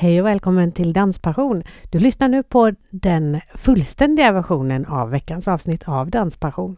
[0.00, 1.62] Hej och välkommen till Danspassion.
[1.90, 6.76] Du lyssnar nu på den fullständiga versionen av veckans avsnitt av Danspassion.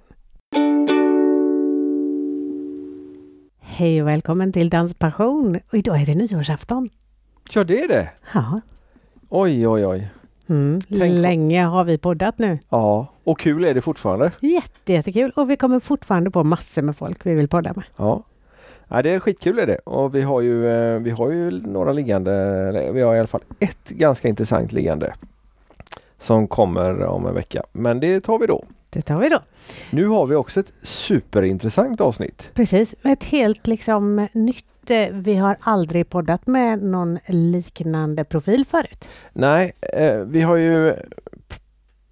[3.61, 5.58] Hej och välkommen till Danspassion.
[5.71, 6.88] Och idag är det nyårsafton.
[7.54, 8.11] Ja, det är det.
[8.35, 8.61] Ja.
[9.29, 10.11] Oj, oj, oj.
[10.49, 10.81] Mm.
[10.89, 12.59] Länge har vi poddat nu.
[12.69, 14.33] Ja, och kul är det fortfarande.
[14.41, 17.84] Jätte, jättekul och vi kommer fortfarande på massor med folk vi vill podda med.
[17.97, 18.23] Ja.
[18.95, 19.79] Ja, det är skitkul är det.
[19.79, 23.43] Och vi har ju, eh, vi har ju några liggande, vi har i alla fall
[23.61, 25.15] ett ganska intressant liggande.
[26.19, 27.63] Som kommer om en vecka.
[27.73, 28.65] Men det tar vi då.
[28.91, 29.39] Det tar vi då.
[29.91, 32.51] Nu har vi också ett superintressant avsnitt.
[32.55, 34.91] Precis, ett helt liksom nytt.
[34.91, 39.09] eh, Vi har aldrig poddat med någon liknande profil förut.
[39.33, 40.95] Nej, eh, vi har ju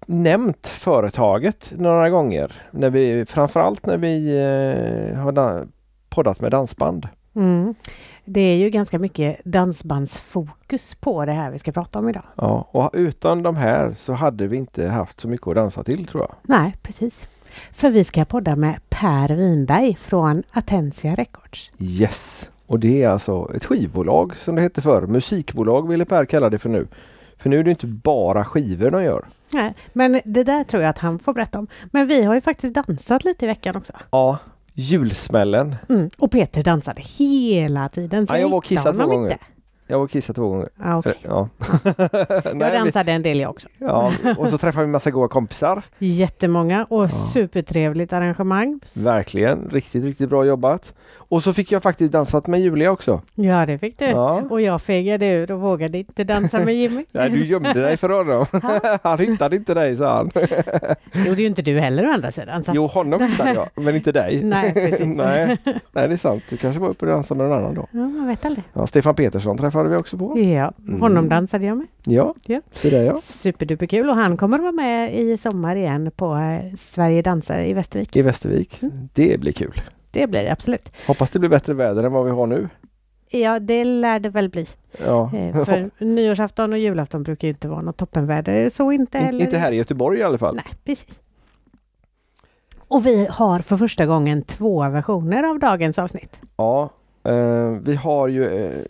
[0.05, 2.67] nämnt företaget några gånger.
[2.71, 4.37] När vi, framförallt när vi
[5.17, 5.31] har
[6.11, 7.07] poddat med dansband.
[7.35, 7.75] Mm.
[8.25, 12.23] Det är ju ganska mycket dansbandsfokus på det här vi ska prata om idag.
[12.35, 16.07] Ja, och utan de här så hade vi inte haft så mycket att dansa till
[16.07, 16.35] tror jag.
[16.43, 17.27] Nej, precis.
[17.71, 21.71] För vi ska podda med Per Winberg från Atensia Records.
[21.77, 22.49] Yes!
[22.67, 25.07] Och det är alltså ett skivbolag som det hette förr.
[25.07, 26.87] Musikbolag ville Per kalla det för nu.
[27.37, 29.25] För nu är det inte bara skivor de gör.
[29.49, 31.67] Nej, men det där tror jag att han får berätta om.
[31.91, 33.93] Men vi har ju faktiskt dansat lite i veckan också.
[34.11, 34.37] Ja,
[34.73, 35.75] julsmällen.
[35.89, 36.09] Mm.
[36.17, 38.27] Och Peter dansade hela tiden.
[38.27, 39.31] Så Ja, jag var och kissade två gånger.
[39.31, 39.43] inte.
[39.91, 40.69] Jag var och kissade två gånger.
[40.83, 41.17] Ja, okej.
[41.23, 41.49] Ja.
[41.83, 43.67] Jag Nej, vi, dansade en del jag också.
[43.77, 45.83] ja, och så träffade vi massa goda kompisar.
[45.99, 48.79] Jättemånga och supertrevligt arrangemang.
[48.93, 50.93] Verkligen, riktigt, riktigt bra jobbat.
[51.15, 53.21] Och så fick jag faktiskt dansat med Julia också.
[53.35, 54.05] Ja, det fick du.
[54.05, 54.43] Ja.
[54.49, 57.05] Och jag fegade ur och vågade inte dansa med Jimmy.
[57.13, 58.45] Nej, du gömde dig för honom.
[59.03, 60.31] Han hittade inte dig, sa han.
[61.13, 62.63] Det gjorde ju inte du heller å andra sidan.
[62.63, 62.71] Så.
[62.75, 64.43] Jo, honom hittade jag, men inte dig.
[64.43, 65.05] Nej, precis.
[65.05, 65.57] Nej,
[65.91, 66.43] nej, det är sant.
[66.49, 67.87] Du kanske var uppe och dansade med någon annan då.
[67.91, 68.63] Ja, man vet aldrig.
[68.73, 70.39] Ja, Stefan Petersson träffade vi också på.
[70.39, 71.01] Ja, Mm.
[71.01, 71.87] honom dansade jag med.
[72.05, 72.61] Ja, Ja.
[72.71, 73.17] se där ja.
[73.23, 78.15] Superduperkul och han kommer vara med i sommar igen på eh, Sverige dansar i Västervik.
[78.15, 78.81] I Västervik.
[78.83, 79.09] Mm.
[79.13, 79.81] Det blir kul.
[80.11, 80.91] Det blir det absolut.
[81.07, 82.69] Hoppas det blir bättre väder än vad vi har nu.
[83.29, 84.67] Ja, det lär det väl bli.
[85.05, 85.31] Ja.
[85.35, 88.69] Eh, För nyårsafton och julafton brukar ju inte vara något toppenväder.
[88.69, 89.45] Så inte In- heller.
[89.45, 90.55] inte här i Göteborg i alla fall.
[90.55, 91.19] Nej, precis.
[92.87, 96.41] Och vi har för första gången två versioner av dagens avsnitt.
[96.57, 96.89] Ja,
[97.23, 98.81] eh, vi har ju eh,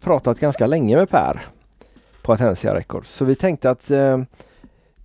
[0.00, 1.46] pratat ganska länge med Per
[2.22, 3.10] på Atensia Records.
[3.10, 4.18] Så vi tänkte att eh,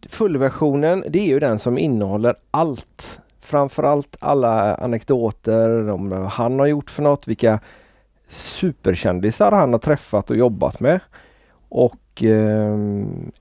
[0.09, 3.19] fullversionen det är ju den som innehåller allt.
[3.41, 7.59] Framförallt alla anekdoter om vad han har gjort för något, vilka
[8.29, 10.99] superkändisar han har träffat och jobbat med.
[11.69, 12.77] Och eh,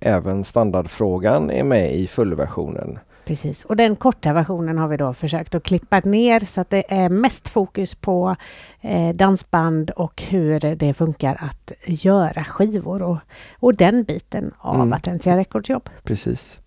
[0.01, 2.99] även standardfrågan är med i fullversionen.
[3.31, 6.85] Precis, och den korta versionen har vi då försökt att klippa ner så att det
[6.89, 8.37] är mest fokus på
[8.81, 13.19] eh, dansband och hur det funkar att göra skivor och,
[13.59, 14.93] och den biten av Mm.
[14.93, 15.89] Atensia Records jobb.
[16.03, 16.61] Precis.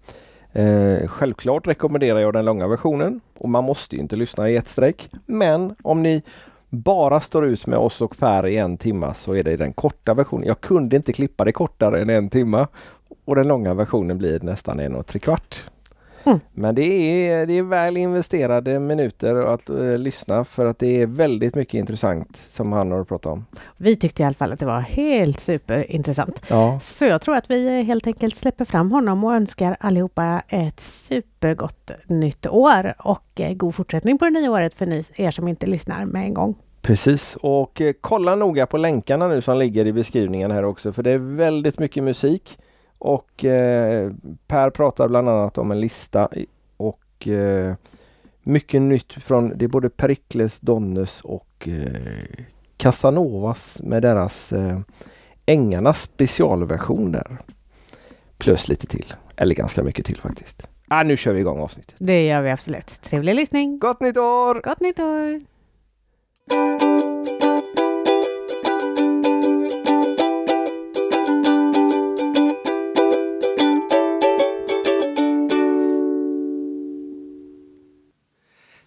[0.51, 4.67] Eh, självklart rekommenderar jag den långa versionen och man måste ju inte lyssna i ett
[4.67, 5.09] streck.
[5.25, 6.21] Men om ni
[6.69, 10.13] bara står ut med oss och Per i en timma så är det den korta
[10.13, 10.47] versionen.
[10.47, 12.67] Jag kunde inte klippa det kortare än en timma
[13.25, 15.63] och den långa versionen blir nästan en och tre kvart.
[16.23, 16.39] Mm.
[16.53, 21.05] Men det är, det är väl investerade minuter att eh, lyssna för att det är
[21.05, 23.45] väldigt mycket intressant som han har pratat om.
[23.77, 26.41] Vi tyckte i alla fall att det var helt superintressant.
[26.47, 30.43] Ja, Så jag tror att vi eh, helt enkelt släpper fram honom och önskar allihopa
[30.47, 35.31] ett supergott nytt år och eh, god fortsättning på det nya året för ni, er
[35.31, 36.55] som inte lyssnar med en gång.
[36.81, 41.03] Precis och eh, kolla noga på länkarna nu som ligger i beskrivningen här också för
[41.03, 42.57] det är väldigt mycket musik.
[43.03, 44.11] Och eh,
[44.47, 46.29] Per pratar bland annat om en lista
[46.77, 47.75] och eh,
[48.43, 52.37] mycket nytt från det är både Perikles, Donnes och eh,
[52.77, 54.79] Casanovas med deras eh,
[55.45, 57.37] Ängarnas specialversion där.
[58.37, 60.67] Plus lite till, eller ganska mycket till faktiskt.
[60.87, 61.95] Ah, nu kör vi igång avsnittet.
[61.97, 63.01] Det gör vi absolut.
[63.01, 63.79] Trevlig lyssning!
[63.79, 64.61] Gott nytt år!
[64.63, 65.41] Gott nytt år!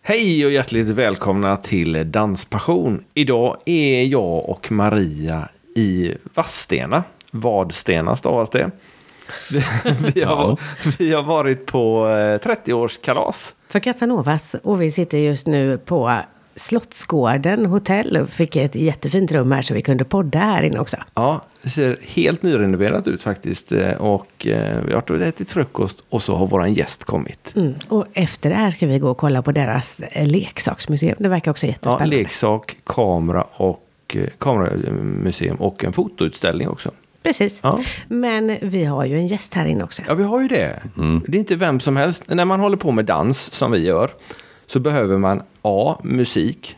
[0.09, 3.05] Hej och hjärtligt välkomna till Danspassion.
[3.15, 7.05] Idag är jag och Maria i Vadstena.
[7.31, 8.71] Vadstena stavas det.
[9.51, 9.63] Vi,
[10.15, 10.61] vi, har,
[10.99, 13.55] vi har varit på eh, 30-årskalas.
[13.69, 16.09] För Casanovas och vi sitter just nu på
[16.57, 20.97] Slottsgården hotell och fick ett jättefint rum här så vi kunde podda här inne också.
[21.15, 23.73] Ja, det ser helt nyrenoverat ut faktiskt.
[23.73, 27.53] Eh, Och eh, vi har ätit frukost och så har våran gäst kommit.
[27.57, 27.75] Mm.
[27.89, 31.17] Och efter det här ska vi gå och kolla på deras eh, leksaksmuseum.
[31.19, 32.17] Det verkar också Ja, jättespännande.
[32.17, 36.91] leksak, kamera och kameramuseum och en fotoutställning också.
[37.23, 37.61] Precis.
[37.63, 37.79] Ja.
[38.09, 40.03] Men vi har ju en gäst här inne också.
[40.09, 40.83] Ja, vi har ju det.
[41.27, 42.23] Det är inte vem som helst.
[42.27, 44.11] När man håller på med dans, som vi gör,
[44.67, 45.97] så behöver man A.
[46.03, 46.77] Musik.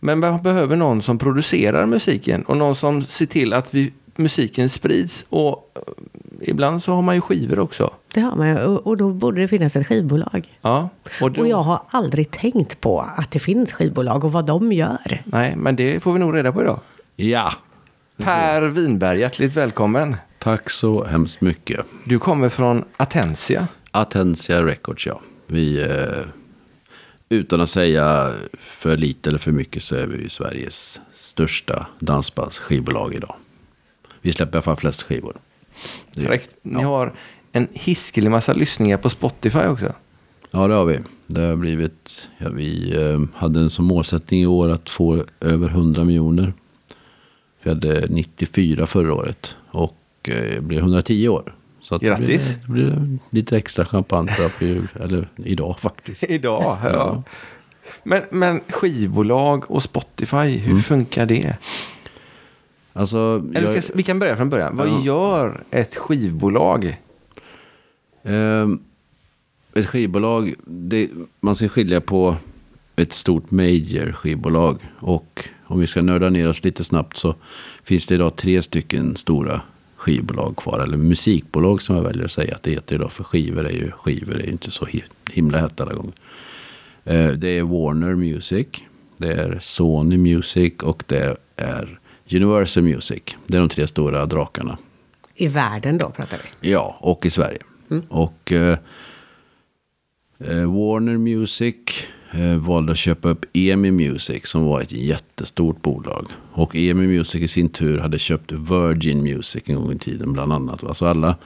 [0.00, 4.68] Men man behöver någon som producerar musiken och någon som ser till att vi, musiken
[4.68, 5.26] sprids.
[5.28, 7.90] Och eh, ibland så har man ju skivor också.
[8.14, 8.58] Det har man ju.
[8.58, 10.58] Och, då borde det finnas ett skivbolag.
[10.62, 10.88] Ja,
[11.20, 14.72] och, då, Och jag har aldrig tänkt på att det finns skivbolag och vad de
[14.72, 15.22] gör.
[15.24, 16.80] Nej, men det får vi nog reda på idag.
[17.16, 17.52] Ja,
[18.16, 20.16] Per Winberg, hjärtligt välkommen.
[20.38, 21.86] tack så hemskt mycket.
[22.04, 23.68] Du kommer från Atensia.
[23.90, 25.20] Attentia Records, ja.
[25.46, 26.26] Vi, eh,
[27.34, 33.34] utan att säga för lite eller för mycket så är vi Sveriges största dansbandsskivbolag idag.
[34.20, 35.36] Vi släpper i alla fall flest skivor.
[36.16, 36.50] Fräckt.
[36.62, 37.12] Ni har
[37.52, 39.92] en hiskelig massa lyssningar på Spotify också.
[40.50, 41.00] Ja, det har vi.
[41.26, 45.68] Det har blivit, ja, vi eh, hade en som målsättning i år att få över
[45.68, 46.52] 100 miljoner.
[47.62, 51.54] Vi hade 94 förra året och eh, blir 110 i år.
[51.84, 52.58] Så att det Grattis.
[52.66, 56.22] blir, det blir lite extra champagne på jul, eller idag faktiskt.
[56.30, 56.90] Idag, ja.
[56.92, 57.22] Ja.
[58.02, 61.56] Men, men skivbolag och Spotify, hur funkar det?
[62.92, 64.76] Alltså, Eller jag, vi kan börja från början.
[64.76, 65.00] Vad Ja.
[65.04, 67.00] gör ett skivbolag?
[68.22, 68.78] ehm,
[69.74, 71.08] ett skivbolag, det,
[71.40, 72.36] man ska skilja på
[72.96, 77.34] ett stort major skivbolag och om vi ska nörda ner oss lite snabbt så
[77.82, 79.60] finns det idag tre stycken stora
[80.04, 80.78] skivbolag kvar.
[80.80, 83.12] Eller musikbolag som jag väljer att säga att det heter idag.
[83.12, 85.02] För skivor är ju, skivor är ju inte så hi-
[85.32, 86.12] himla hett alla gånger.
[87.04, 88.66] Eh, Det är Warner Music,
[89.16, 91.98] det är Sony Music och det är
[92.32, 93.22] Universal Music.
[93.46, 94.78] Det är de tre stora drakarna.
[95.34, 96.70] I världen då pratar vi.
[96.70, 97.58] Ja, och i Sverige.
[98.08, 98.78] Och eh,
[100.38, 101.76] eh, Warner Music
[102.34, 106.26] eh, valde att köpa upp EMI Music som var ett jättestort bolag.
[106.52, 110.52] Och EMI Music i sin tur hade köpt Virgin Music en gång i tiden bland
[110.52, 110.96] annat.
[110.96, 111.36] Så alla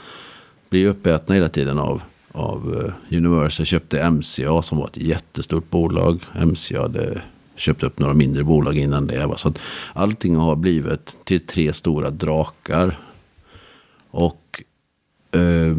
[0.71, 2.03] blir uppätna hela tiden av,
[2.33, 3.67] av eh, Universal.
[3.67, 6.21] Köpte MCA som var ett jättestort bolag.
[6.45, 7.23] MCA hade
[7.57, 9.27] köpt upp några mindre bolag innan det.
[9.27, 9.37] va.
[9.37, 9.59] Så att
[9.93, 12.99] allting har blivit till tre stora drakar.
[14.11, 14.63] Och
[15.33, 15.77] eh,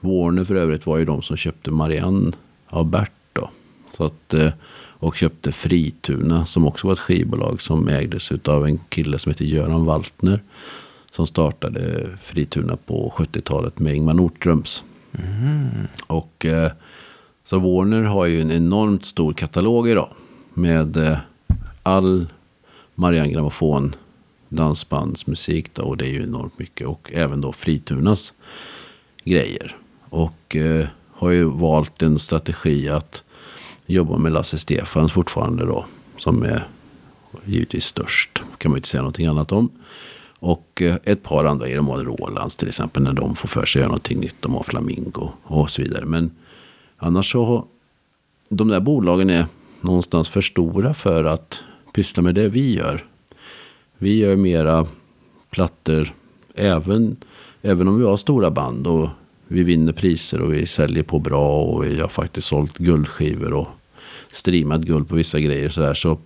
[0.00, 2.32] Warner för övrigt var ju de som köpte Marianne
[2.66, 3.15] av Bert.
[3.96, 4.52] Så att, eh,
[4.98, 9.44] och köpte Frituna som också var ett skivbolag som ägdes av en kille som heter
[9.44, 10.42] Göran Waltner.
[11.10, 14.84] Som startade Frituna på 70-talet med Ingmar Nordströms.
[16.06, 16.72] Och eh,
[17.44, 20.08] så Warner har ju en enormt stor katalog idag.
[20.54, 21.18] Med eh,
[21.82, 22.26] all
[22.94, 23.94] Marianne Grammofon
[24.48, 25.82] dansbandsmusik då.
[25.82, 26.86] Och det är ju enormt mycket.
[26.86, 28.34] Och även då Fritunas
[29.24, 29.76] grejer.
[30.08, 33.22] Och eh, har ju valt en strategi att
[33.86, 35.86] Jobbar med Lasse Stefans fortfarande då.
[36.18, 36.66] Som är
[37.44, 38.42] givetvis störst.
[38.58, 39.70] Kan man ju inte säga någonting annat om.
[40.38, 41.76] Och eh, ett par andra grejer.
[41.76, 43.02] De har Rolands till exempel.
[43.02, 44.34] När de får för sig att göra någonting nytt.
[44.40, 46.04] De har Flamingo och så vidare.
[46.04, 46.30] Men
[46.96, 47.66] annars så.
[48.48, 49.46] De där bolagen är
[49.80, 51.62] någonstans för stora för att
[51.94, 53.04] pyssla med det vi gör.
[53.98, 54.86] Vi gör mera
[55.50, 56.12] plattor.
[56.54, 57.16] Även,
[57.62, 58.86] även om vi har stora band.
[58.86, 59.08] Och
[59.48, 61.62] vi vinner priser och vi säljer på bra.
[61.62, 63.52] Och vi har faktiskt sålt guldskivor.
[63.52, 63.68] Och
[64.36, 65.68] streamat guld på vissa grejer.
[65.68, 66.18] Så, där, så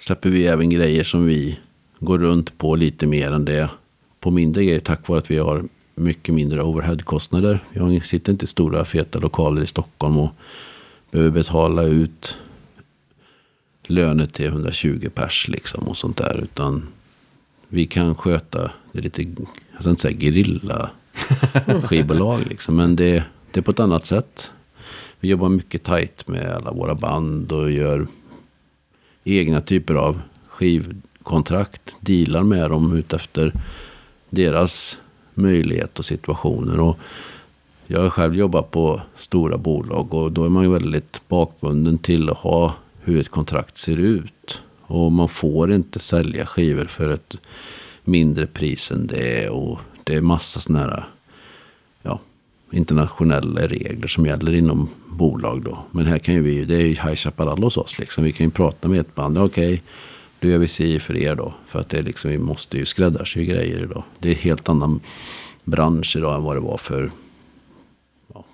[0.00, 1.58] släpper vi även grejer som vi
[1.98, 3.70] går runt på lite mer än det.
[4.20, 7.60] På mindre grejer tack vare att vi har mycket mindre overheadkostnader.
[7.78, 10.30] Har- sitter inte i stora feta lokaler i Stockholm och
[11.10, 12.36] behöver betala ut
[13.86, 16.40] löner till 120 pers liksom och sånt där.
[16.42, 16.88] Utan
[17.68, 19.22] vi kan sköta det lite,
[19.72, 20.90] jag ska inte säga gerilla
[21.84, 22.76] skivbolag liksom.
[22.76, 24.50] Men det, det är på ett annat sätt.
[25.20, 28.06] Vi jobbar mycket tajt med alla våra band och gör
[29.24, 31.96] egna typer av skivkontrakt.
[32.00, 33.52] Dealar med dem utefter
[34.30, 34.98] deras
[35.34, 36.80] möjlighet och situationer.
[36.80, 36.98] Och
[37.86, 42.30] jag har själv jobbat på stora bolag och då är man ju väldigt bakbunden till
[42.30, 44.62] att ha hur ett kontrakt ser ut.
[44.80, 47.36] Och man får inte sälja skivor för ett
[48.04, 49.48] mindre pris än det.
[49.48, 51.04] Och det är massa sådana här
[52.70, 55.78] internationella regler som gäller inom bolag då.
[55.90, 58.24] Men här kan ju vi, det är ju High Chaparral hos oss liksom.
[58.24, 59.38] Vi kan ju prata med ett band.
[59.38, 59.82] Okej,
[60.40, 61.54] då gör vi si för er då.
[61.66, 64.02] För att det är liksom, vi måste ju skräddarsy grejer idag.
[64.18, 65.00] Det är en helt annan
[65.64, 67.10] bransch idag än vad det var för
[68.34, 68.44] ja,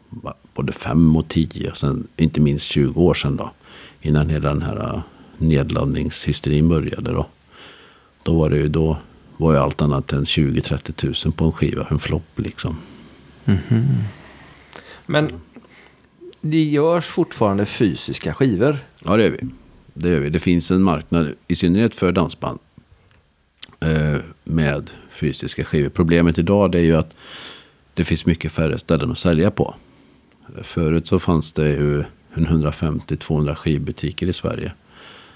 [0.54, 1.71] både fem och tio.
[1.71, 3.50] Och sen inte minst 20 år sedan då.
[4.00, 5.02] Innan hela den här äh,
[5.38, 7.26] nedladdningshysterin började då.
[8.23, 8.97] Då var det ju då
[9.37, 11.87] var ju allt annat än 20-30 tusen på en skiva.
[11.90, 12.76] En flopp liksom.
[15.06, 15.40] Men
[16.40, 18.78] det görs fortfarande fysiska skivor.
[19.04, 19.48] Ja, det gör vi.
[19.94, 20.30] Det gör vi.
[20.30, 22.58] Det finns en marknad, i synnerhet för dansband.
[23.80, 25.88] Eh, med fysiska skivor.
[25.88, 27.16] Problemet idag är ju att
[27.94, 29.74] det finns mycket färre ställen att sälja på.
[30.62, 34.72] Förut så fanns det ju 150-200 skivbutiker i Sverige.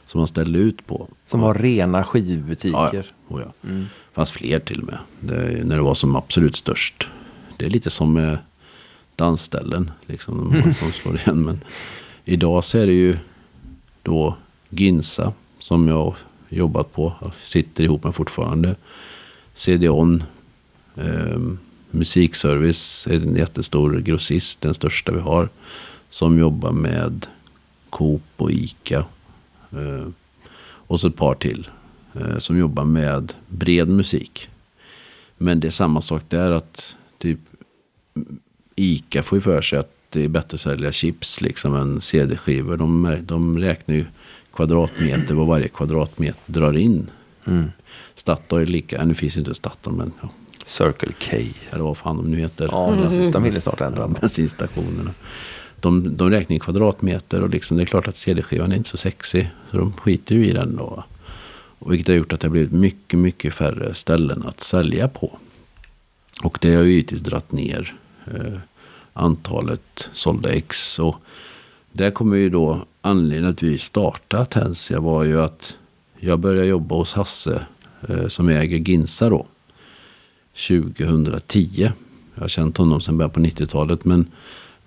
[0.07, 1.09] Som man ställde ut på.
[1.27, 2.73] Som var rena skivbutiker.
[2.73, 3.03] Ja, ja.
[3.29, 3.69] Oh, ja.
[3.69, 3.87] Mm.
[4.13, 4.99] Fanns fler till och med.
[5.21, 7.09] Det, när det var som absolut störst.
[7.59, 8.39] Det är lite som med
[9.17, 9.91] dansställen.
[10.07, 11.43] Liksom, som slår igen.
[11.45, 11.61] Men
[12.25, 13.19] idag så är det ju
[14.03, 14.37] då
[14.71, 15.33] Ginsa.
[15.59, 16.15] Som jag
[16.49, 17.13] jobbat på.
[17.43, 18.77] Sitter ihop med fortfarande.
[19.55, 20.25] CD-ON.
[20.97, 21.39] Eh,
[21.91, 24.61] musikservice är en jättestor grossist.
[24.61, 25.49] Den största vi har.
[26.11, 27.27] Som jobbar med
[27.91, 29.05] Coop och Ica.
[29.73, 30.09] Eh,
[30.61, 31.69] och så ett par till.
[32.15, 34.49] Eh, som jobbar med bred musik.
[35.37, 37.41] Men det är samma sak där att typ
[38.75, 42.77] Ica får ju för sig att det är bättre att sälja chips liksom än CD-skivor.
[42.77, 44.05] De, de räknar ju
[44.53, 47.11] kvadratmeter vad varje kvadratmeter drar in.
[47.47, 47.65] Mm.
[48.15, 50.29] Statoil lika, nu finns inte Statoil men ja.
[50.67, 51.37] Circle K.
[51.71, 52.69] Eller vad fan de nu heter.
[52.73, 54.09] Ja, den sista vill snart ändra.
[54.09, 55.11] Bensinstationerna.
[55.81, 58.97] De, de räknar i kvadratmeter och liksom, det är klart att CD-skivan är inte så
[58.97, 59.51] sexig.
[59.71, 61.05] Så de skiter ju i den då.
[61.79, 65.39] Och vilket har gjort att det har blivit mycket, mycket färre ställen att sälja på.
[66.43, 67.95] Och det har ju givetvis dratt ner
[68.35, 68.59] Eh,
[69.13, 70.99] antalet sålda ex.
[70.99, 71.17] Och
[71.93, 75.77] där kommer ju då anledningen att vi startade Tensia var ju att
[76.19, 77.67] jag började jobba hos Hasse
[78.09, 79.47] eh, som äger Ginsa då.
[80.69, 81.91] 2010.
[82.35, 84.27] Jag har känt honom sedan början på 90-talet men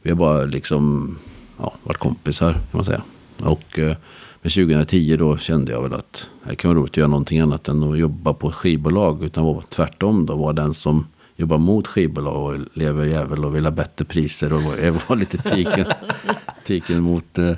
[0.02, 1.18] vi har bara liksom
[1.58, 3.02] ja, varit kompisar kan man säga.
[3.38, 3.96] Och eh,
[4.42, 7.68] med 2010 då kände jag väl att det kan vara roligt att göra någonting annat
[7.68, 9.24] än att jobba på ett skivbolag.
[9.24, 11.08] Utan var tvärtom då, var den som
[11.42, 15.86] jobbar mot skivbolag och lever jävel och vill ha bättre priser och var lite tiken,
[16.64, 17.54] tiken mot eh,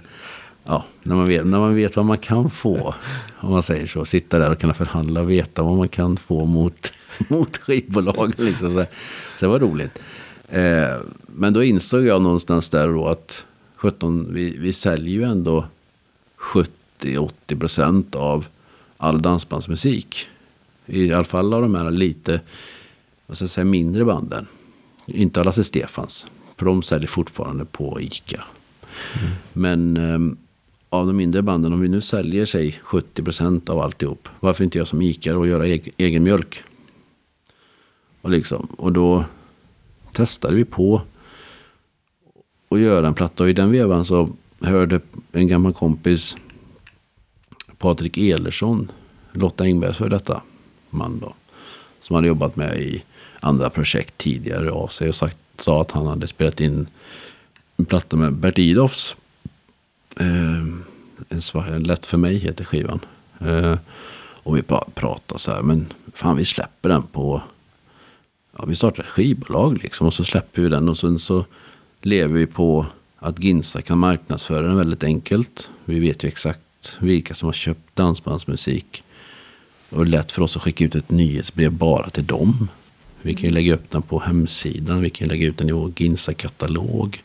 [0.63, 2.95] ja, när, man vet, när man vet vad man kan få.
[3.39, 4.05] Om man säger så.
[4.05, 6.93] Sitta där och kunna förhandla och veta vad man kan få mot,
[7.27, 8.33] mot skivbolag.
[8.37, 8.71] Liksom.
[8.71, 8.85] Så,
[9.39, 10.03] så det var roligt.
[10.49, 15.65] Eh, men då insåg jag någonstans där då att 17, vi, vi säljer ju ändå
[17.01, 18.45] 70-80 procent av
[18.97, 20.27] all dansbandsmusik.
[20.85, 22.41] I alla fall av de här lite,
[23.33, 24.47] vad ska jag säga, mindre banden.
[25.05, 26.27] Inte alla Lasse Stefans.
[26.57, 28.43] För de säljer fortfarande på ICA.
[29.13, 29.31] Mm.
[29.53, 30.37] Men eh,
[30.89, 34.29] av de mindre banden, om vi nu säljer sig 70 procent av alltihop.
[34.39, 36.63] Varför inte göra som ICA och göra egen, egen mjölk?
[38.21, 39.25] Och, liksom, och då
[40.11, 41.01] testade vi på
[42.69, 43.43] att göra en platta.
[43.43, 46.35] Och i den vevan så hörde en gammal kompis
[47.77, 48.91] Patrik Elersson,
[49.31, 50.41] Lotta Engbergs för detta
[50.89, 51.33] man då.
[51.99, 53.03] Som hade jobbat med i
[53.43, 56.87] andra projekt tidigare av sig och sagt, sa att han hade spelat in
[57.77, 59.15] en platta med Bert Idoffs.
[60.19, 60.27] Eh,
[61.29, 62.99] en, en Lätt för mig heter skivan.
[63.39, 63.77] Eh,
[64.43, 67.41] och vi bara pratade så här, men fan vi släpper den på
[68.57, 71.45] ja, vi startar ett skivbolag liksom och så släpper vi den och sen så
[72.01, 72.85] lever vi på
[73.19, 75.69] att Ginsa kan marknadsföra den väldigt enkelt.
[75.85, 79.03] Vi vet ju exakt vilka som har köpt dansbandsmusik.
[79.89, 82.69] Och det är lätt för oss att skicka ut ett nyhetsbrev bara till dem.
[83.25, 85.01] Vi kan lägga upp den på hemsidan.
[85.01, 87.23] Vi kan lägga ut den i vår Ginsa-katalog.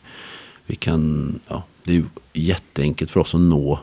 [0.65, 2.03] Vi kan, ja, det är
[2.33, 3.79] jätteenkelt för oss att nå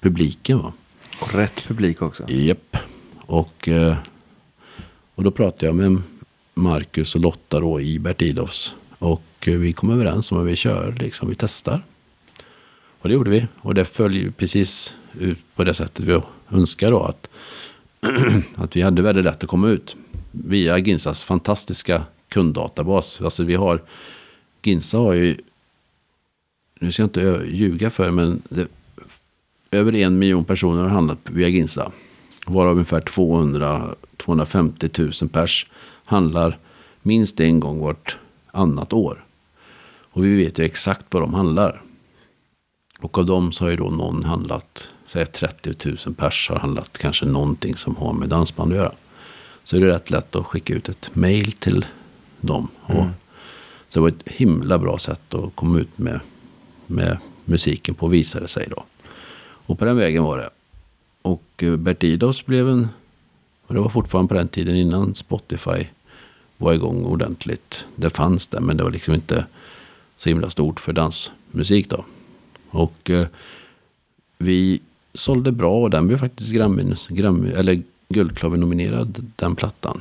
[0.00, 0.58] publiken.
[0.58, 0.72] Va?
[1.20, 2.30] Och rätt publik också.
[2.30, 2.76] Japp.
[3.16, 3.96] Och, eh,
[5.14, 6.02] och då pratar jag med
[6.54, 8.74] Marcus och Lotta då i Bert Idolfs.
[8.98, 11.82] Och eh, vi kom överens om att vi kör, liksom, vi testar.
[13.00, 13.46] Och det gjorde vi.
[13.56, 17.02] Och det följer precis ut på det sättet vi önskar då.
[17.02, 17.28] Att,
[18.54, 19.96] att vi hade väldigt lätt att komma ut.
[20.30, 23.20] Via Ginsas fantastiska kunddatabas.
[23.20, 23.82] Alltså vi har,
[24.62, 25.36] Ginsa har ju,
[26.80, 28.68] nu ska jag inte ljuga för men det,
[29.70, 31.92] över en miljon personer har handlat via Ginsa.
[32.46, 35.66] Varav ungefär 200-250 000 pers
[36.04, 36.58] handlar
[37.02, 38.18] minst en gång vart
[38.50, 39.24] annat år.
[40.12, 41.82] Och vi vet ju exakt vad de handlar.
[43.00, 46.98] Och av dem så har ju då någon handlat, säg 30 000 pers har handlat
[46.98, 48.92] kanske någonting som har med dansband att göra.
[49.70, 51.86] Så är det rätt lätt att skicka ut ett mail till
[52.40, 52.68] dem.
[52.88, 53.02] Mm.
[53.02, 53.06] Och,
[53.88, 56.20] så det var ett himla bra sätt att komma ut med,
[56.86, 58.84] med musiken på visade sig då.
[59.40, 60.50] Och på den vägen var det.
[61.22, 62.88] Och eh, Bert Idos blev en,
[63.66, 65.86] och det var fortfarande på den tiden innan Spotify
[66.56, 67.84] var igång ordentligt.
[67.96, 69.46] Det fanns det, men det var liksom inte
[70.16, 72.04] så himla stort för dansmusik då.
[72.70, 73.26] Och eh,
[74.38, 74.80] vi
[75.14, 77.82] sålde bra och den blev faktiskt Grammy, Grammy, eller
[78.14, 80.00] Guldklaver-nominerad, den plattan.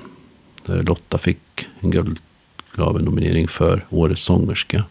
[0.66, 4.84] Lotta fick en Guldklaver-nominering för Årets sångerska.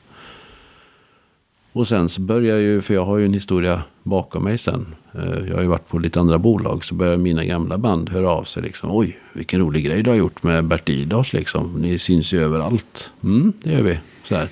[1.72, 4.86] Och sen så börjar jag ju, för jag har ju en historia bakom mig sen.
[5.14, 6.84] Eh, Jag har ju varit på lite andra bolag.
[6.84, 8.90] Så börjar mina gamla band höra av sig liksom.
[8.92, 11.74] Oj, vilken rolig grej du har gjort med Bert Idas liksom.
[11.82, 13.10] Ni syns ju överallt.
[13.22, 13.98] Mm, det gör vi.
[14.24, 14.48] Så här.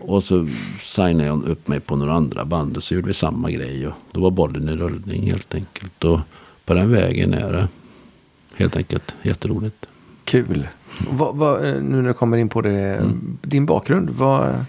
[0.02, 0.48] och så
[0.82, 2.76] signade jag upp mig på några andra band.
[2.76, 3.86] Och så gjorde vi samma grej.
[3.86, 6.04] Och då var bollen i rullning helt enkelt.
[6.04, 6.20] Och
[6.64, 7.68] på den vägen är det
[8.56, 9.86] helt enkelt jätteroligt.
[10.24, 10.68] Kul.
[11.10, 13.10] Vad, vad, eh, nu när du kommer in på det,
[13.42, 14.10] din bakgrund.
[14.10, 14.64] Vad,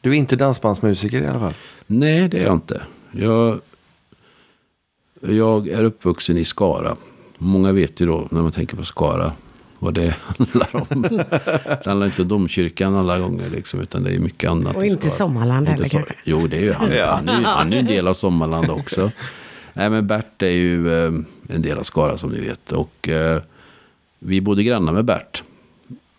[0.00, 1.54] du är inte dansbandsmusiker i alla fall?
[1.86, 2.82] Nej, det är jag inte.
[3.10, 3.60] Jag,
[5.20, 6.96] jag är uppvuxen i Skara.
[7.38, 9.32] Många vet ju då när man tänker på Skara
[9.78, 11.02] vad det handlar om.
[11.02, 14.76] det handlar inte om domkyrkan alla gånger liksom, utan det är mycket annat.
[14.76, 15.10] Och inte.
[15.10, 16.14] Sommarland heller kanske.
[16.24, 16.92] Jo, det är ju han.
[16.92, 17.06] Ja.
[17.06, 19.10] Han, är, han är ju en del av Sommarland också.
[19.72, 21.12] Nej, men Bert är ju eh,
[21.48, 22.72] en del av Skara som ni vet.
[22.72, 23.42] Och eh,
[24.18, 25.42] vi bodde grannar med Bert.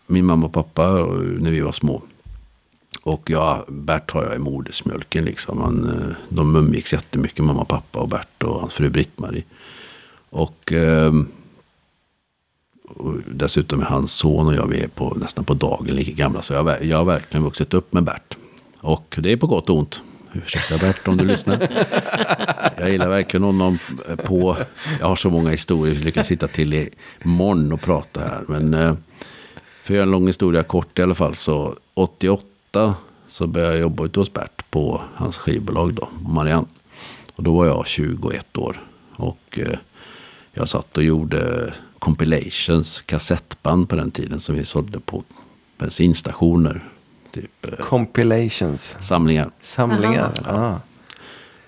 [0.07, 2.01] Min mamma och pappa eh, när vi var små.
[3.03, 5.61] Och ja, Bert har jag i modersmjölken liksom.
[5.61, 9.43] Han, eh, de umgicks jättemycket, mamma och pappa och Bert och hans fru Britt-Marie.
[10.29, 10.73] Och,
[12.87, 16.41] och dessutom är hans son och jag, vi är på, nästan på dagen lika gamla.
[16.41, 18.37] Så jag, jag har verkligen vuxit upp med Bert.
[18.79, 20.01] Och det är på gott och ont.
[20.33, 21.67] Ursäkta Bert om du lyssnar.
[22.77, 23.79] Jag gillar verkligen honom
[24.25, 24.57] på...
[24.99, 26.89] Jag har så många historier, så lyckas kan sitta till i
[27.23, 28.43] morgon och prata här.
[28.47, 28.95] Men eh,
[29.83, 31.35] för att göra en lång historia kort i alla fall.
[31.35, 32.95] Så 88
[33.27, 36.67] så började jag jobba ute hos Bert på hans skivbolag då, Marianne.
[37.35, 38.81] Och då var jag 21 år.
[39.15, 39.77] Och eh,
[40.53, 45.23] jag satt och gjorde compilations, kassettband på den tiden som vi sålde på
[45.77, 46.90] bensinstationer.
[47.31, 48.97] Typ eh, Compilations.
[49.01, 49.51] samlingar.
[49.61, 50.33] Samlingar.
[50.45, 50.75] Ah.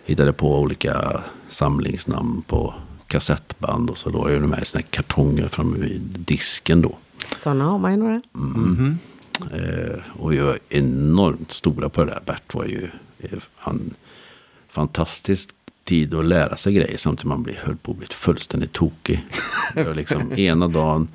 [0.05, 2.73] Hittade på olika samlingsnamn på
[3.07, 3.89] kassettband.
[3.89, 6.97] Och så låg jag de här i såna här kartonger framme vid disken då.
[7.37, 8.21] Sådana har man ju några.
[8.31, 8.99] Mhm.
[9.53, 12.21] Eh, och vi var enormt stora på det där.
[12.25, 12.89] Bert var ju
[13.19, 13.93] eh, han,
[14.69, 15.49] fantastisk
[15.83, 19.25] tid att lära sig grejer samtidigt som man blir, höll på att bli fullständigt tokig.
[19.73, 21.07] Det liksom ena dagen.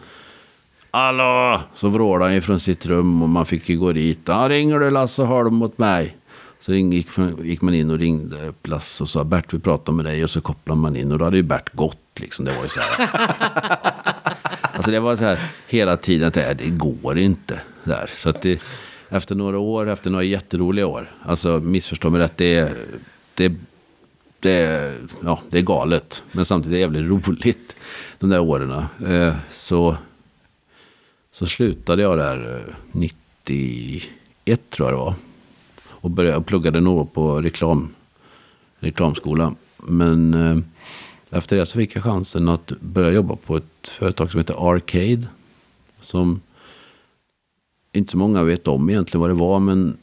[0.90, 1.60] Hallå!
[1.74, 4.18] Så vrålade han ifrån sitt rum och man fick ju gå dit.
[4.24, 6.16] Ja, ringer du Lasse Holm mot mig?
[6.60, 10.24] Så gick, man in och ringde upp Lasse och sa Bert vi pratar med dig.
[10.24, 12.44] Och så kopplade man in och då hade ju Bert gått liksom.
[12.44, 13.08] Det var ju så här.
[14.72, 17.60] Alltså det var så här hela tiden att det, går inte.
[17.84, 18.10] Där.
[18.14, 18.60] Så att det,
[19.08, 21.10] efter några år, efter några jätteroliga år.
[21.22, 22.72] Alltså missförstå mig rätt, det
[23.34, 23.52] det,
[24.40, 26.22] det, är- ja, det är galet.
[26.32, 27.76] Men samtidigt är det jävligt roligt.
[28.18, 28.84] De där åren.
[29.06, 29.96] Eh, så,
[31.38, 35.14] så slutade jag där eh, 91 tror jag det var.
[35.88, 37.88] Och började, och pluggade nog på reklam,
[38.78, 39.54] reklamskola.
[39.76, 40.58] Men eh,
[41.30, 45.26] efter det så fick jag chansen att börja jobba på ett företag som heter Arcade.
[46.00, 46.40] Som
[47.92, 49.58] inte så många vet om egentligen vad det var.
[49.58, 49.96] Men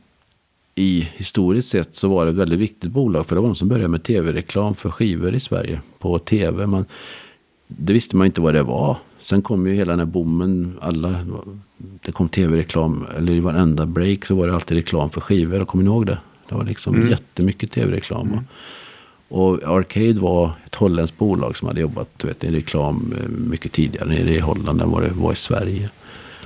[0.75, 3.25] i historiskt sett så var det ett väldigt viktigt bolag.
[3.25, 5.81] För det var de som började med tv-reklam för skivor i Sverige.
[5.99, 6.65] På tv.
[6.65, 6.85] Man,
[7.67, 8.97] det visste man inte vad det var.
[9.25, 10.77] Sen kom ju hela den här boomen.
[10.81, 11.25] Alla,
[11.77, 13.05] det kom tv-reklam.
[13.17, 15.65] Eller i varenda break så var det alltid reklam för skivor.
[15.65, 16.17] Kommer ni ihåg det?
[16.49, 18.39] Det var liksom jättemycket tv-reklam.
[19.27, 23.71] Och Arcade var ett holländskt bolag som hade jobbat du vet, i reklam eh, mycket
[23.71, 25.89] tidigare nere i Holland än vad det var i Sverige.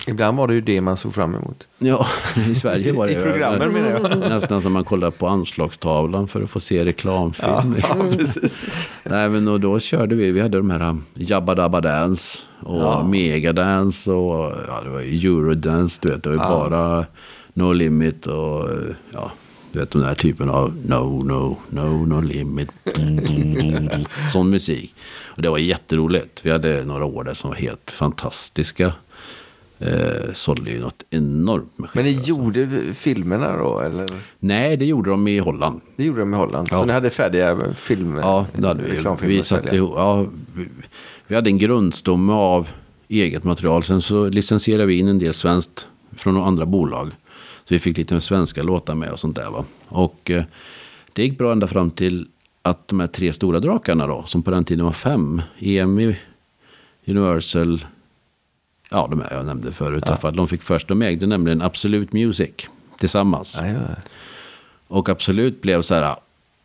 [0.10, 1.68] Ibland var det ju det man såg fram emot.
[1.78, 2.08] Ja,
[2.50, 4.20] i Sverige var det I programmen menar jag.
[4.30, 7.76] nästan som man kollar på anslagstavlan för att få se reklamfilm.
[7.82, 8.66] Ja, precis.
[9.04, 12.82] Nej, men och då körde vi, vi hade de här um, Jabba Dabba Dance och
[12.82, 13.04] Ja.
[13.04, 16.50] Megadance och ja, det var ju Eurodance, du vet, det var ju Ja.
[16.70, 17.06] bara
[17.54, 18.70] No Limit och
[19.14, 19.32] ja,
[19.72, 22.70] du vet den här typen av No, no, no, no limit.
[24.32, 24.96] Sån musik.
[25.26, 26.46] Och det var jätteroligt.
[26.46, 28.94] Vi hade några år där som var helt fantastiska.
[29.82, 32.30] Eh, sålde ju något enormt med Men ni alltså.
[32.30, 33.80] gjorde filmerna då?
[33.80, 34.06] Eller?
[34.40, 35.82] Nej, det gjorde de i Holland.
[35.96, 36.68] Det gjorde de i Holland.
[36.72, 36.80] Ja.
[36.80, 38.22] Så ni hade färdiga filmer?
[38.22, 39.28] Ja, det hade vi.
[39.28, 40.68] Vi, att satte ja, vi,
[41.28, 42.70] vi hade en grundstomme av
[43.08, 43.84] eget material.
[43.84, 47.08] Sen så licensierade vi in en del svenskt från några andra bolag.
[47.64, 49.52] Så vi fick lite svenska låtar med och sånt där.
[49.52, 49.66] Va?
[49.88, 50.44] Och eh,
[51.14, 52.28] det gick bra ända fram till
[52.62, 55.42] att de här tre stora drakarna då, som på den tiden var fem.
[55.60, 56.16] EMI,
[57.06, 57.86] Universal,
[58.90, 60.36] ja de här jag nämnde förut fall.
[60.36, 62.52] De fick först, de ägde nämligen Absolute Music
[62.98, 63.58] tillsammans.
[63.62, 63.80] Ja, ja.
[64.88, 66.16] Och Absolut blev så här,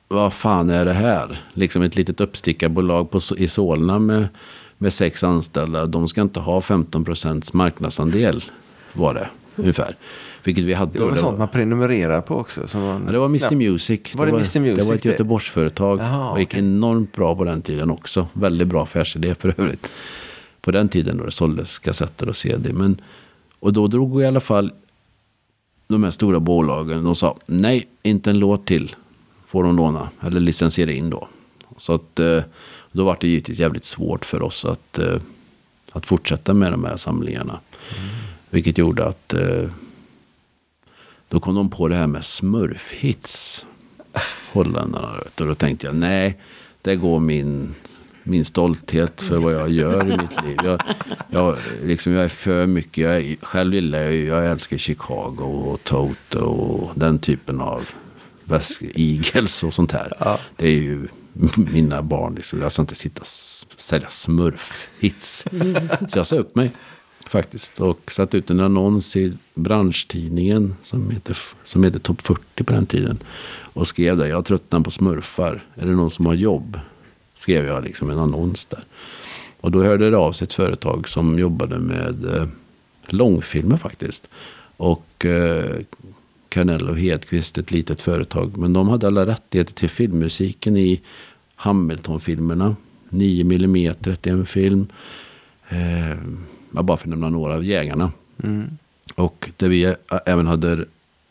[0.09, 1.43] vad fan är det här?
[1.53, 4.29] Liksom ett litet uppstickarbolag på, i Solna med,
[4.79, 5.87] med sex anställda.
[5.87, 8.45] De ska inte ha 15 procents marknadsandel,
[8.93, 9.97] var det ungefär.
[10.45, 10.93] Vilket vi hade.
[10.93, 12.69] Det var väl sånt man prenumererar på också?
[12.69, 14.15] Som var, Ja, det var Mr Music.
[14.15, 15.09] Var det Mr Music Det var ett det?
[15.09, 16.01] Göteborgsföretag.
[16.01, 16.59] Jaha, och gick okej.
[16.59, 18.27] enormt bra på den tiden också.
[18.33, 19.91] Väldigt bra affärsidé för övrigt.
[20.65, 22.73] På den tiden då det såldes kassetter och CD.
[22.73, 23.01] Men,
[23.61, 24.73] och då drog i alla fall
[25.87, 28.97] de här stora bolagen, de sa nej, inte en låt till
[29.47, 31.29] får de låna eller licensiera in då.
[31.77, 32.43] Så att eh,
[32.93, 35.21] då var det givetvis jävligt svårt för oss att, eh,
[35.93, 37.61] att fortsätta med de här samlingarna.
[37.99, 38.11] Mm.
[38.51, 39.69] Vilket gjorde att eh,
[41.29, 43.67] då kom de på det här med smurfhits.
[44.53, 45.21] Holländarna.
[45.39, 46.39] Och då tänkte jag, nej,
[46.83, 47.75] det går min,
[48.25, 50.59] min stolthet för vad jag gör i mitt liv.
[50.65, 50.83] Jag,
[51.31, 56.45] jag, liksom, jag är för mycket, jag själv gillar jag, jag älskar Chicago och Toto
[56.45, 57.89] och den typen av
[58.81, 60.13] Eagles och sånt här.
[60.21, 60.41] Ja.
[60.57, 61.09] Det är ju
[61.57, 62.35] mina barn.
[62.35, 62.61] Liksom.
[62.61, 63.27] Jag ska inte sitta och
[63.81, 65.45] sälja smurfhits.
[66.09, 66.73] Så jag sa upp mig
[67.27, 67.81] faktiskt.
[67.81, 72.87] Och satt ut en annons i branschtidningen som heter, som heter Topp 40 på den
[72.87, 73.23] tiden.
[73.75, 75.65] Och skrev där, jag tröttnar på smurfar.
[75.75, 76.79] Är det någon som har jobb?
[77.45, 78.85] Skrev jag liksom en annons där.
[79.61, 82.47] Och då hörde det av sig ett företag som jobbade med eh,
[83.07, 84.29] långfilmer faktiskt.
[84.77, 85.77] Och eh,
[86.49, 88.57] Carnell och Hedqvist, ett litet företag.
[88.57, 91.01] Men de hade alla rättigheter till filmmusiken i
[91.55, 92.77] Hamilton-filmerna.
[93.09, 94.87] 9 mm, i en film.
[95.69, 96.17] Eh,
[96.71, 98.13] bara för att nämna några av jägarna.
[98.43, 98.79] Mm.
[99.15, 99.95] Och där vi
[100.27, 100.85] även hade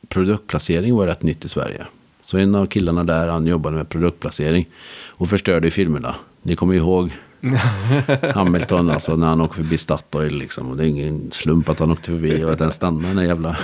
[0.08, 1.86] produktplacering var rätt nytt i Sverige.
[2.24, 4.70] Så en av killarna där, han jobbade med produktplacering.
[5.08, 6.16] Och förstörde filmerna.
[6.42, 7.12] Ni kommer ihåg
[8.34, 10.70] Hamilton, alltså när han åker förbi Statoil liksom.
[10.70, 13.24] Och det är ingen slump att han åkte förbi och att den stannade den där
[13.24, 13.58] jävla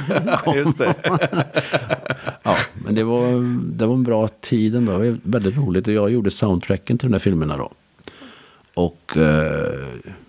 [0.56, 0.96] Just det.
[2.44, 3.22] ja, men det var,
[3.78, 4.92] det var en bra tid ändå.
[4.92, 5.88] Det var väldigt roligt.
[5.88, 7.72] Och jag gjorde soundtracken till de där filmerna då.
[8.76, 9.18] Och...
[9.18, 9.88] Eh,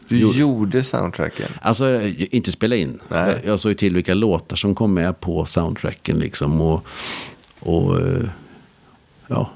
[0.08, 1.48] du gjorde, gjorde soundtracken?
[1.62, 3.00] Alltså, inte spela in.
[3.08, 3.42] Nej.
[3.44, 6.60] Jag såg till vilka låtar som kom med på soundtracken liksom.
[6.60, 6.86] Och,
[7.60, 8.28] och eh,
[9.26, 9.50] ja,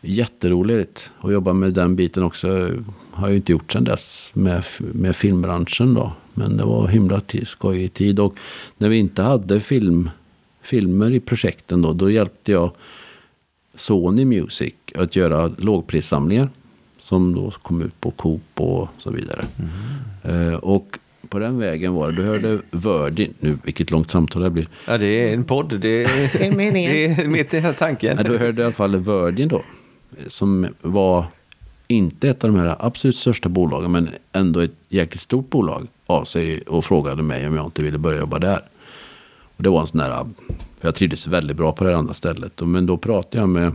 [0.00, 2.70] jätteroligt att jobba med den biten också.
[3.10, 6.12] Har jag inte gjort sedan dess med, med filmbranschen då.
[6.34, 8.20] Men det var himla skojig tid.
[8.20, 8.34] Och
[8.78, 10.10] när vi inte hade film,
[10.62, 12.70] filmer i projekten då, då hjälpte jag
[13.74, 16.48] Sony Music att göra lågprissamlingar.
[17.00, 19.46] Som då kom ut på Coop och så vidare.
[19.58, 20.48] Mm.
[20.48, 20.98] Uh, och
[21.28, 22.16] på den vägen var det.
[22.16, 23.34] Du hörde Virgin.
[23.40, 24.68] Nu, vilket långt samtal det blir.
[24.86, 25.80] Ja, det är en podd.
[25.80, 26.92] Det är, det är meningen.
[26.92, 28.16] Det är mitt i tanken.
[28.16, 29.62] Ja, du hörde i alla fall Virgin då
[30.26, 31.26] som var
[31.86, 36.24] inte ett av de här absolut största bolagen, men ändå ett jäkligt stort bolag av
[36.24, 38.62] sig och frågade mig om jag inte ville börja jobba där.
[39.56, 40.26] Och det var en sån där,
[40.80, 42.60] för jag trivdes väldigt bra på det andra stället.
[42.60, 43.72] Men då pratade jag med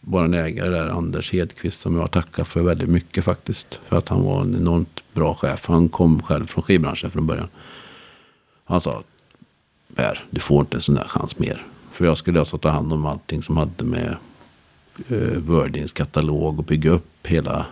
[0.00, 3.80] vår ägare där, Anders Hedqvist, som jag tackar för väldigt mycket faktiskt.
[3.88, 5.66] För att han var en enormt bra chef.
[5.68, 7.48] Han kom själv från skivbranschen från början.
[8.64, 9.02] Han sa,
[9.94, 11.66] Per, du får inte en sån där chans mer.
[11.92, 14.16] För jag skulle alltså ta hand om allting som hade med
[15.08, 17.66] eh, Wordins katalog och bygga upp hela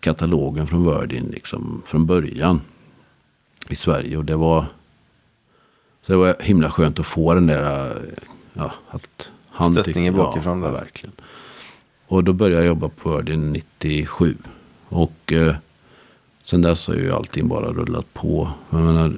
[0.00, 2.60] katalogen från Wordin liksom från början
[3.68, 4.16] i Sverige.
[4.16, 4.66] Och det var
[6.02, 7.96] så det var himla skönt att få den där
[8.52, 10.62] ja, att han Stöttningen tyckte, bakifrån.
[10.62, 11.12] Ja, verkligen.
[12.06, 14.36] Och då började jag jobba på Wordin 97.
[14.88, 15.54] Och eh,
[16.46, 18.50] sen dess har ju allting bara rullat på.
[18.70, 19.12] Jag menar,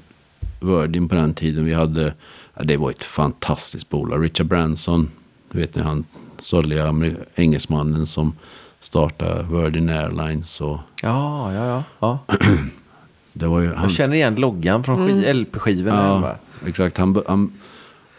[0.61, 2.15] Wordin på den tiden vi hade,
[2.55, 4.25] ja, det var ett fantastiskt bolag.
[4.25, 5.11] Richard Branson,
[5.51, 6.05] vet ni han
[6.39, 6.95] stolliga
[7.35, 8.37] engelsmannen som
[8.81, 10.61] startade Virgin Airlines.
[10.61, 11.85] Och ja, ja, ja.
[11.99, 12.37] ja.
[13.33, 13.83] det var ju hans...
[13.83, 15.37] Jag känner igen loggan från mm.
[15.37, 16.21] LP-skivorna.
[16.23, 16.37] Ja,
[16.69, 16.99] exakt.
[16.99, 17.53] Han, han,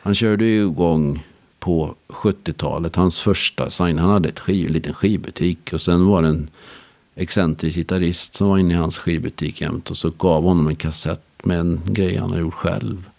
[0.02, 1.24] han körde ju igång
[1.60, 2.96] på 70-talet.
[2.96, 5.74] Hans första sign, han hade ett skiv, en liten skivbutik.
[5.74, 6.50] Och sen var det en
[7.20, 9.90] excentrisk gitarrist som var inne i hans skivbutik jämt.
[9.90, 13.10] Och så gav honom en kassett med en grej han hade gjort själv.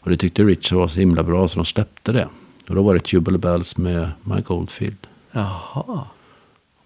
[0.00, 2.28] Och det tyckte Richard var så himla bra så de släppte det.
[2.68, 5.06] Och då var det Tubular Bells med Mike Oldfield.
[5.32, 6.04] Jaha.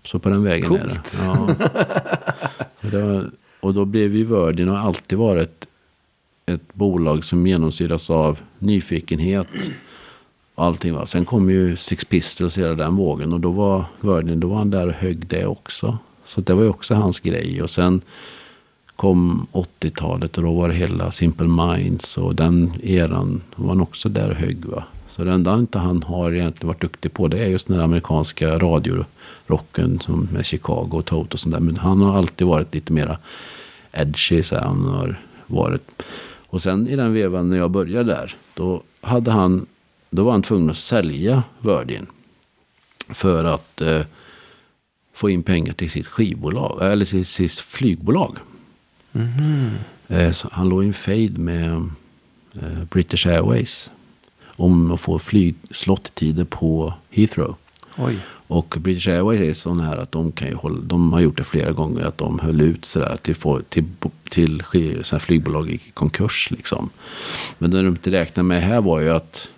[0.04, 0.82] Så på den vägen Coolt.
[0.82, 1.02] är det.
[1.22, 2.90] Ja.
[2.90, 5.66] det var, och då blev ju Virgin och alltid varit
[6.46, 9.48] ett bolag som genomsyras av nyfikenhet.
[10.54, 11.06] Och allting va.
[11.06, 14.70] Sen kom ju Six Pistols hela den vågen och då var Virgin, då var han
[14.70, 15.98] där och högg det också.
[16.34, 17.62] Så det var ju också hans grej.
[17.62, 18.00] Och sen
[18.96, 24.08] kom 80-talet och då var det hela Simple Minds och den eran var han också
[24.08, 24.84] där och högg va.
[25.08, 28.58] Så det enda inte han har egentligen varit duktig på det är just den amerikanska
[28.58, 31.60] radiorocken som med Chicago och Toto och sånt där.
[31.60, 33.18] Men han har alltid varit lite mera
[33.92, 34.42] edgy.
[34.42, 36.02] Så han har varit.
[36.46, 38.34] Och sen i den vevan när jag började där.
[38.54, 39.66] Då, hade han,
[40.10, 42.06] då var han tvungen att sälja Virgin.
[43.08, 44.00] För att eh,
[45.12, 46.92] få in pengar till sitt skivbolag.
[46.92, 48.36] Eller sitt, sitt flygbolag.
[49.12, 49.70] Mm.
[50.50, 51.90] Han låg i en fade med
[52.54, 53.90] eh, British Airways
[54.46, 57.56] om att få flygslottider på Heathrow.
[57.96, 58.18] Oj.
[58.46, 61.44] Och British Airways är sån här att de kan ju hålla, de har gjort det
[61.44, 63.36] flera gånger att de höll ut sådär till,
[63.68, 63.84] till,
[64.30, 64.62] till
[65.04, 66.90] såna här flygbolag i konkurs liksom.
[67.58, 69.48] Men det de inte räknade med här var ju att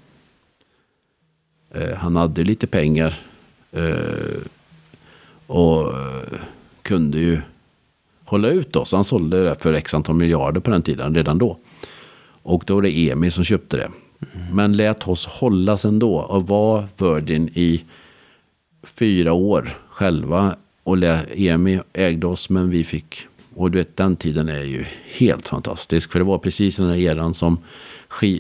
[1.71, 3.21] eh, han hade lite pengar
[3.73, 4.41] eh,
[5.47, 6.39] och eh,
[6.83, 7.41] kunde ju
[8.25, 8.85] hålla ut då.
[8.85, 11.59] Så han sålde det för x antal miljarder på den tiden redan då.
[12.43, 13.91] Och då var det Emil som köpte det.
[14.53, 17.85] Men lät oss hållas ändå och var Virgin i
[18.83, 20.57] fyra år själva.
[20.83, 20.99] Och
[21.35, 23.27] Emi ägde oss men vi fick.
[23.55, 26.13] Och du vet den tiden är ju helt fantastisk.
[26.13, 27.59] För det var precis den här eran som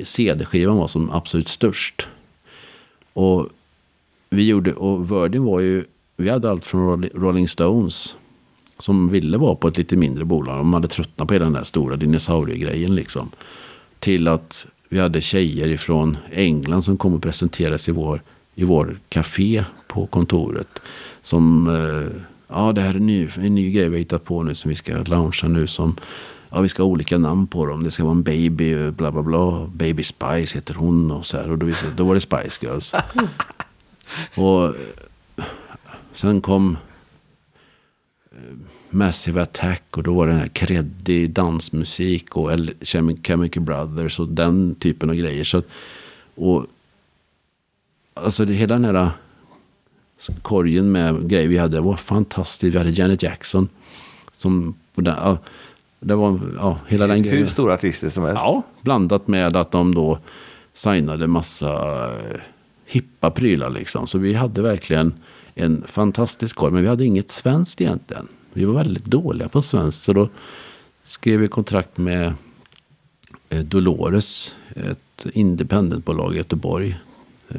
[0.05, 2.07] CD-skivan var som absolut störst.
[3.13, 3.49] Och
[4.31, 5.85] vi gjorde, och Virgin var ju,
[6.17, 8.15] vi hade allt från Rolli- Rolling Stones.
[8.79, 10.57] Som ville vara på ett lite mindre bolag.
[10.59, 13.31] De hade tröttnat på hela den där stora dinosauriegrejen liksom.
[13.99, 18.23] Till att vi hade tjejer ifrån England som kom och presenterade sig i vår,
[18.55, 20.83] i vår café på kontoret.
[21.23, 24.43] Som, eh, ja det här är en ny, en ny grej vi har hittat på
[24.43, 25.97] nu som vi ska launcha nu som,
[26.51, 27.85] ja vi ska ha olika namn på dem.
[27.85, 29.67] Det ska vara en baby, bla bla bla.
[29.75, 31.51] Baby Spice heter hon och så här.
[31.51, 32.93] Och då, visade, då var det Spice Girls.
[34.35, 34.73] och eh,
[36.15, 36.77] sen kom
[38.33, 38.39] eh,
[38.91, 42.51] Massive Attack och då var det den här kreddig dansmusik och
[43.23, 45.45] Chemical Brothers och den typen av grejer.
[45.45, 45.63] Så,
[46.35, 46.67] och
[48.15, 49.11] alltså det, hela den här
[50.43, 52.75] korgen med grejer vi hade var fantastiskt.
[52.75, 53.69] Vi hade Janet Jackson.
[54.33, 55.39] Som, den,
[56.01, 57.39] det var ja, hela den grejen.
[57.39, 58.43] Hur stora artister som helst.
[58.45, 60.19] Ja, blandat med att de då
[60.75, 62.41] signade massa eh,
[62.87, 64.07] hippa prylar liksom.
[64.07, 65.13] Så vi hade verkligen
[65.55, 66.73] en fantastisk korv.
[66.73, 68.29] Men vi hade inget svenskt egentligen.
[68.53, 70.03] Vi var väldigt dåliga på svenskt.
[70.03, 70.29] Så då
[71.03, 72.35] skrev vi kontrakt med
[73.49, 74.55] eh, Dolores.
[74.75, 76.97] Ett independentbolag i Göteborg.
[77.49, 77.59] Eh,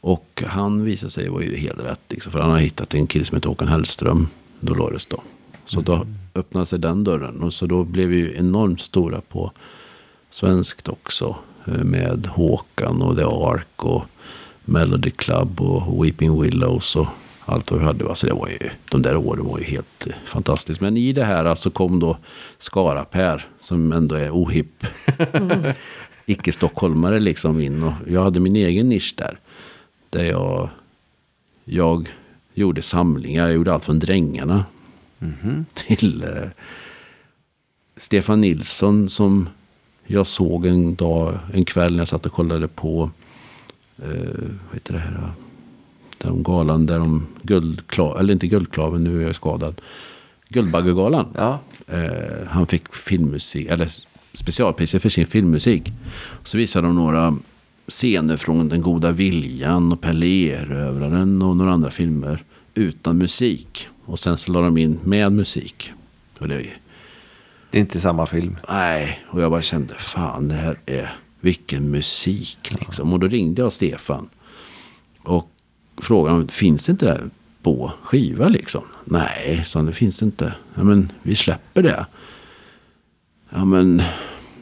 [0.00, 2.00] och han visade sig vara ju helt rätt.
[2.08, 4.28] Liksom, för han har hittat en kille som heter Håkan Hellström.
[4.60, 5.22] Dolores då.
[5.66, 7.42] Så då öppnade sig den dörren.
[7.42, 9.52] Och så då blev vi ju enormt stora på
[10.30, 11.36] svenskt också.
[11.66, 14.04] Eh, med Håkan och The Ark och
[14.64, 17.06] Melody Club och Weeping Willows och
[17.46, 18.08] allt vad vi hade.
[18.08, 20.80] Alltså det var ju, de där åren var ju helt eh, fantastiskt.
[20.80, 22.16] Men i det här alltså kom då
[22.58, 24.86] Skara-Per som ändå är ohipp.
[26.26, 27.82] Icke-stockholmare liksom in.
[27.82, 29.38] Och jag hade min egen nisch där.
[30.10, 30.68] Där jag,
[31.64, 32.08] jag
[32.54, 33.46] gjorde samlingar.
[33.46, 34.64] Jag gjorde allt från Drängarna
[35.74, 36.48] till eh,
[37.96, 39.48] Stefan Nilsson som
[40.06, 43.10] jag såg en dag, en kväll när jag satt och kollade på,
[44.02, 45.30] eh, vad heter det här, eh,
[46.18, 49.80] den galan där de guldklav, eller inte guldklaven, nu är jag skadad,
[50.48, 51.26] Guldbaggegalan.
[51.34, 51.58] Ja.
[51.86, 53.90] Eh, han fick filmmusik, eller
[54.32, 55.92] specialpriser för sin filmmusik.
[56.44, 57.36] Så visade de några
[57.88, 62.42] scener från Den goda viljan och Pelle Erövraren och några andra filmer
[62.74, 63.88] utan musik.
[64.04, 65.92] Och sen så la de in med musik.
[66.38, 66.66] Och det,
[67.70, 68.56] Det är inte samma film.
[68.68, 71.12] nej, och jag bara kände fan det här är
[71.44, 73.12] vilken musik liksom.
[73.12, 74.28] Och då ringde jag Stefan.
[75.22, 75.50] Och
[75.96, 77.30] frågade finns det inte det
[77.62, 78.82] på skiva liksom?
[79.04, 80.54] Nej, så det finns det inte.
[80.74, 82.06] Ja men vi släpper det.
[83.50, 84.02] Ja men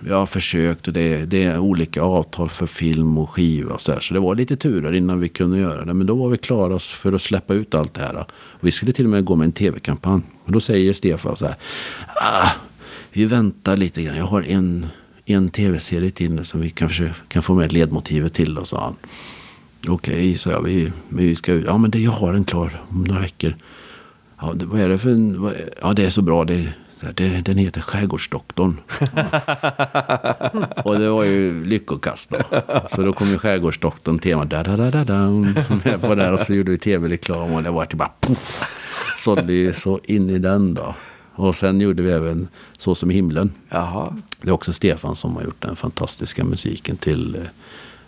[0.06, 3.92] jag har försökt och det det är olika avtal för film och skiva och så
[3.92, 4.00] här.
[4.00, 5.94] Så det var lite turer innan vi kunde göra det.
[5.94, 8.16] Men då var vi klara för att släppa ut allt det här.
[8.30, 10.22] Och vi skulle till och med gå med en tv-kampanj.
[10.44, 11.56] Och då säger Stefan så här.
[12.14, 12.50] Ah,
[13.12, 14.16] vi väntar lite grann.
[14.16, 14.86] Jag har en,
[15.24, 18.58] en tv-serie till som vi kan, försöka, kan få med ledmotivet till.
[18.58, 18.96] Och sa han.
[19.88, 20.62] Okej, så jag.
[20.62, 23.56] Vi, vi ska, ja men det, jag har en klar om några veckor.
[24.40, 26.44] Ja, det, vad är det för en, vad, ja det är så bra.
[26.44, 26.68] Det,
[27.14, 28.80] det, den heter Skärgårdsdoktorn.
[30.84, 32.38] och det var ju lyckokast då.
[32.88, 35.30] Så då kom ju Skärgårdsdoktorn tema da da da da da
[35.84, 38.64] med på där och så gjorde vi tv-reklam och det var till bara poff.
[39.16, 40.94] Sålde ju så in i den då.
[41.34, 43.52] Och sen gjorde vi även Så som i himlen.
[43.68, 44.16] Jaha.
[44.42, 47.40] Det är också Stefan som har gjort den fantastiska musiken till eh,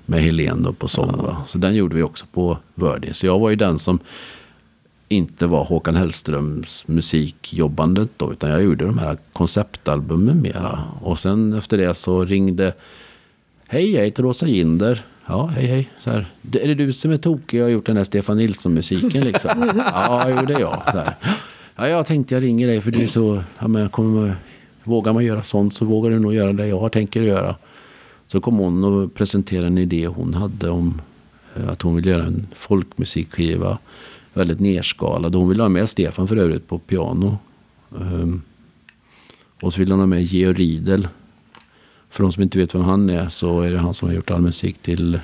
[0.07, 1.17] med Helen då på sång.
[1.23, 1.37] va.
[1.47, 3.15] Så den gjorde vi också på Virgin.
[3.15, 3.99] Så jag var ju den som
[5.09, 8.33] inte var Håkan Hellströms musikjobbandet då.
[8.33, 10.85] Utan jag gjorde de här konceptalbumen mera.
[11.03, 12.73] Och sen efter det så ringde
[13.67, 15.05] Hej, jag heter Åsa Ginder.
[15.27, 15.91] Ja, hej, hej.
[16.05, 18.37] Så här, "Det- är det du som är tokig och har gjort den här Stefan
[18.37, 19.51] Nilsson-musiken liksom?
[19.77, 20.83] ja, jo, det är jag.
[20.93, 21.15] Så här.
[21.77, 24.37] Ja, jag tänkte jag ringer dig för du är så, ja men kommer,
[24.85, 27.57] vågar man göra sånt så vågar du nog göra det jag tänker göra.
[28.27, 31.01] Så kom hon och presenterade en idé hon hade om
[31.57, 33.79] eh, att hon ville göra en folkmusikskiva.
[34.33, 35.35] Väldigt nerskalad.
[35.35, 37.39] Hon ville ha med Stefan för övrigt på piano.
[38.01, 38.43] Ehm,
[39.63, 41.09] och så ville hon ha med Georg Riedel.
[42.11, 44.31] För de som inte vet vem han är så är det han som har gjort
[44.31, 45.21] all musik till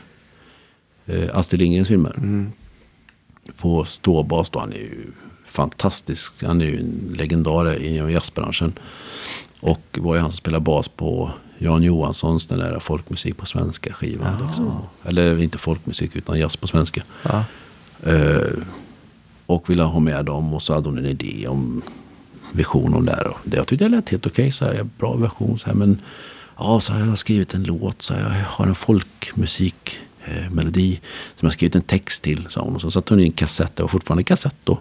[1.07, 2.17] eh, Astrid Lindgrens filmer.
[3.57, 4.59] på ståbas då.
[4.59, 5.13] Han är ju
[5.51, 6.43] fantastisk.
[6.43, 8.73] Han är ju en legendar i jazzbranschen.
[9.61, 13.93] Och var ju han som spelade bas på Jan Johanssons den där folkmusik på svenska
[13.93, 14.47] skivan.
[14.47, 14.83] Liksom.
[15.05, 17.03] Eller inte folkmusik utan jazz på svenska.
[17.23, 17.45] Ja.
[18.03, 18.53] Eh,
[19.47, 21.83] och ville ha med dem och så hade hon en idé om
[22.53, 23.27] vision om det här.
[23.27, 24.53] Och det jag tyckte det lät helt okej.
[24.53, 25.59] så här, bra version.
[25.59, 26.01] Så här, men
[26.59, 28.03] ja, så har jag skrivit en låt.
[28.03, 31.01] Så här, jag har en folkmusik eh, melodi
[31.37, 32.47] som jag skrivit en text till.
[32.51, 32.75] Sa hon.
[32.75, 33.77] Och så satte hon in en kassett.
[33.77, 34.79] Det var fortfarande kassett då.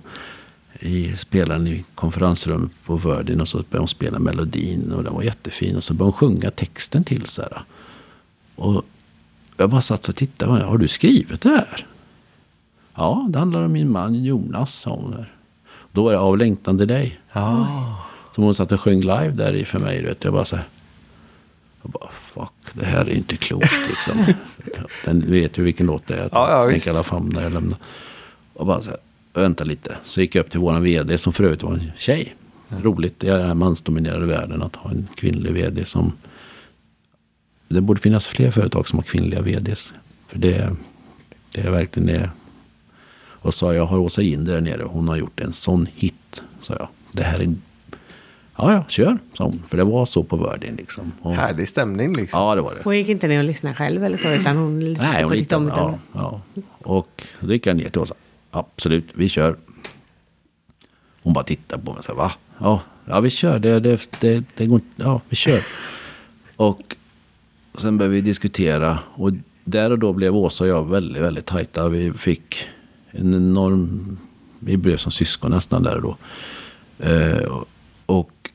[0.80, 3.42] I spelaren i konferensrummet på Verdin.
[3.42, 4.92] Och så började hon spela melodin.
[4.92, 5.76] Och den var jättefin.
[5.76, 7.26] Och så började hon sjunga texten till.
[7.26, 7.62] Så här.
[8.56, 8.86] Och
[9.58, 10.64] jag bara satt och tittade.
[10.64, 11.86] Har du skrivit det här?
[12.96, 15.12] Ja, det handlar om min man Jonas, sa hon.
[15.12, 15.34] Där.
[15.92, 17.20] Då var det Av längtan till dig.
[17.34, 17.68] Ja.
[18.36, 20.04] Som hon satt och sjöng live där i för mig.
[20.04, 20.66] Vet jag bara så här.
[21.82, 24.26] Jag bara, fuck, det här är inte klokt liksom.
[25.06, 26.30] Den vet ju vilken låt det är.
[26.32, 26.88] Ja, ja, Tänk visst.
[26.88, 27.78] alla famn när jag lämnar.
[28.54, 29.00] Och bara så här,
[29.34, 29.98] vänta lite.
[30.04, 32.36] Så gick jag upp till våran vd som för övrigt var en tjej.
[32.82, 36.14] Roligt i den här mansdominerade världen att ha en kvinnlig vd som...
[37.68, 39.94] Det borde finnas fler företag som har kvinnliga vds.
[40.28, 40.76] För det,
[41.52, 42.30] det är verkligen det.
[43.42, 44.84] Och sa jag har Åsa Jinder där nere.
[44.84, 46.44] Hon har gjort en sån hit.
[46.62, 46.88] Sa jag.
[47.12, 47.54] Det här är...
[48.56, 49.64] Ja, ja, kör, sa hon.
[49.68, 51.12] För det var så på Verdin liksom.
[51.22, 52.40] Och, Härlig stämning liksom.
[52.40, 52.82] ja, det var det.
[52.84, 55.36] Hon gick inte ner och lyssnade själv eller så, utan hon Nej, tittade hon på
[55.36, 55.98] ditt omdöme.
[56.14, 56.62] Ja, ja.
[56.78, 58.16] Och då gick jag ner till Åsa.
[58.52, 59.56] Absolut, vi kör.
[61.22, 62.32] Hon bara tittade på mig och sa, va?
[62.60, 63.60] Ja, ja vi kör.
[63.60, 65.04] Det, det, det, det går inte.
[65.04, 65.60] Ja, vi kör.
[66.56, 66.96] Och
[67.78, 69.00] sen började vi diskutera.
[69.16, 69.32] Och
[69.64, 71.88] där och då blev Åsa och jag väldigt, väldigt tajta.
[71.88, 72.68] Vi fick
[73.12, 74.18] en enorm...
[74.60, 76.18] Vi blev som syskon nästan där och då.
[77.06, 77.64] Eh,
[78.06, 78.50] och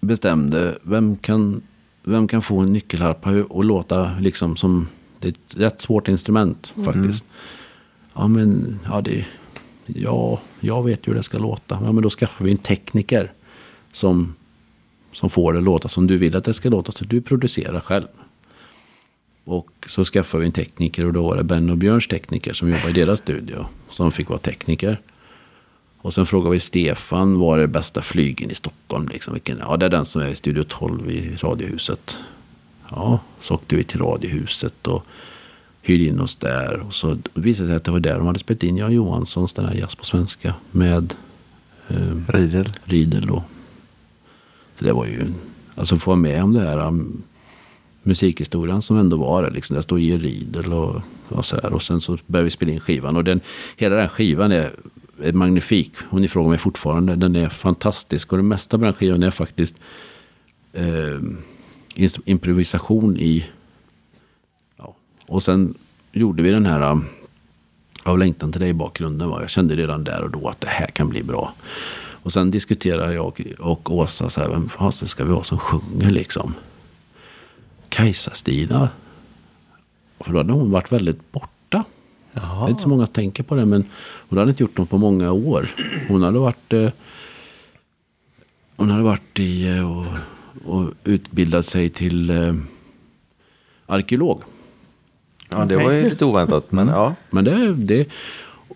[0.00, 1.62] bestämde vem kan,
[2.02, 4.88] vem kan få en nyckelharpa och låta liksom som...
[5.18, 7.24] Det är ett rätt svårt instrument faktiskt.
[8.14, 9.26] Ja men, ja det...
[9.86, 11.78] Ja, jag vet ju hur det ska låta.
[11.82, 13.32] Ja men då skaffar vi en tekniker.
[13.92, 14.34] Som,
[15.12, 16.92] som får det låta som du vill att det ska låta.
[16.92, 18.06] Så du producerar själv.
[19.44, 22.68] Och så skaffade vi en tekniker och då var det Ben och Björns tekniker som
[22.68, 23.66] jobbar i deras studio.
[23.90, 25.00] Som fick vara tekniker.
[26.04, 29.08] Och sen frågade vi Stefan, var är bästa flygen i Stockholm?
[29.08, 32.18] Liksom, vilken, ja, det är den som är i Studio 12 i Radiohuset.
[32.90, 35.06] Ja, så åkte vi till Radiohuset och
[35.84, 36.80] hyrde in oss där.
[36.86, 39.52] Och så visade det sig att det var där de hade spelat in Jan Johanssons,
[39.52, 41.14] den här Jazz på svenska, med
[41.88, 42.66] eh, Riedel.
[42.84, 43.44] Riedel då.
[44.74, 45.26] Så det var ju,
[45.74, 47.22] alltså få vara med om det här um,
[48.02, 49.50] musikhistorien som ändå var det.
[49.50, 49.74] Liksom.
[49.74, 51.72] Där står ju Riedel och, och så här.
[51.72, 53.16] Och sen så började vi spela in skivan.
[53.16, 53.40] Och den,
[53.76, 54.72] hela den skivan är,
[55.32, 55.92] magnifik.
[56.10, 57.16] Och ni frågar mig fortfarande.
[57.16, 58.32] Den är fantastisk.
[58.32, 59.76] Och det mesta på den skivan är faktiskt
[60.72, 61.20] eh,
[62.24, 63.44] improvisation i...
[65.26, 65.74] Och sen
[66.12, 67.04] gjorde vi den här um,
[68.02, 69.30] av längtan till dig i bakgrunden.
[69.30, 69.40] Va?
[69.40, 71.54] Jag kände redan där och då att det här kan bli bra.
[72.24, 76.10] Och sen diskuterade jag och Åsa så här, vem fasen ska vi ha som sjunger
[76.10, 76.54] liksom?
[77.88, 78.88] Kajsa-Stina.
[80.20, 81.84] För då hade hon varit väldigt borta.
[82.32, 83.84] Det är inte så många som tänker på det, men
[84.28, 85.66] hon hade inte gjort något på många år.
[86.08, 86.90] Hon hade varit, eh,
[88.76, 90.06] hon hade varit i eh, och,
[90.64, 92.54] och utbildat sig till eh,
[93.86, 94.42] arkeolog.
[95.50, 96.72] Ja, det var ju lite oväntat.
[96.72, 97.14] Men ja.
[97.30, 98.08] Men det, det,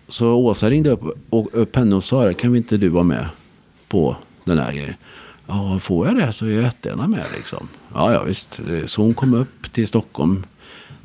[0.07, 3.25] så Åsa ringde upp, och, upp henne och sa, kan vi inte du vara med
[3.87, 4.95] på den här grejen?
[5.47, 7.67] Ja, får jag det så är jag jättegärna med liksom.
[7.93, 8.59] Ja, ja visst.
[8.85, 10.43] Så hon kom upp till Stockholm.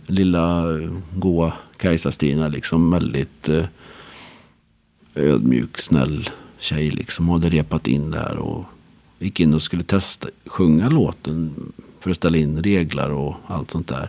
[0.07, 2.90] Lilla eh, goa Kajsa-Stina liksom.
[2.90, 3.64] Väldigt eh,
[5.14, 7.29] ödmjuk, snäll tjej liksom.
[7.29, 8.64] Hon hade repat in det här och
[9.18, 11.55] gick in och skulle testa sjunga låten.
[12.00, 14.09] För att ställa in regler och allt sånt där.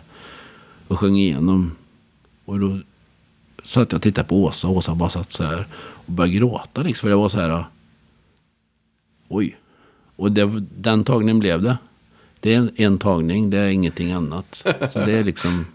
[0.88, 1.72] Och sjöng igenom.
[2.44, 2.80] Och då
[3.64, 4.68] satt jag och tittade på Åsa.
[4.68, 7.00] Åsa bara satt så här och började gråta liksom.
[7.00, 7.64] För det var så här.
[9.28, 9.56] Oj.
[10.16, 11.78] Och det, den tagningen blev det.
[12.40, 14.66] Det är en, en tagning, det är ingenting annat.
[14.92, 15.66] Så det är liksom...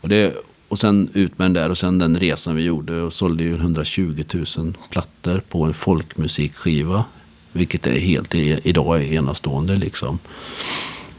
[0.00, 0.34] Och, det,
[0.68, 3.54] och sen ut med den där och sen den resan vi gjorde och sålde ju
[3.54, 4.24] 120
[4.56, 7.04] 000 plattor på en folkmusikskiva.
[7.52, 10.18] Vilket är helt i, idag är enastående liksom.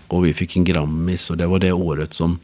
[0.07, 2.39] Och vi fick en Grammis och det var det året som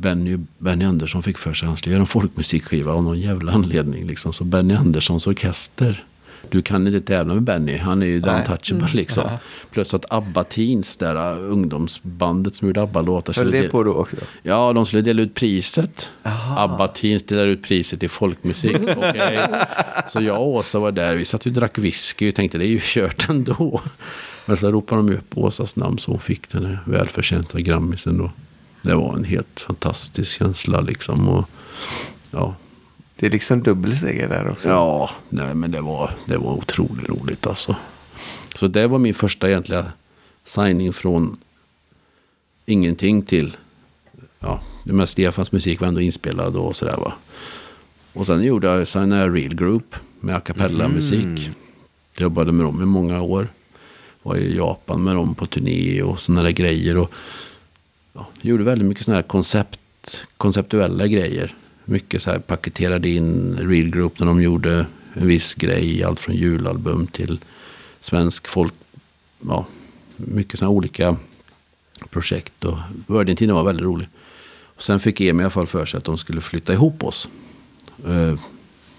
[0.00, 3.52] Benny, Benny Andersson fick för sig att han skulle göra en folkmusikskiva av någon jävla
[3.52, 4.06] anledning.
[4.06, 4.32] Liksom.
[4.32, 6.04] Så Benny Anderssons orkester.
[6.50, 7.76] Du kan inte tävla med Benny.
[7.76, 8.40] Han är ju the Nej.
[8.40, 9.24] untouchable liksom.
[9.70, 13.34] Plus att ABBA Teens, där ungdomsbandet som gjorde ABBA-låtar.
[13.34, 14.16] Höll det de- på då också?
[14.42, 16.10] Ja, de skulle dela ut priset.
[16.22, 16.60] Aha.
[16.64, 18.76] ABBA Teens delar ut priset i folkmusik.
[18.96, 19.40] Okej.
[20.08, 21.14] Så jag och Åsa var där.
[21.14, 23.80] Vi satt och drack whisky och tänkte det är ju kört ändå.
[24.46, 28.30] Men så ropade de upp Åsas namn så hon fick den välförtjänta grammisen då.
[28.82, 31.28] Det var en helt fantastisk känsla liksom.
[31.28, 31.48] Och,
[32.30, 32.54] ja,
[33.16, 34.68] Det är liksom dubbel seger där också.
[34.68, 37.76] Ja, nej, men det var, det var otroligt roligt alltså.
[38.54, 39.92] Så det var min första egentliga
[40.44, 41.36] signing från
[42.66, 43.56] ingenting till,
[44.40, 47.12] ja, det mesta Stefans musik var ändå inspelad och sådär va.
[48.12, 51.24] Och sen gjorde jag, signade jag Real Group med a cappella-musik.
[51.24, 51.52] Mm.
[52.18, 53.48] Jobbade med dem i många år.
[54.22, 56.96] Var i Japan med dem på turné och sådana där grejer.
[56.96, 57.12] Och,
[58.12, 59.80] ja, gjorde väldigt mycket sådana här koncept,
[60.36, 61.54] konceptuella grejer.
[61.84, 66.04] Mycket så här paketerade in Real Group när de gjorde en viss grej.
[66.04, 67.40] Allt från julalbum till
[68.00, 68.74] svensk folk.
[69.40, 69.66] Ja,
[70.16, 71.16] mycket sådana olika
[72.10, 72.64] projekt.
[72.64, 74.08] Och Virgin-tiden var väldigt rolig.
[74.78, 77.28] Och sen fick EMI i alla fall för sig att de skulle flytta ihop oss.
[78.06, 78.38] Eh,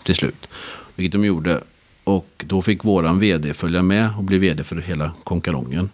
[0.03, 0.49] till slut.
[0.95, 1.63] Vilket de gjorde.
[2.03, 5.89] Och då fick våran vd följa med och bli vd för hela konkarongen.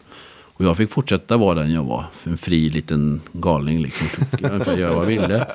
[0.58, 2.06] Och jag fick fortsätta vara den jag var.
[2.24, 4.08] En fri liten galning liksom.
[4.42, 5.46] Jag fick göra vad jag ville.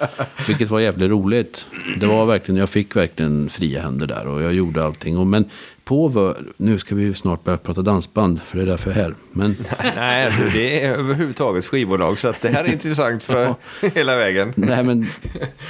[0.46, 1.66] Vilket var jävligt roligt.
[2.01, 4.26] Det var verkligen, jag fick verkligen fria händer där.
[4.26, 5.18] Och jag gjorde allting.
[5.18, 5.44] Och, men
[5.84, 8.42] på, nu ska vi ju snart börja prata dansband.
[8.42, 9.14] För det är därför jag är här.
[9.32, 9.57] Men
[9.96, 12.18] Nej, det är överhuvudtaget skivbolag.
[12.18, 13.55] Så att det här är intressant för
[13.94, 14.53] hela vägen.
[14.57, 15.07] Nej, men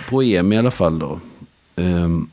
[0.09, 1.21] på EM i alla fall då.
[1.77, 2.29] ehm,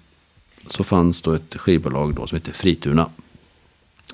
[0.67, 3.09] så fanns då ett skivbolag då som heter Frituna.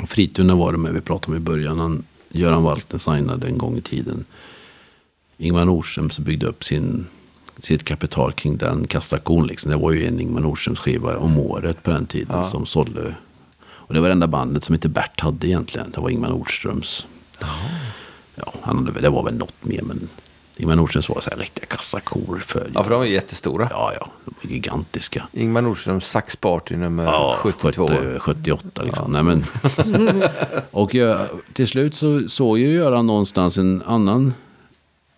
[0.01, 1.79] Och Frituna var det med vi pratade om i början.
[1.79, 2.03] Han,
[2.35, 4.25] Göran Walter signade en gång i tiden.
[5.37, 7.07] Ingvar Nordström som byggde upp sin,
[7.59, 9.47] sitt kapital kring den kassakon.
[9.47, 9.71] Liksom.
[9.71, 12.43] Det var ju en Ingvar Nordströms skiva om året på den tiden Ja.
[12.43, 13.15] som sålde.
[13.65, 15.91] Och det var det enda bandet som inte Bert hade egentligen.
[15.91, 17.05] Det var Ingvar Nordströms.
[18.35, 20.09] Ja, han hade, det var väl något mer men
[20.57, 23.67] Ingvar Nordströms var så här riktiga kassakor för Ja, för de är jättestora.
[23.71, 25.27] Ja, ja, de var gigantiska.
[25.31, 27.87] Ingmar Nordströms Saxparty nummer Ja, 72.
[27.87, 29.11] 70, 78 liksom.
[29.11, 29.43] Nej, men.
[30.71, 31.19] och jag,
[31.53, 34.33] till slut så såg ju Göran någonstans en annan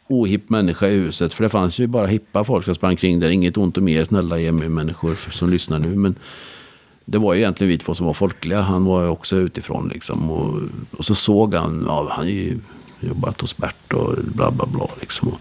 [0.08, 1.34] ohipp människa i huset.
[1.34, 3.30] För det fanns ju bara hippa folk som sprang kring där.
[3.30, 5.96] Inget ont om er snälla EMU-människor som lyssnar nu.
[5.96, 6.16] Men
[7.06, 8.62] det var ju egentligen vi två som var folkliga.
[8.62, 10.32] Han var ju också utifrån liksom.
[10.32, 10.62] Och,
[10.98, 12.60] och så såg han, ja, han har ju
[13.06, 15.32] jobbat hos Bert och bla bla bla liksom.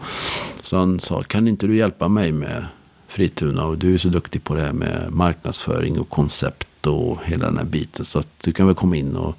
[0.62, 2.66] Så han sa, kan inte du hjälpa mig med
[3.08, 3.64] Frituna?
[3.64, 7.58] Och du är så duktig på det här med marknadsföring och koncept och hela den
[7.58, 8.04] här biten.
[8.04, 9.36] Så att du kan väl komma in och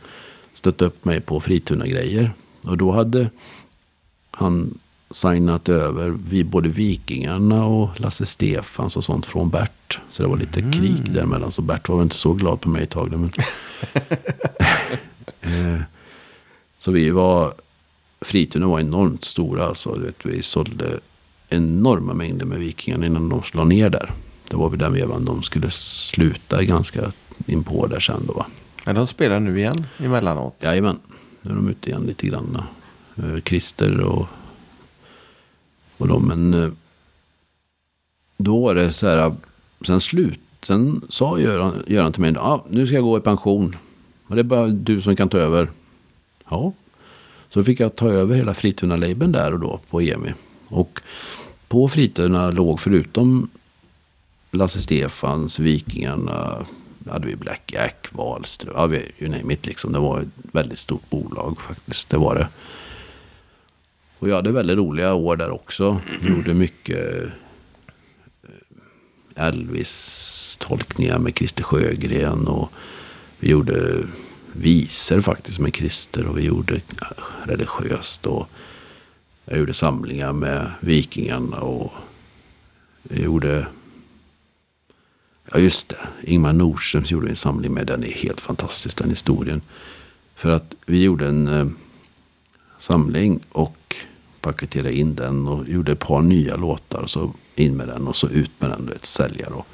[0.53, 2.31] stötta upp mig på Frituna-grejer.
[2.61, 3.29] Och då hade
[4.31, 4.77] han
[5.11, 9.99] signat över vi, både Vikingarna och Lasse Stefans och sånt från Bert.
[10.09, 11.51] Så det var lite krig däremellan.
[11.51, 13.11] Så Bert var väl inte så glad på mig ett tag.
[13.11, 13.31] Men...
[15.41, 15.81] Eh,
[16.79, 17.53] så vi var,
[18.21, 19.67] Frituna var enormt stora.
[19.67, 20.99] Alltså, vet, vi sålde
[21.49, 24.11] enorma mängder med Vikingarna innan de slog ner där.
[24.49, 27.11] Det var vid den vevan de skulle sluta ganska
[27.45, 28.45] inpå där sen då va.
[28.85, 30.55] Men de spelar nu igen emellanåt.
[30.59, 30.99] Jajamän,
[31.41, 32.61] nu är de ute igen lite grann.
[33.15, 34.27] Eh, Christer och,
[35.97, 36.27] och de.
[36.27, 36.71] Men eh,
[38.37, 39.35] då var det så här.
[39.81, 40.39] Sen slut.
[40.61, 42.33] Sen sa Göran, Göran till mig.
[42.35, 43.75] Ja, nu ska jag gå i pension.
[44.27, 45.71] Och det är bara du som kan ta över.
[46.49, 46.73] Ja.
[47.55, 50.33] Så fick jag ta över hela Frituna-labeln där och då på EMI.
[50.67, 51.01] Och
[51.67, 53.49] på Frituna låg förutom
[54.51, 56.65] Lasse Stefans, Vikingarna,
[57.09, 59.93] hade vi Black Jack, Wahlström, ja, vi- you name it liksom.
[59.93, 62.47] Det var ett väldigt stort bolag faktiskt, det var det.
[64.19, 66.01] Och jag hade väldigt roliga år där också.
[66.21, 67.29] Gjorde mycket eh,
[69.35, 72.71] Elvis-tolkningar med Christer Sjögren och
[73.39, 74.03] vi gjorde
[74.57, 76.81] visor faktiskt med Christer och vi gjorde
[77.43, 78.49] religiöst och
[79.45, 81.93] jag gjorde samlingar med Vikingarna och
[83.09, 83.67] jag gjorde
[85.51, 89.61] Ja just det, Ingmar Nordströms gjorde en samling med den är helt fantastisk den historien.
[90.35, 91.67] För att vi gjorde en eh,
[92.77, 93.95] samling och
[94.41, 98.15] paketerade in den och gjorde ett par nya låtar och så in med den och
[98.15, 99.65] så ut med den du vet, sälja då.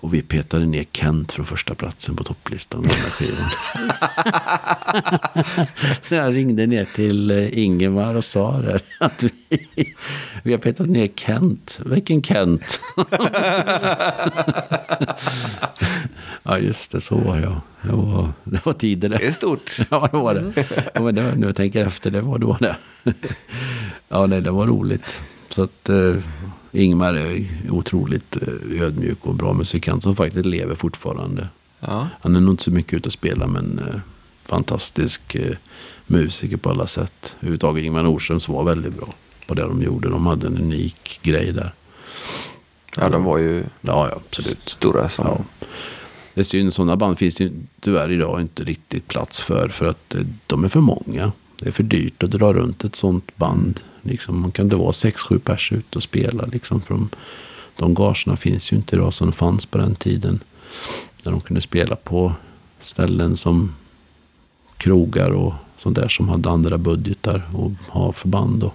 [0.00, 3.50] Och vi petade ner Kent från första platsen på topplistan med den här skivan.
[6.02, 9.30] så jag ringde ner till eh, Ingemar och sa det, att vi,
[10.42, 11.80] vi har petat ner Kent.
[11.84, 12.80] Vilken Kent?
[16.42, 17.60] ja just det, så var det ja.
[17.82, 19.16] Det var, det var tider det.
[19.16, 19.78] Det är stort.
[19.90, 20.52] Ja, det var det.
[20.94, 22.38] Ja, men det, nu jag tänker efter, det var.
[22.38, 22.76] Var det.
[24.08, 25.20] Ja, nej, det var roligt.
[25.50, 26.16] Så att eh,
[26.72, 31.48] Ingmar är otroligt eh, ödmjuk och bra musikant som faktiskt lever fortfarande.
[31.80, 32.08] Ja.
[32.20, 34.00] Han är nog inte så mycket ute och spelar men eh,
[34.44, 35.56] fantastisk eh,
[36.06, 37.36] musiker på alla sätt.
[37.40, 39.08] Överhuvudtaget Ingmar Nordströms var väldigt bra
[39.48, 40.10] på det de gjorde.
[40.10, 41.72] De hade en unik grej där.
[42.96, 44.68] ja, de var ju Ja, ja absolut.
[44.68, 45.26] stora som...
[45.26, 45.66] Ja.
[46.34, 49.68] Det är synd, sådana band finns det ju tyvärr idag inte riktigt plats för.
[49.68, 51.32] För att eh, de är för många.
[51.58, 53.80] Det är för dyrt att dra runt ett sånt band.
[54.02, 56.46] Liksom, man kan det vara sex, sju pers ute och spela.
[56.46, 57.08] Liksom, för de,
[57.76, 60.40] de gagerna finns ju inte idag som fanns på den tiden.
[61.22, 62.32] Där de kunde spela på
[62.82, 63.74] ställen som
[64.76, 68.64] krogar och sånt där som hade andra budgetar och ha förband.
[68.64, 68.74] Och,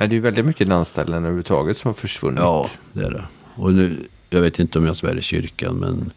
[0.00, 2.40] Nej, det är ju väldigt mycket dansställen överhuvudtaget som har försvunnit.
[2.40, 3.24] ja, det är det.
[3.54, 6.12] Och nu, jag vet inte om jag svär i kyrkan, men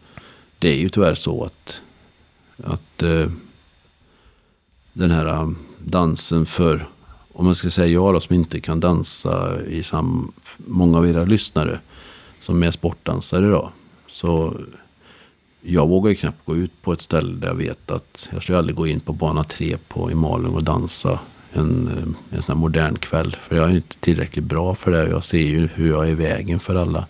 [0.58, 1.80] det är ju tyvärr så att,
[2.64, 3.30] att eh,
[4.92, 6.88] den här eh, dansen för,
[7.32, 11.24] om man ska säga jag då som inte kan dansa i sam, många av era
[11.24, 11.80] lyssnare
[12.40, 13.72] som är sportdansare då.
[14.10, 14.54] Så
[15.60, 18.58] jag vågar ju knappt gå ut på ett ställe där jag vet att jag skulle
[18.58, 21.20] aldrig gå in på bana 3 på, i Malung och dansa
[21.52, 23.36] en, eh, en sån här modern kväll.
[23.42, 25.08] För jag är inte tillräckligt bra för det.
[25.08, 27.06] Jag ser ju hur jag är i vägen för alla.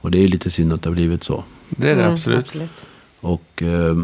[0.00, 1.44] Och det är lite synd att det har blivit så.
[1.68, 2.86] Det är det Mm, absolut.
[3.20, 3.96] Och eh,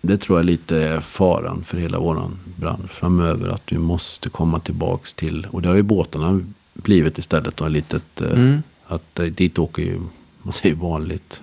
[0.00, 3.48] det tror jag lite är faran för hela våran bransch framöver.
[3.48, 6.40] Att vi måste komma tillbaks till, och det har ju båtarna
[6.74, 7.56] blivit istället.
[7.56, 8.62] Då, litet, eh, Mm.
[8.86, 10.00] Att eh, dit åker ju,
[10.42, 11.42] man säger vanligt.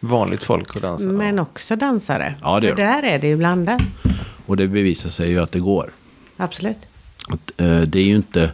[0.00, 1.04] Vanligt folk att dansa.
[1.04, 2.34] Men också dansare.
[2.42, 3.82] Ja, det För där är det ju blandat.
[4.46, 5.90] Och det bevisar sig ju att det går.
[6.36, 6.78] Absolut.
[7.28, 8.50] Att, eh, det är ju inte,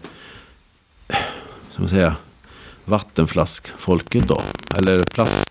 [1.70, 2.16] ska man säga,
[2.84, 4.42] vattenflaskfolket då.
[4.76, 5.44] Eller plast.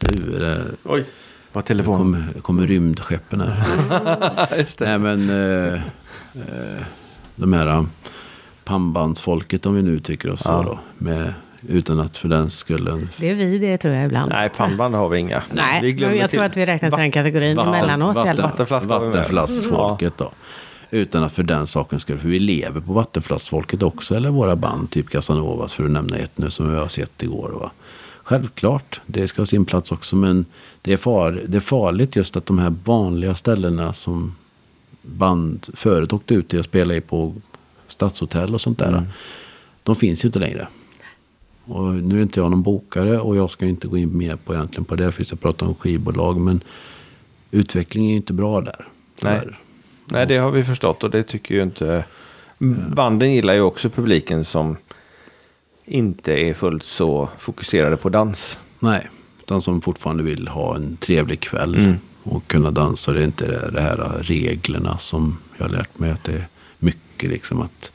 [0.00, 1.04] Nu är det, Oj,
[1.52, 1.98] vad nu telefon.
[1.98, 4.56] kommer, kommer rymdskeppen här.
[4.58, 4.98] Just det.
[4.98, 5.74] Nej men eh,
[6.34, 6.82] eh,
[7.36, 7.82] de här eh,
[8.64, 10.62] pannbandsfolket om vi nu uttrycker oss Ja.
[10.62, 10.78] så då.
[10.98, 11.34] Med,
[11.68, 13.06] utan att för den skulle...
[13.16, 14.32] Det är vi det tror jag ibland.
[14.32, 15.42] Nej, pannband har vi inga.
[15.52, 18.42] Nej, vi jag till- tror att vi räknar till den kategorin emellanåt i alla fall.
[18.50, 19.30] Vattenflaska har vi med oss.
[19.30, 20.30] Vattenflaskfolket då.
[20.90, 22.18] Utan att för den sakens skull.
[22.18, 24.14] För vi lever på vattenflaskfolket också.
[24.14, 24.90] Eller våra band.
[24.90, 27.48] Typ Casanovas för att nämna ett nu som vi har sett igår.
[27.60, 27.70] Va?
[28.28, 29.00] Självklart.
[29.06, 30.16] Det ska ha sin plats också.
[30.16, 30.44] Men
[30.82, 34.34] det är, far, det är farligt just att de här vanliga ställena som
[35.02, 37.34] band förut åkte ut till och spelade i på
[37.86, 38.88] stadshotell och sånt där.
[38.88, 39.04] Mm.
[39.82, 40.68] De finns ju inte längre.
[41.64, 44.54] Och nu är inte jag någon bokare och jag ska inte gå in mer på
[44.54, 45.12] egentligen på det.
[45.12, 46.40] För jag pratar om skivbolag.
[46.40, 46.60] Men
[47.50, 48.88] utvecklingen är ju inte bra där.
[49.22, 49.40] Nej.
[49.40, 49.58] tyvärr.
[50.04, 52.04] Nej, det har vi förstått och det tycker ju inte...
[52.94, 54.76] Banden gillar ju också publiken som
[55.88, 58.58] inte är fullt så fokuserade på dans.
[58.78, 59.08] Nej,
[59.42, 61.74] utan som fortfarande vill ha en trevlig kväll.
[61.74, 61.94] Mm.
[62.22, 63.12] Och kunna dansa.
[63.12, 66.46] Det är inte det, det här reglerna som jag har lärt mig att det är
[66.78, 67.92] mycket liksom att.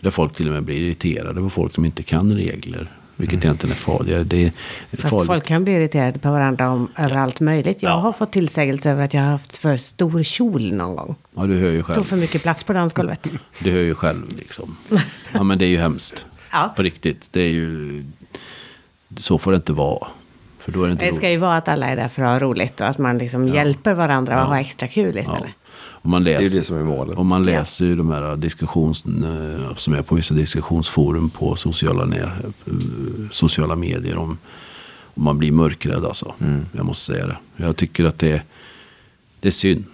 [0.00, 2.90] Där folk till och med blir irriterade på folk som inte kan regler.
[3.16, 4.30] Vilket egentligen är farligt.
[4.30, 4.52] Det är
[4.96, 5.26] Fast farligt.
[5.26, 7.82] folk kan bli irriterade på varandra om över allt möjligt.
[7.82, 7.96] Jag Ja.
[7.96, 11.14] har fått tillsägelse över att jag har haft för stor kjol någon gång.
[11.34, 12.04] Ja, du hör ju Tog själv.
[12.04, 13.30] för mycket plats på dansgolvet.
[13.58, 14.76] Du hör ju själv liksom.
[15.32, 16.26] Ja, men det är ju hemskt.
[16.54, 16.72] Ja.
[16.76, 17.28] På riktigt.
[17.30, 18.04] Det är ju...
[19.16, 20.06] Så får det inte vara.
[20.58, 21.32] För då är det inte Det ska roligt.
[21.32, 23.94] ju vara att alla är där för att ha roligt och att man liksom hjälper
[23.94, 24.44] varandra och Ja.
[24.46, 25.42] ha extra kul istället.
[25.44, 25.70] Ja.
[25.90, 27.18] Om man Det är läser, det som är målet.
[27.18, 32.16] Om man läser ju de här diskussions, eh, som är på vissa diskussionsforum på sociala,
[32.16, 32.28] eh,
[33.30, 34.38] sociala medier om,
[35.14, 36.34] om man blir mörkrädd alltså.
[36.40, 36.66] Mm.
[36.72, 37.36] Jag måste säga det.
[37.56, 38.42] Jag tycker att det
[39.40, 39.84] det är synd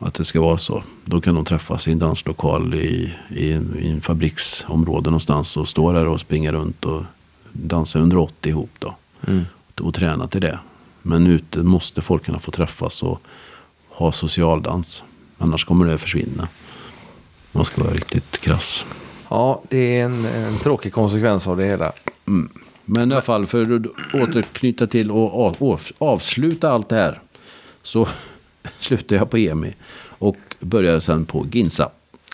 [0.00, 0.82] att det ska vara så.
[1.04, 5.68] Då kan de träffas i en danslokal i, i, en, i en fabriksområde någonstans och
[5.68, 7.02] stå där och springa runt och
[7.52, 8.94] dansa 180 ihop då.
[9.26, 9.44] Mm.
[9.80, 10.58] Och träna till det.
[11.02, 13.22] Men ute måste folk kunna få träffas och
[13.88, 15.02] ha socialdans.
[15.38, 16.48] Annars kommer det försvinna.
[17.52, 18.86] Man ska vara riktigt krass.
[19.28, 21.92] Ja, det är en, en tråkig konsekvens av det hela.
[22.84, 27.20] Men i alla fall för att återknyta till och av, av, avsluta allt det här.
[27.82, 28.08] Så
[28.78, 29.74] slutade jag på EMI.
[30.02, 31.90] Och började sen på Ginsa.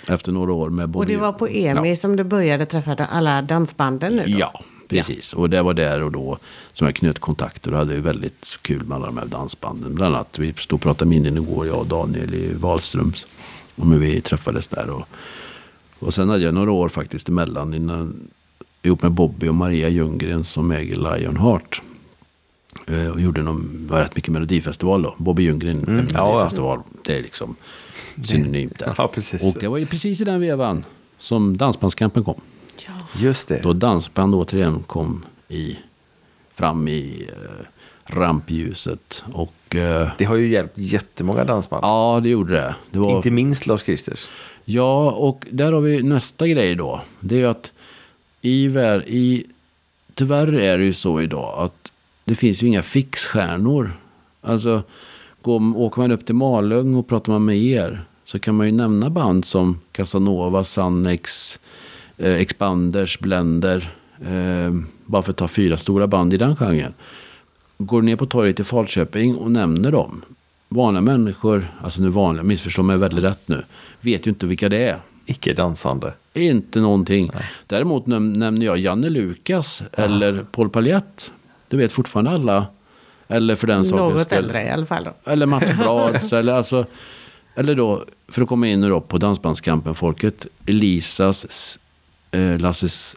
[0.09, 1.05] Efter några år med både...
[1.05, 4.39] Och det var på EMI som du började träffa alla dansbanden nu då?
[4.39, 5.33] Ja, precis.
[5.33, 6.39] Och det var där och då
[6.73, 9.95] som jag knöt kontakter och hade väldigt kul med alla de här dansbanden.
[9.95, 13.27] Bland annat, vi stod och pratade minnen igår, jag och Daniel i Wahlströms.
[13.77, 14.91] Om hur vi träffades där.
[14.91, 15.09] Och,
[15.99, 18.29] och sen hade jag några år faktiskt emellan innan,
[18.83, 21.83] ihop med Bobby och Maria Ljunggren som äger Lionheart.
[22.87, 25.15] Eh, Och gjorde någon, var rätt mycket melodifestival då.
[25.19, 26.25] Bobby Ljunggren, Mm, ja, ja.
[26.27, 26.81] melodifestival.
[27.05, 27.57] Det är liksom
[28.25, 28.95] synonymt där.
[28.99, 29.43] Ja, precis.
[29.43, 30.85] Och det var ju precis i den vevan
[31.19, 32.41] som Dansbandskampen kom.
[32.87, 32.93] Ja.
[33.17, 33.61] Just det.
[33.63, 35.77] Då dansband återigen kom i,
[36.55, 37.65] fram i eh,
[38.15, 39.25] rampljuset.
[39.33, 41.85] Och eh, Det har ju hjälpt jättemånga dansband.
[41.85, 42.75] ja, det gjorde det.
[42.91, 44.29] det var, Inte minst Lars Kristers.
[44.65, 47.01] Ja, och där har vi nästa grej då.
[47.21, 47.73] Det är ju att
[48.43, 48.65] i,
[49.07, 49.47] i,
[50.15, 51.86] tyvärr är det ju så idag att
[52.27, 53.97] det finns ju inga fixstjärnor.
[54.43, 54.83] Alltså,
[55.43, 58.73] går, åker man upp till Malung och pratar man med er så kan man ju
[58.73, 61.59] nämna band som Casanova, Sannex,
[62.17, 63.91] eh, Expanders, Blender.
[64.27, 64.75] Eh,
[65.05, 66.95] bara för att ta fyra stora band i den genren.
[67.79, 70.23] Går ner på torget i Falköping och nämner dem.
[70.69, 73.65] Vanliga människor, alltså nu vanliga, missförstå mig väldigt rätt nu,
[74.01, 74.99] vet ju inte vilka det är.
[75.27, 76.13] icke dansande.
[76.35, 77.31] Inte någonting.
[77.67, 81.33] Däremot näm- nämner jag Janne Lukas eller Paul Paljett.
[81.69, 82.67] Du vet fortfarande alla.
[83.29, 84.39] Eller för den sakens Något skull.
[84.39, 85.05] äldre i alla fall.
[85.05, 85.31] Då.
[85.31, 86.33] Eller Mats Blads.
[86.33, 86.87] eller, alltså,
[87.55, 90.47] eller då, för att komma in nu då på Dansbandskampen-folket.
[90.67, 91.79] Elisas,
[92.31, 93.17] eh, Lasses,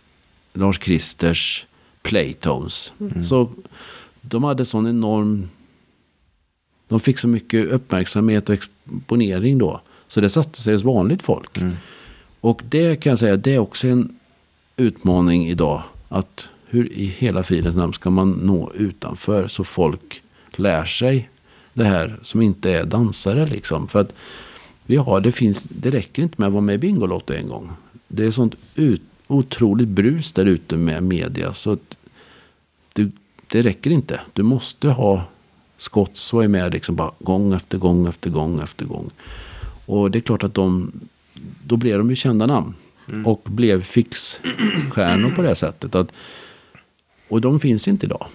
[0.54, 1.66] Lars Kristers
[2.02, 2.94] Playtones.
[3.30, 3.50] Så
[4.22, 5.50] de hade sån enorm...
[6.88, 9.82] De fick så mycket uppmärksamhet och exponering då.
[10.08, 11.58] Så det satte sig hos vanligt folk.
[12.42, 14.20] Och det kan jag säga, det är också en
[14.78, 15.84] utmaning idag.
[16.10, 20.22] Att hur i hela fridens namn ska man nå utanför så folk
[20.56, 21.30] lär sig
[21.74, 23.88] det här som inte är dansare liksom.
[23.88, 24.14] För att
[24.86, 27.72] vi har, det finns, det räcker inte med att vara med i Bingolotto en gång.
[28.08, 31.54] Det är sånt ut, otroligt brus där ute med media.
[31.54, 31.98] Så att
[32.94, 33.12] du,
[33.48, 34.20] det räcker inte.
[34.34, 35.24] Du måste ha
[35.78, 39.10] skott och är med liksom bara gång efter gång efter gång efter gång.
[39.86, 40.92] Och det är klart att de,
[41.64, 42.74] då blev de ju kända namn.
[43.26, 45.96] Och blev fixstjärnor på det sättet.
[45.96, 46.12] Att,
[47.30, 48.28] och de finns inte idag.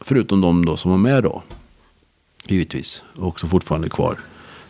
[0.00, 1.42] Förutom de då som var med då.
[2.46, 3.02] Givetvis.
[3.16, 4.18] Och som fortfarande är kvar.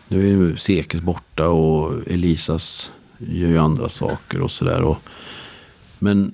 [0.07, 4.95] Nu är ju Sekes borta och Elisas gör ju andra saker och sådär.
[5.99, 6.33] Men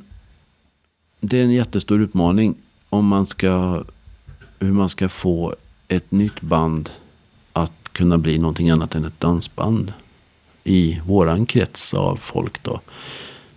[1.19, 2.55] det är en jättestor utmaning
[2.89, 3.83] om man ska
[4.59, 5.55] hur man ska få
[5.87, 6.89] ett nytt band
[7.53, 9.93] att kunna bli någonting annat än ett dansband
[10.63, 12.81] i våran krets av folk då.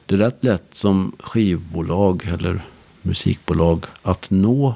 [0.07, 2.63] Det är rätt lätt som skivbolag eller
[3.05, 4.75] musikbolag att nå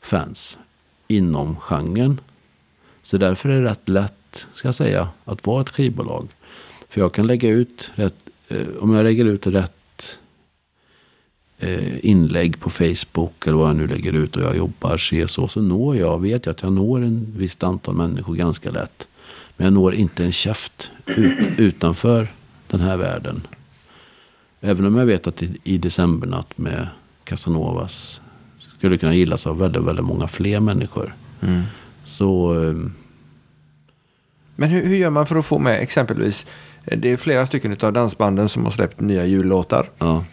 [0.00, 0.58] fans
[1.08, 2.20] inom genren.
[3.02, 6.28] Så därför är det rätt lätt, ska jag säga, att vara ett skivbolag.
[6.88, 8.14] För jag kan lägga ut rätt,
[8.48, 10.18] eh, om jag lägger ut rätt
[11.58, 15.48] eh, inlägg på Facebook eller vad jag nu lägger ut och jag jobbar se så,
[15.48, 19.08] så når jag, vet jag att jag når en visst antal människor ganska lätt.
[19.56, 22.28] Men jag når inte en käft ut, utanför
[22.66, 23.46] den här världen.
[24.60, 26.88] Även om jag vet att i, i decembernatt med
[27.24, 28.20] Casanovas
[28.78, 31.14] skulle kunna gillas av väldigt, väldigt många fler människor.
[32.04, 32.74] Så eh,
[34.56, 36.46] Men hur, hur gör man för att få med exempelvis,
[36.84, 39.90] eh, det är flera stycken av dansbanden som har släppt nya jullåtar.
[39.98, 40.24] ja,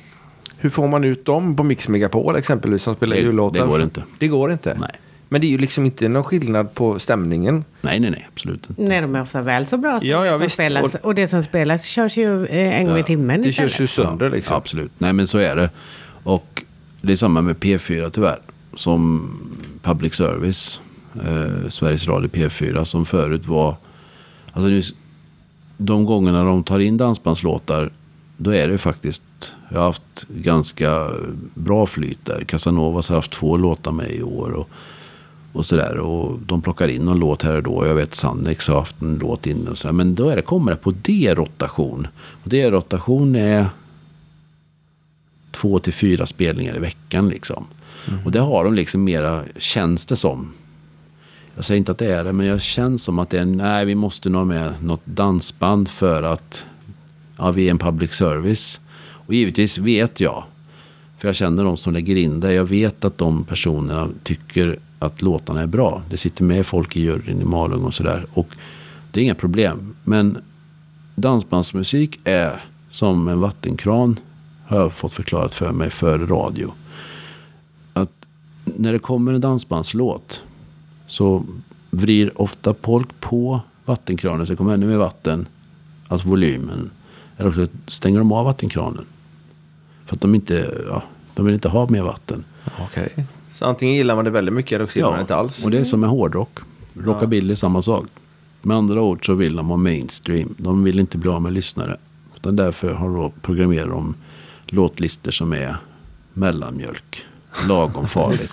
[0.57, 3.59] Hur får man ut dem på Mix Megapol exempelvis som spelar Det- jullåtar?
[3.59, 4.03] det går inte.
[4.19, 4.77] Det går inte?
[4.79, 4.91] nej.
[5.29, 7.63] Men det är ju liksom inte någon skillnad på stämningen.
[7.81, 8.81] Nej, nej, nej, absolut inte.
[8.81, 10.53] Nej, de är ofta väl så bra som Ja, ja, det som visst.
[10.53, 10.95] spelas.
[10.95, 13.71] Och- Och, det som spelas körs ju eh, en gång i timmen Det istället.
[13.71, 14.55] körs ju sönder Ja, liksom.
[14.55, 14.91] absolut.
[14.97, 15.69] Nej men så är det.
[16.23, 16.63] Och
[17.01, 18.39] det är samma med P4 tyvärr.
[18.73, 19.31] Som
[19.81, 20.81] public service.
[21.25, 23.75] Eh, Sveriges Radio P4 som förut var.
[24.51, 24.81] Alltså nu,
[25.77, 27.91] de gångerna de tar in dansbandslåtar.
[28.37, 29.23] Då är det faktiskt.
[29.69, 31.09] Jag har haft ganska
[31.53, 32.43] bra flyt där.
[32.43, 34.51] Casanovas har haft två låtar med i år.
[34.51, 34.69] Och,
[35.53, 35.97] och sådär.
[35.97, 37.87] Och de plockar in någon låt här och då.
[37.87, 39.93] Jag vet Sannex har haft en låt inne och sådär.
[39.93, 42.07] Men då är det, kommer det på D-rotation.
[42.43, 43.65] Och D-rotation är
[45.61, 47.67] två till fyra spelningar i veckan liksom.
[48.25, 50.53] Och det har de liksom mera, känns det som.
[51.55, 53.85] Jag säger inte att det är det, men jag känns som att det är, nej
[53.85, 56.65] vi måste nog ha med något dansband för att,
[57.37, 58.81] ja vi är en public service.
[59.03, 60.43] Och givetvis vet jag,
[61.17, 65.21] för jag känner de som lägger in det, jag vet att de personerna tycker att
[65.21, 66.01] låtarna är bra.
[66.09, 68.25] Det sitter med folk i juryn i Malung och sådär.
[68.33, 68.47] Och
[69.11, 69.95] det är inga problem.
[70.03, 70.37] Men
[71.15, 74.19] dansbandsmusik är som en vattenkran,
[74.71, 76.73] har jag fått förklarat för mig, för radio.
[77.93, 78.11] Att
[78.63, 80.43] när det kommer en dansbandslåt
[81.07, 81.43] så
[81.89, 85.47] vrir ofta folk på vattenkranen så det kommer ännu mer vatten,
[86.07, 86.89] alltså volymen.
[87.37, 89.05] Eller också stänger de av vattenkranen.
[90.05, 91.03] För att de inte, ja,
[91.33, 92.43] de vill inte ha mer vatten.
[92.79, 93.09] Okej.
[93.53, 95.65] Så antingen gillar man det väldigt mycket eller också gillar man det inte alls.
[95.65, 96.59] och det är som med hårdrock.
[96.93, 98.05] Rockabilly är samma sak.
[98.61, 100.55] Med andra ord så vill de ha mainstream.
[100.57, 101.97] De vill inte bli av med lyssnare.
[102.35, 104.15] Utan därför har de programmerat de
[104.71, 105.75] låtlistor som är
[106.33, 107.25] mellanmjölk.
[107.67, 108.51] Lagom farligt.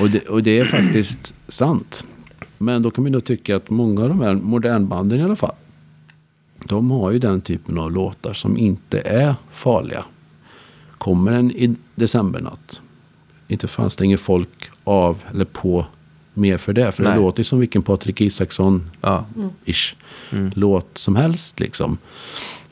[0.00, 2.04] och, det, och det är faktiskt sant.
[2.58, 5.54] Men då kan man då tycka att många av de här modernbanden i alla fall.
[6.64, 10.04] De har ju den typen av låtar som inte är farliga.
[10.98, 12.80] Kommer en i decembernatt.
[13.48, 15.86] Inte fan stänger folk av eller på
[16.34, 16.92] mer för det.
[16.92, 17.12] För Nej.
[17.12, 19.24] det låter ju som vilken Patrik Isaksson Ja.
[19.64, 19.94] ish
[20.54, 21.98] låt som helst liksom.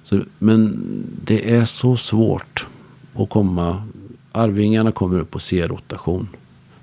[0.09, 0.79] Så, men
[1.25, 2.67] det är så svårt
[3.15, 3.83] att komma.
[4.33, 6.29] Arvingarna kommer upp på C-rotation.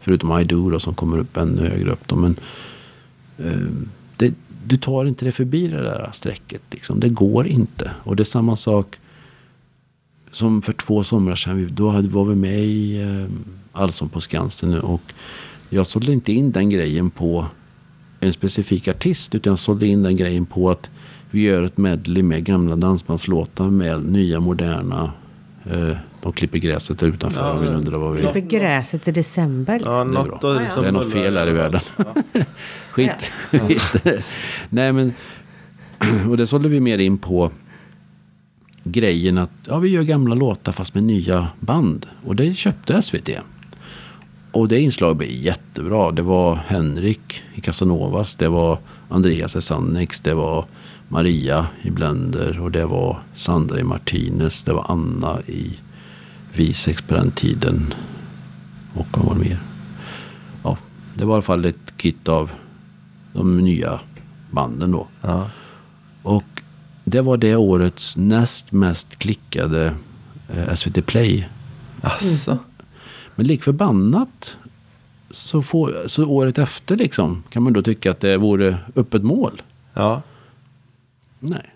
[0.01, 2.07] Förutom I då, som kommer upp ännu högre upp.
[2.07, 2.15] Då.
[2.15, 2.35] Men
[3.37, 3.67] eh,
[4.17, 4.33] det,
[4.65, 6.61] du tar inte det förbi det där strecket.
[6.71, 6.99] Liksom.
[6.99, 7.91] Det går inte.
[8.03, 8.99] Och det är samma sak
[10.31, 11.69] som för två somrar sedan.
[11.71, 13.25] Då hade- var vi med i eh,
[13.81, 14.79] Allsång på Skansen.
[14.79, 15.01] Och
[15.69, 17.45] jag sålde inte in den grejen på
[18.19, 19.35] en specifik artist.
[19.35, 20.89] Utan jag sålde in den grejen på att
[21.35, 25.11] vi gör ett medley med gamla dansbandslåtar med nya moderna.
[25.65, 28.19] Eh, de klipper gräset där utanför Ja, men- undrar vad vi...
[28.19, 29.81] Klipper gräset i december.
[29.85, 30.55] Ja, Det är något bra.
[30.55, 30.81] Ja, ja.
[30.81, 31.81] Det är något fel här i världen.
[32.91, 33.31] Skit.
[33.67, 33.95] Visst.
[34.69, 35.13] Nej men.
[36.29, 37.51] Och det sålde vi mer in på.
[38.83, 42.05] Grejen att ja, vi gör gamla låtar fast med nya band.
[42.25, 43.29] Och det köpte SVT.
[44.51, 46.11] Och det inslaget blev jättebra.
[46.11, 48.35] Det var Henrik i Casanovas.
[48.35, 48.77] Det var
[49.09, 50.19] Andreas i Sannex.
[50.21, 50.65] Det var
[51.15, 52.59] Maria i Blender.
[52.59, 54.63] Och det var Sandra i Martinez.
[54.63, 55.79] Det var Anna i
[56.53, 57.93] Visex på den tiden.
[58.93, 59.59] Och vad var det mer?
[60.63, 60.77] Ja,
[61.13, 62.51] det var i alla fall ett kit av
[63.33, 63.99] de nya
[64.51, 65.07] banden då.
[65.21, 65.49] Ja.
[66.23, 66.61] Och
[67.03, 69.95] det var det årets näst mest klickade
[70.49, 71.47] eh, SVT Play.
[72.01, 72.57] Asså.
[73.35, 74.57] Men lik förbannat
[75.31, 79.61] så, får, så året efter liksom kan man då tycka att det vore öppet mål.
[79.93, 80.21] Ja,
[81.49, 81.73] Nej.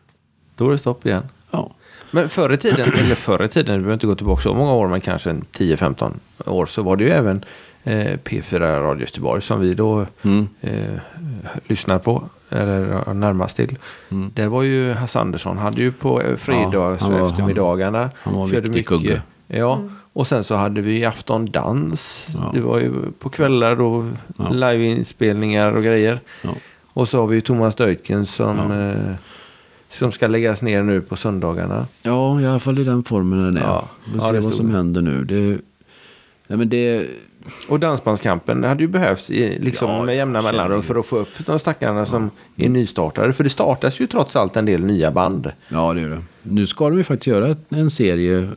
[0.55, 1.23] då är det stopp igen.
[1.51, 1.71] Ja.
[2.11, 4.73] Men förr i tiden, eller förr i tiden, vi behöver inte gå tillbaka så många
[4.73, 6.13] år, men kanske en 10-15
[6.45, 7.45] år, så var det ju även
[7.83, 10.47] eh, P4 Radio Göteborg som vi då Mm.
[10.61, 10.99] eh,
[11.67, 13.77] lyssnar på, eller närmast till.
[14.11, 14.31] Mm.
[14.35, 18.09] Det var ju Hasse Andersson, hade ju på eh, fredags han var- eftermiddagarna.
[18.23, 19.21] han var körde viktig kugge.
[19.47, 19.81] Ja,
[20.13, 22.27] och sen så hade vi Afton Dans.
[22.35, 22.51] Ja.
[22.53, 24.05] Det var ju på kvällar och
[24.37, 24.49] Ja.
[24.49, 26.19] liveinspelningar och grejer.
[26.41, 26.49] Ja.
[26.93, 28.89] Och så har vi ju Thomas Deutgen som, Ja.
[28.89, 29.15] eh,
[29.89, 31.85] som ska läggas ner nu på söndagarna.
[32.03, 33.61] ja, i alla fall i den formen den är.
[33.61, 33.89] Ja.
[34.05, 34.73] Vi får Ja, se vad som det.
[34.73, 35.23] händer nu.
[35.23, 35.57] Det,
[36.47, 37.07] nej, men det,
[37.67, 41.45] Och Dansbandskampen hade ju behövts i, liksom Ja, med jämna mellanrum för att få upp
[41.45, 43.33] de stackarna som är nystartade.
[43.33, 45.51] För det startas ju trots allt en del nya band.
[45.69, 46.21] ja, det är det.
[46.43, 48.49] Nu ska de ju faktiskt göra en serie.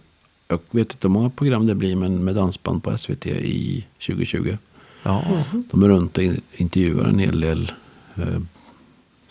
[0.49, 4.57] Jag vet inte hur många program det blir, men med dansband på SVT i 2020.
[5.03, 5.23] Ja.
[5.71, 7.73] De är runt och in- intervjuar en hel del
[8.17, 8.25] eh,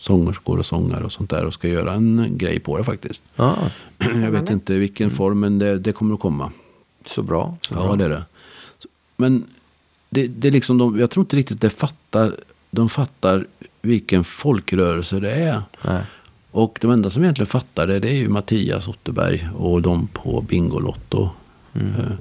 [0.02, 3.24] sångerskor och sångare och sånt där och ska göra en grej på det faktiskt.
[3.36, 3.56] ja.
[3.98, 6.52] Jag vet inte vilken form, men det, det kommer att komma.
[7.06, 7.58] Så bra.
[7.62, 7.96] Så Ja, bra.
[7.96, 8.24] det är det.
[9.18, 9.44] Men
[10.10, 12.36] det, det är liksom de, jag tror inte riktigt det fattar,
[12.72, 13.46] de fattar
[13.82, 15.62] vilken folkrörelse det är.
[15.86, 16.02] Nej.
[16.52, 20.42] Och de enda som egentligen fattar det, det är ju Mattias Otterberg och de på
[20.42, 21.30] Bingolotto.
[21.74, 21.88] Mm.
[21.96, 22.12] Eh,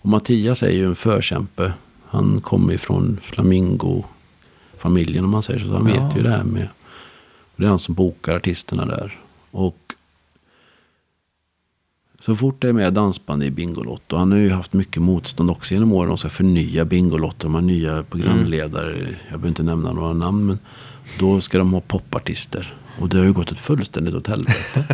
[0.00, 1.72] Och Mattias är ju en förkämpe.
[2.06, 5.66] Han kommer ifrån Flamingo-familjen om man säger så.
[5.66, 6.06] så han Ja.
[6.08, 6.68] vet ju det här med.
[7.56, 9.18] Det är han som bokar artisterna där.
[9.50, 9.94] Och
[12.20, 14.16] så fort det är med dansband i Bingolotto.
[14.16, 16.08] Han har ju haft mycket motstånd också genom åren.
[16.08, 17.46] De ska förnya Bingolotto.
[17.46, 18.96] De har nya programledare.
[18.98, 20.46] Jag behöver inte nämna några namn.
[20.46, 20.58] Men
[21.18, 22.74] då ska de ha popartister.
[23.00, 24.84] Och det har ju gått ett fullständigt åt helvete.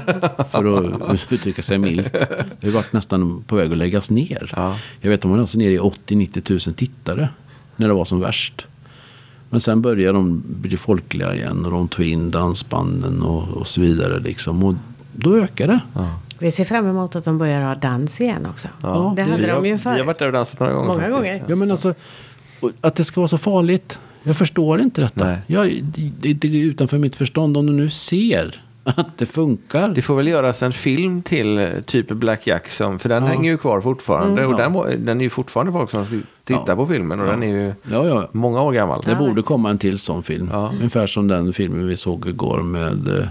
[0.51, 2.13] för att uttrycka sig milt.
[2.61, 4.53] Det har varit nästan på väg att läggas ner.
[4.57, 4.79] Ja.
[5.01, 7.29] Jag vet de var alltså nere i 80-90 tusen tittare.
[7.77, 8.67] När det var som värst.
[9.53, 11.65] Men sen började de bli folkliga igen.
[11.65, 14.21] Och de tog in dansbanden och, och så vidare.
[14.21, 14.65] Liksom.
[14.65, 14.75] Och
[15.13, 15.81] då ökar det.
[16.39, 18.69] Vi ser fram emot att de börjar ha dans igen också.
[18.83, 20.89] Ja, det hade vi har- de ju Vi har varit där och dansat några gånger
[20.89, 21.29] Många faktiskt.
[21.31, 21.45] gånger.
[21.49, 21.95] Ja men alltså.
[22.81, 23.99] Att det ska vara så farligt.
[24.23, 25.25] Jag förstår inte detta.
[25.25, 25.39] Nej.
[25.47, 25.83] Jag,
[26.21, 27.57] det, det är utanför mitt förstånd.
[27.57, 28.63] Om du nu ser
[28.97, 29.89] att det funkar.
[29.89, 33.29] Det får väl göras en film till eh, typ Black Jack, som, för den Ja.
[33.29, 34.47] hänger ju kvar fortfarande.
[34.47, 34.71] och Ja.
[34.89, 36.05] den, den är ju fortfarande folk som
[36.45, 36.77] tittar Ja.
[36.77, 38.29] på filmen och den är ju Ja, ja.
[38.33, 39.03] många år gammal.
[39.07, 40.49] Det borde komma en till sån film.
[40.53, 40.73] Ja.
[40.79, 43.25] Ungefär som den filmen vi såg igår med eh,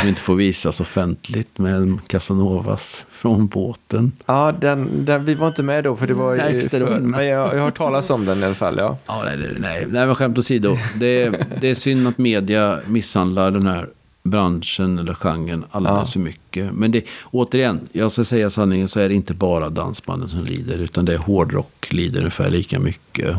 [0.00, 4.12] som inte får visas offentligt med Casanovas från båten.
[4.26, 6.98] Ja, den, den, vi var inte med då för det var ju för.
[7.00, 8.78] Men jag, jag har talas om den i alla fall.
[8.78, 8.96] Ja.
[9.06, 10.76] Ja, nej, nej, nej men skämt åsido.
[10.96, 13.88] Det, är- det är synd att media misshandlar den här
[14.22, 16.12] branschen eller genren alldeles Ja.
[16.12, 16.72] för mycket.
[16.72, 20.78] Men det, återigen, jag ska säga sanningen så är det inte bara dansbanden som lider.
[20.78, 23.36] Utan det är hårdrock lider ungefär lika mycket.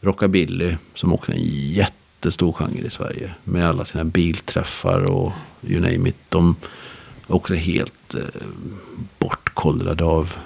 [0.00, 3.30] Rockabilly som också är en jättestor genre i Sverige.
[3.44, 5.32] Med alla sina bilträffar och
[5.66, 6.16] you name it.
[6.28, 6.56] De
[7.28, 8.20] är också helt eh,
[9.18, 10.36] bortkollrade av,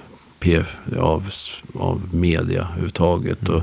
[0.98, 1.30] Av,
[1.74, 3.48] av media överhuvudtaget.
[3.48, 3.60] Och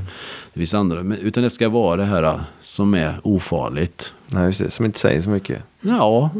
[0.52, 1.02] det finns andra.
[1.02, 4.12] Men, utan det ska vara det här eh, som är ofarligt.
[4.26, 5.62] Nej, just det, som inte säger så mycket.
[5.80, 6.30] Ja,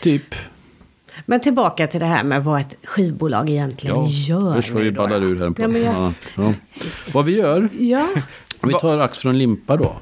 [0.00, 0.34] typ.
[1.26, 4.54] Men tillbaka till det här med vad ett skivbolag egentligen gör.
[4.54, 5.22] Först vad vi ballar ja.
[5.22, 5.54] ur här.
[5.58, 6.52] Ja, men jag- Ja, ja.
[7.12, 7.68] Vad vi gör.
[7.78, 8.08] Ja,
[8.60, 9.96] Om vi tar ax från limpa då.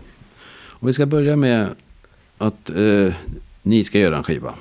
[0.68, 1.68] Om vi ska börja med
[2.38, 3.14] att eh,
[3.62, 4.54] ni ska göra en skiva.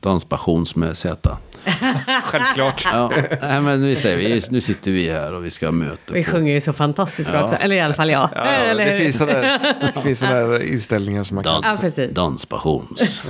[0.00, 1.38] Danspassions med Z.
[2.24, 2.86] Självklart.
[2.92, 3.10] Ja,
[3.42, 6.12] nej, men vi säger, vi, nu sitter vi här och vi ska ha möte.
[6.12, 7.44] vi på- sjunger ju så fantastiskt bra Ja.
[7.44, 7.56] också.
[7.56, 8.28] Eller i alla fall jag.
[8.34, 9.40] Ja, Eller det finns sådana
[9.94, 11.60] det finns där inställningar som man kan...
[11.64, 12.10] Ja, precis.
[12.10, 13.22] Danspassions.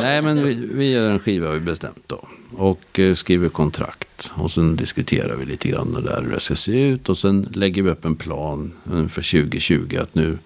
[0.00, 2.24] Nej, men vi, vi gör en skiva har vi bestämt då.
[2.56, 4.32] Och eh, skriver kontrakt.
[4.34, 7.08] Och sen diskuterar vi lite grann där hur det ska se ut.
[7.08, 9.98] Och sen lägger vi upp en plan för 2020.
[10.02, 10.38] Att nu,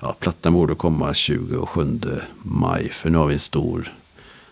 [0.00, 2.00] ja, plattan borde komma 27
[2.42, 2.88] maj.
[2.92, 3.92] För nu har vi en stor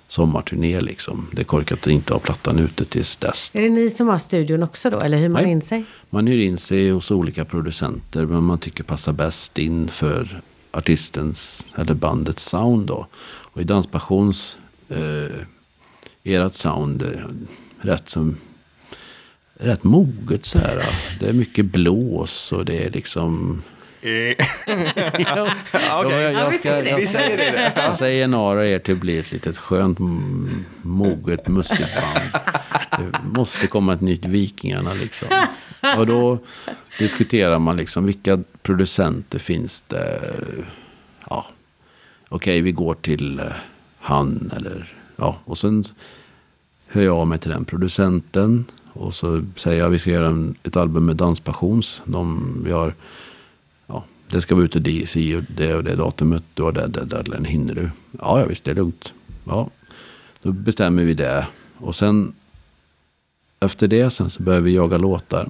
[0.08, 1.28] sommarturné liksom.
[1.32, 3.50] Det är korkat att inte ha plattan ute tills dess.
[3.54, 5.52] Är det ni som har studion också då, eller hyr man Nej.
[5.52, 5.84] in sig?
[6.10, 10.40] Man hyr in sig hos olika producenter, men man tycker passar bäst in för
[10.70, 13.06] artistens eller bandets sound då.
[13.26, 14.56] Och i Danspassions,
[14.88, 15.40] eh,
[16.24, 17.26] ert sound är
[17.80, 18.36] rätt som
[19.54, 20.84] rätt moget så här.
[21.20, 23.62] Det är mycket blås och det är liksom...
[25.72, 26.90] Ja, jag, jag, vi ska, säger det.
[26.90, 27.72] jag, Vi säger det.
[27.76, 29.98] jag säger några er till att bli ett litet skönt,
[30.82, 32.42] moget, mustigt band.
[32.90, 35.28] Det måste komma ett nytt Vikingarna liksom.
[35.96, 36.38] Och då
[36.98, 40.32] diskuterar man liksom vilka producenter finns det.
[41.30, 41.46] Ja,
[42.28, 43.44] okej vi går till eh,
[43.98, 45.38] han eller ja.
[45.44, 45.84] Och sen
[46.88, 48.64] hör jag av mig till den producenten.
[48.92, 52.02] Och så säger jag vi ska göra en, ett album med Danspassions.
[52.04, 52.94] De, vi har,
[54.30, 56.42] det ska vara ute DC och det och det datumet.
[56.54, 57.90] Du har det, det, det, den hinner du?
[58.20, 59.12] Ja, ja visst det är lugnt.
[59.44, 59.70] Ja,
[60.42, 61.46] då bestämmer vi det.
[61.78, 62.34] Och sen
[63.60, 65.48] efter det sen så börjar vi jaga låtar.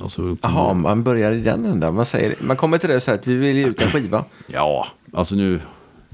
[0.00, 1.94] Och så, Jaha, man börjar i den änden.
[1.94, 4.24] Man, säger, man kommer till det och säger att vi vill ge ut en skiva.
[4.46, 5.60] Ja, alltså nu.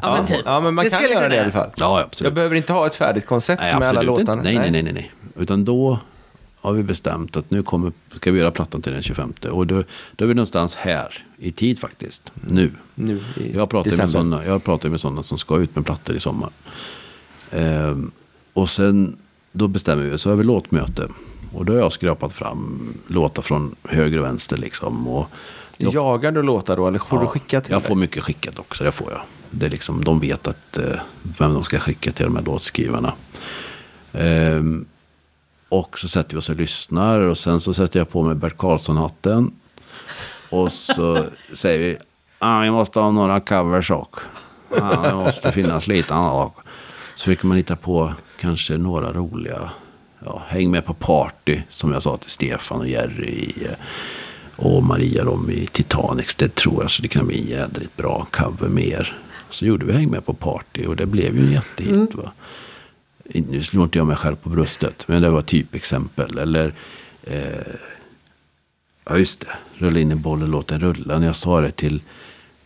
[0.02, 0.40] Ja, men typ.
[0.44, 1.70] ja, men man Det kan göra det i alla fall.
[1.76, 2.26] Ja, absolut.
[2.26, 4.42] Jag behöver inte ha ett färdigt koncept Nej, med alla låtarna.
[4.42, 5.12] Nej, nej, nej, nej, nej.
[5.36, 5.98] Utan då
[6.60, 9.32] har vi bestämt att nu kommer, ska vi göra plattan till den 25.
[9.50, 9.84] Och då,
[10.16, 12.32] då är vi någonstans här i tid faktiskt.
[12.48, 12.72] Nu.
[12.94, 16.16] Nu i Jag pratar, med sådana, jag pratar med sådana som ska ut med plattor
[16.16, 16.50] i sommar.
[17.50, 18.10] Ehm,
[18.52, 19.16] och sen
[19.52, 21.08] då bestämmer vi, så har vi låtmöte.
[21.52, 25.08] Och då har jag skrapat fram låtar från höger och vänster liksom.
[25.08, 25.30] Och
[25.76, 27.88] jag, Jagar du låtar då eller får ja, du skicka till Jag dig?
[27.88, 29.20] får mycket skickat också, det får jag.
[29.50, 31.00] Det är liksom, de vet att, eh,
[31.38, 33.12] vem de ska skicka till de här låtskrivarna.
[34.12, 34.86] Ehm,
[35.70, 38.56] och så sätter vi oss och lyssnar och sen så sätter jag på mig Bert
[38.56, 39.52] Karlsson-hatten.
[40.50, 41.98] Och så säger vi,
[42.38, 44.26] ah, vi måste ha några covers också.
[44.80, 46.52] Ah, det måste finnas lite annat.
[47.14, 49.70] Så försöker man hitta på kanske några roliga,
[50.24, 53.76] ja, häng med på party som jag sa till Stefan och Jerry i, eh,
[54.56, 56.34] och Maria dem i Titanics.
[56.34, 59.16] Det tror jag så det kan bli en jädrigt bra cover med er.
[59.50, 62.14] Så gjorde vi häng med på party och det blev ju en jättehit.
[62.14, 62.32] Va?
[63.34, 66.38] Nu slår inte jag mig själv på bröstet, men det var typexempel.
[66.38, 66.74] Eller,
[67.24, 67.74] eh,
[69.04, 71.18] ja just det, rulla in en boll och låt den rulla.
[71.18, 72.02] När jag sa det till,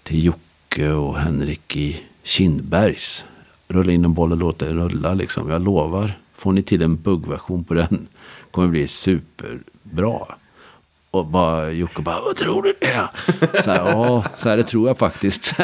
[0.03, 3.25] till Jocke och Henrik i Kindbergs.
[3.69, 5.51] Rulla in en boll och låt den rulla liksom.
[5.51, 8.09] Jag lovar, får ni till en buggversion på den
[8.55, 10.35] kommer det bli superbra.
[11.15, 13.09] Och bara, Jocke bara, vad tror du det?
[13.65, 15.55] Så här, ja, så här, det tror jag faktiskt.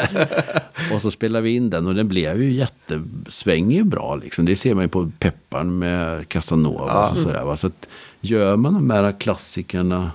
[0.93, 4.15] Och så spelade vi in den och den blev ju jättesvängig bra.
[4.15, 4.45] Liksom.
[4.45, 7.09] Det ser man ju på Pepparn med Casanova.
[7.09, 7.57] Och så, där, va?
[7.57, 7.87] så att
[8.21, 10.11] gör man de här klassikerna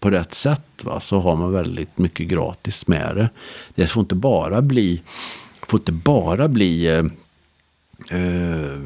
[0.00, 3.30] på rätt sätt va, så har man väldigt mycket gratis med det.
[3.74, 5.02] Det får inte bara bli,
[5.66, 7.04] får inte bara bli eh,
[8.18, 8.78] eh,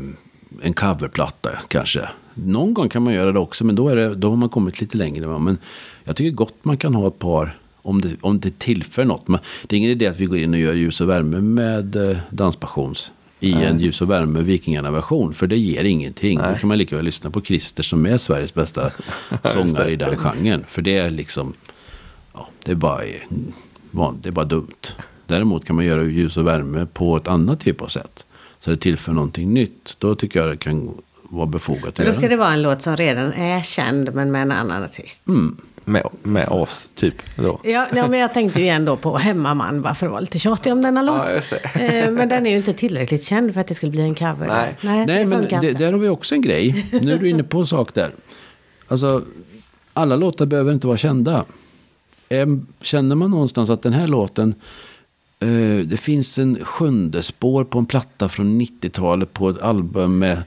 [0.63, 2.09] en coverplatta kanske.
[2.35, 4.81] Någon gång kan man göra det också, men då, är det, då har man kommit
[4.81, 5.27] lite längre.
[5.27, 5.39] va.
[5.39, 5.59] Men
[6.05, 9.29] jag tycker gott man kan ha ett par, om det, om det tillför något.
[9.29, 11.97] Men det är ingen idé att vi går in och gör ljus och värme med
[12.11, 15.35] eh, Danspassions i en ljus och värme Vikingarna-version.
[15.35, 16.39] För det ger ingenting.
[16.39, 18.91] Då kan man lika väl lyssna på Christer som är Sveriges bästa
[19.45, 20.65] sångare i den genren.
[20.69, 21.53] För det är liksom,
[22.35, 23.01] ja, det är bara,
[23.91, 24.95] van- det är bara dumt.
[25.27, 28.27] Däremot kan man göra ljus och värme på ett annat typ av sätt.
[28.65, 29.97] Så det tillför någonting nytt.
[29.99, 32.31] Då tycker jag det kan vara befogat att Men då ska göra.
[32.31, 35.29] det vara en låt som redan är känd men med en annan artist.
[35.29, 35.57] Mm.
[35.85, 37.15] Med, med oss, typ.
[37.37, 37.61] Då.
[37.65, 40.73] Ja, ja, men jag tänkte ju ändå på Hemmaman bara för att vara lite tjatig
[40.73, 41.23] om denna låt.
[41.75, 41.81] Ja.
[41.81, 44.47] Eh, Men den är ju inte tillräckligt känd för att det skulle bli en cover.
[44.47, 44.77] Nej.
[44.81, 46.87] Nej, Nej, det men det, där har vi också en grej.
[47.03, 48.11] Nu är du inne på en sak där.
[48.89, 49.23] Alltså,
[49.93, 51.45] alla låtar behöver inte vara kända.
[52.81, 54.55] Känner man någonstans att den här låten,
[55.87, 60.43] det finns en sjunde spår på en platta från 90-talet på ett album med,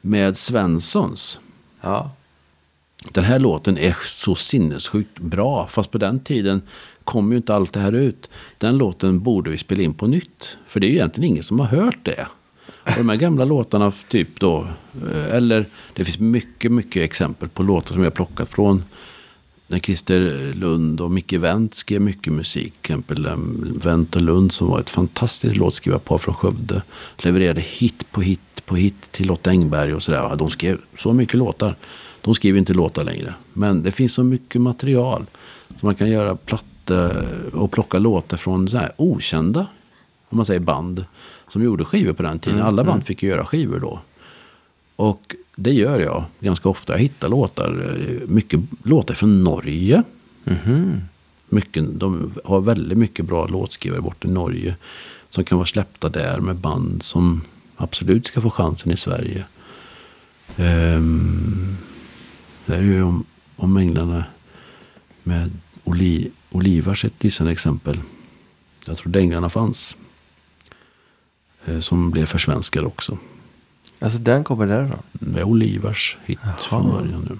[0.00, 1.38] med Svenssons.
[1.80, 2.10] Ja.
[3.12, 5.66] Den här låten är så sinnessjukt bra.
[5.66, 6.62] Fast på den tiden
[7.04, 8.30] kom ju inte allt det här ut.
[8.58, 10.56] Den låten borde vi spela in på nytt.
[10.66, 12.26] För det är ju egentligen ingen som har hört det.
[12.86, 14.66] Och de här gamla låtarna, typ då.
[15.12, 18.82] eh, Eller det finns mycket, mycket exempel på låtar som jag plockat från.
[19.74, 22.72] När Christer Lund och Micke Wendt skrev mycket musik.
[22.82, 26.82] Till exempel um, Wendt och Lund som var ett fantastiskt låtskrivarpar från Skövde.
[27.16, 30.36] Levererade hit på hit på hit till Lotta Engberg och sådär.
[30.36, 31.76] De skrev så mycket låtar.
[32.20, 33.34] De skriver inte låtar längre.
[33.52, 35.26] Men det finns så mycket material.
[35.80, 39.66] Så man kan göra plattor och plocka låtar från så här okända,
[40.28, 41.04] om man säger band.
[41.48, 42.62] Som gjorde skivor på den tiden.
[42.62, 44.00] Alla band fick ju göra skivor då.
[44.96, 46.92] Och det gör jag ganska ofta.
[46.92, 50.02] Jag hittar låtar, eh, mycket låtar från Norge.
[51.48, 54.76] Mycket, de har väldigt mycket bra låtskrivare bort i Norge.
[55.30, 57.42] Som kan vara släppta där med band som
[57.76, 59.44] absolut ska få chansen i Sverige.
[60.56, 61.76] Um,
[62.66, 63.24] det är ju om,
[63.56, 64.24] om änglarna
[65.22, 65.50] med
[65.84, 68.00] Oli, Olivars ett lysande exempel.
[68.86, 69.96] Jag tror änglarna fanns.
[71.64, 73.18] Eh, som blev försvenskad också.
[74.04, 75.02] Alltså den kommer därifrån?
[75.12, 76.52] Det är Olivars hit Jaha.
[76.58, 77.38] från början nu.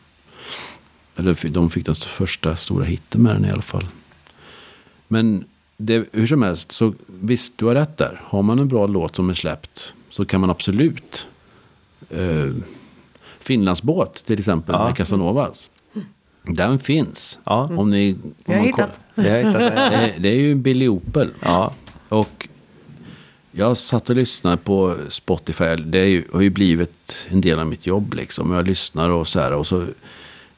[1.17, 3.87] Eller de fick den första stora hitten med den i alla fall.
[5.09, 5.45] Men
[5.77, 8.21] det, hur som helst, så visst du har rätt där.
[8.25, 11.27] Har man en bra låt som är släppt så kan man absolut.
[12.11, 12.51] Eh,
[13.41, 14.85] Finlandsbåt till exempel Ja.
[14.87, 15.71] med Casanovas.
[16.43, 17.39] Den finns.
[17.45, 19.01] Ja, Om ni, om Vi har man hittat.
[19.15, 21.31] vi har hittat det, det är ju Billy Opel.
[21.41, 21.73] Ja,
[22.09, 22.49] Och
[23.55, 25.77] jag satt och lyssnade på Spotify.
[25.77, 28.53] Det ju, har ju blivit en del av mitt jobb liksom.
[28.53, 29.53] Jag lyssnar och så här.
[29.53, 29.87] Och så,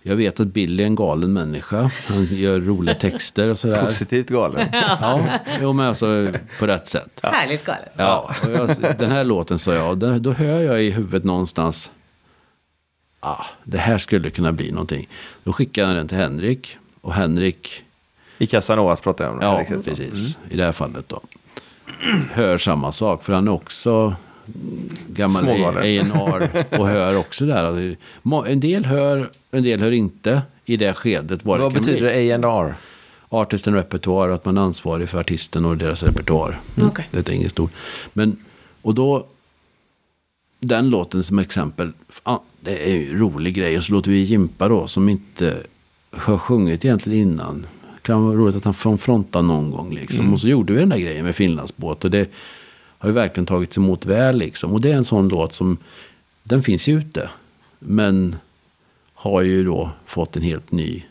[0.03, 1.91] jag vet att Billy är en galen människa.
[2.07, 3.85] Han gör roliga texter och sådär.
[3.85, 4.69] positivt galen.
[5.01, 5.27] Ja,
[5.61, 6.27] jo, men alltså
[6.59, 7.21] på rätt sätt.
[7.23, 7.93] Härligt galet.
[7.97, 8.69] Ja, och jag,
[8.99, 9.99] den här låten sa jag.
[9.99, 11.91] den- Då hör jag i huvudet någonstans.
[13.21, 15.09] Ah, det här skulle kunna bli någonting.
[15.45, 16.77] Då skickar jag den till Henrik.
[17.01, 17.83] Och Henrik
[18.39, 19.39] I Casanovas pratar jag om.
[19.41, 19.83] det, Ja, så.
[19.83, 20.37] precis.
[20.51, 21.21] I det här fallet då.
[22.32, 24.14] Hör samma sak, för han är också
[25.09, 25.49] gammal.
[25.49, 27.97] A&R och hör också där.
[28.22, 31.45] Må- En del hör, en del hör inte i det skedet.
[31.45, 32.32] Vad, Vad det betyder bli.
[32.32, 32.74] A&R?
[33.28, 36.61] Artist and repertoire, att man är ansvarig för artisten och deras repertoar.
[36.82, 37.09] Okej.
[37.11, 37.70] Det är ett engelskt ord.
[38.12, 38.37] Men,
[38.82, 39.26] och då,
[40.61, 41.93] den låten som exempel,
[42.61, 43.78] det är ju en rolig grej.
[43.78, 45.57] Och så låter vi Jimpa då, som inte
[46.11, 47.66] har sjungit egentligen innan.
[48.07, 50.33] Det kan vara roligt att han får fronta någon gång liksom.
[50.33, 52.05] Och så gjorde vi den där grejen med Finlandsbåt.
[52.05, 52.31] Och det
[52.99, 54.73] har ju verkligen tagits emot väl liksom.
[54.73, 55.79] Och det är en sån låt som,
[56.43, 57.31] den finns ju ute.
[57.79, 58.37] Men
[59.15, 61.03] har ju då fått en helt ny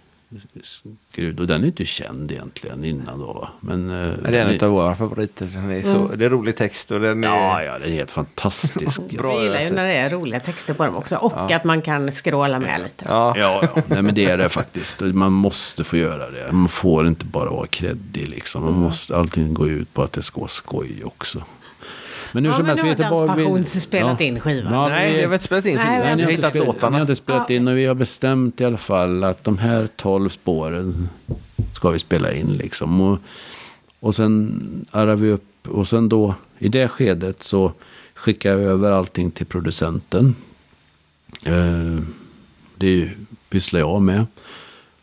[0.64, 1.40] skrud.
[1.40, 3.34] Och den är inte känd egentligen innan då.
[3.34, 3.50] va.
[3.60, 5.46] Men, eh, Det är en av våra favoriter.
[5.46, 7.28] Den är så, Det är rolig text och den är...
[7.28, 9.02] Ja, ja, det är helt fantastisk.
[9.18, 11.16] Bra Jag gillar ju när det är roliga texter på dem också.
[11.16, 13.06] Och att man kan skråla med lite.
[13.08, 13.34] Ja.
[13.38, 13.82] Ja, ja.
[13.88, 15.02] Nej, men det är det faktiskt.
[15.02, 16.52] Man måste få göra det.
[16.52, 18.64] Man får inte bara vara kreddig liksom.
[18.64, 21.44] Man måste, allting gå ut på att det ska vara skoj också.
[22.36, 23.26] Men hur Ja, som helst, nu vi har är tillbaka.
[23.26, 24.74] Danspassions spelat in skivan.
[24.74, 26.02] Ja, Nej, vi- det har vi inte spelat in Nej, skivan.
[26.02, 26.90] vi har Vi Nej, har inte hittat spelat, låtarna.
[26.90, 29.88] ni har inte spelat in och vi har bestämt i alla fall att de här
[29.96, 31.10] tolv spåren
[31.74, 33.02] ska vi spela in liksom.
[33.02, 33.20] Och,
[34.00, 34.62] och sen
[34.92, 37.72] arrar vi upp och sen då i det skedet så
[38.14, 40.36] skickar jag över allting till producenten.
[41.44, 42.00] Eh,
[42.76, 43.10] det
[43.50, 44.26] pysslar jag med.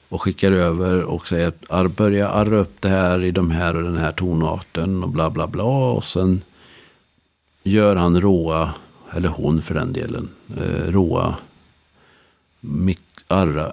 [0.09, 3.83] Och skickar över och säger att börja arra upp det här i de här och
[3.83, 5.63] den här tonarten och bla bla bla.
[5.65, 6.43] Och sen
[7.63, 8.75] gör han råa,
[9.13, 11.37] eller hon för den delen, eh, råa
[12.61, 13.73] mix, arra,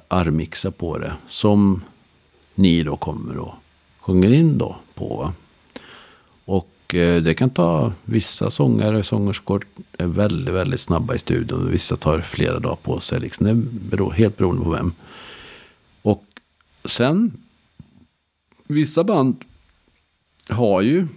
[0.77, 1.13] på det.
[1.27, 1.83] Som
[2.55, 3.53] ni då kommer och
[3.99, 5.17] sjunger in då på.
[5.17, 5.33] Va?
[6.45, 9.65] Och eh, det kan ta, vissa sångare och sångerskor
[9.97, 11.71] är väldigt, väldigt snabba i studion.
[11.71, 13.19] Vissa tar flera dagar på sig.
[13.19, 13.45] Liksom.
[13.45, 13.53] Det
[13.89, 14.93] beror helt beroende på vem.
[16.01, 16.25] Och
[16.85, 17.31] sen,
[18.67, 19.43] vissa band
[20.49, 21.07] har ju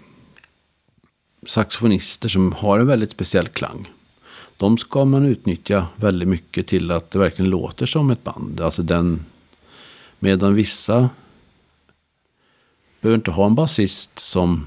[1.47, 3.91] saxofonister som har en väldigt speciell klang.
[4.57, 8.61] De ska man utnyttja väldigt mycket till att det verkligen låter som ett band.
[8.61, 9.25] Alltså den,
[10.19, 11.11] medan vissa
[13.01, 14.67] behöver inte ha en basist som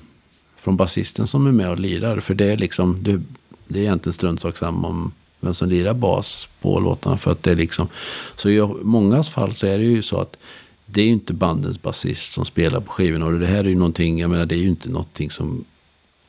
[0.57, 2.19] från basisten som är med och lirar.
[2.19, 3.21] För det är liksom, det,
[3.67, 7.17] det är egentligen struntsak samma om vem som lirar bas på låtarna.
[7.17, 7.87] För att det är liksom,
[8.35, 10.37] så i mångas fall så är det ju så att
[10.85, 13.25] det är ju inte bandens basist som spelar på skivorna.
[13.25, 15.65] Och det här är ju någonting, jag menar det är ju inte någonting som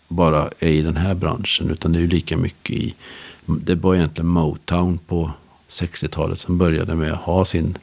[0.09, 1.71] bara är i den här branschen.
[1.71, 2.95] Utan det är ju lika mycket i,
[3.47, 5.31] det var egentligen Motown på
[5.71, 7.79] 60-talet som började med att ha sin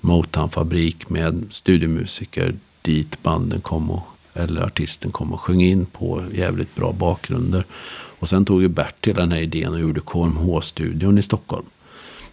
[0.00, 6.74] Motown-fabrik med studiomusiker dit banden kom och, eller artisten kom och sjöng in på jävligt
[6.74, 7.64] bra bakgrunder.
[8.18, 11.66] Och sen tog ju Bert till den här idén och gjorde KMH-studion i Stockholm.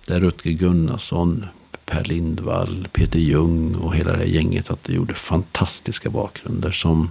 [0.08, 1.46] Där Rutger Gunnarsson,
[1.86, 7.10] Per Lindvall, Peter Ljung och hela det här gänget att det gjorde fantastiska bakgrunder som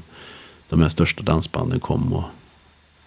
[0.73, 2.25] de här största dansbanden kom och,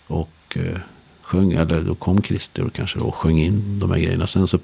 [0.07, 0.79] och eh,
[1.21, 1.51] sjöng.
[1.51, 4.27] Eller då kom Christer och kanske då sjöng in de här grejerna.
[4.27, 4.59] Sen så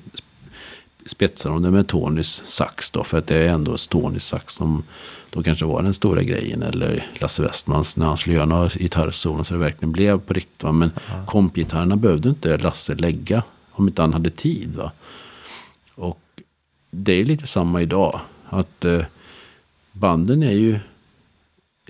[1.06, 3.04] spetsade de det med Tonys sax då.
[3.04, 4.84] För att det är ändå Tonys sax som
[5.30, 6.64] då kanske var den stora grejen.
[6.64, 10.64] Eller Lasse Westmans när han skulle göra några gitarrsolon så det verkligen blev på riktigt.
[10.64, 10.72] Va?
[10.72, 10.92] Men
[11.28, 14.76] kompgitarrerna behövde inte Lasse lägga om inte han hade tid.
[14.76, 14.92] Va?
[15.96, 16.22] Och
[16.92, 18.20] det är lite samma idag.
[18.50, 19.06] Att eh,
[19.92, 20.80] banden är ju...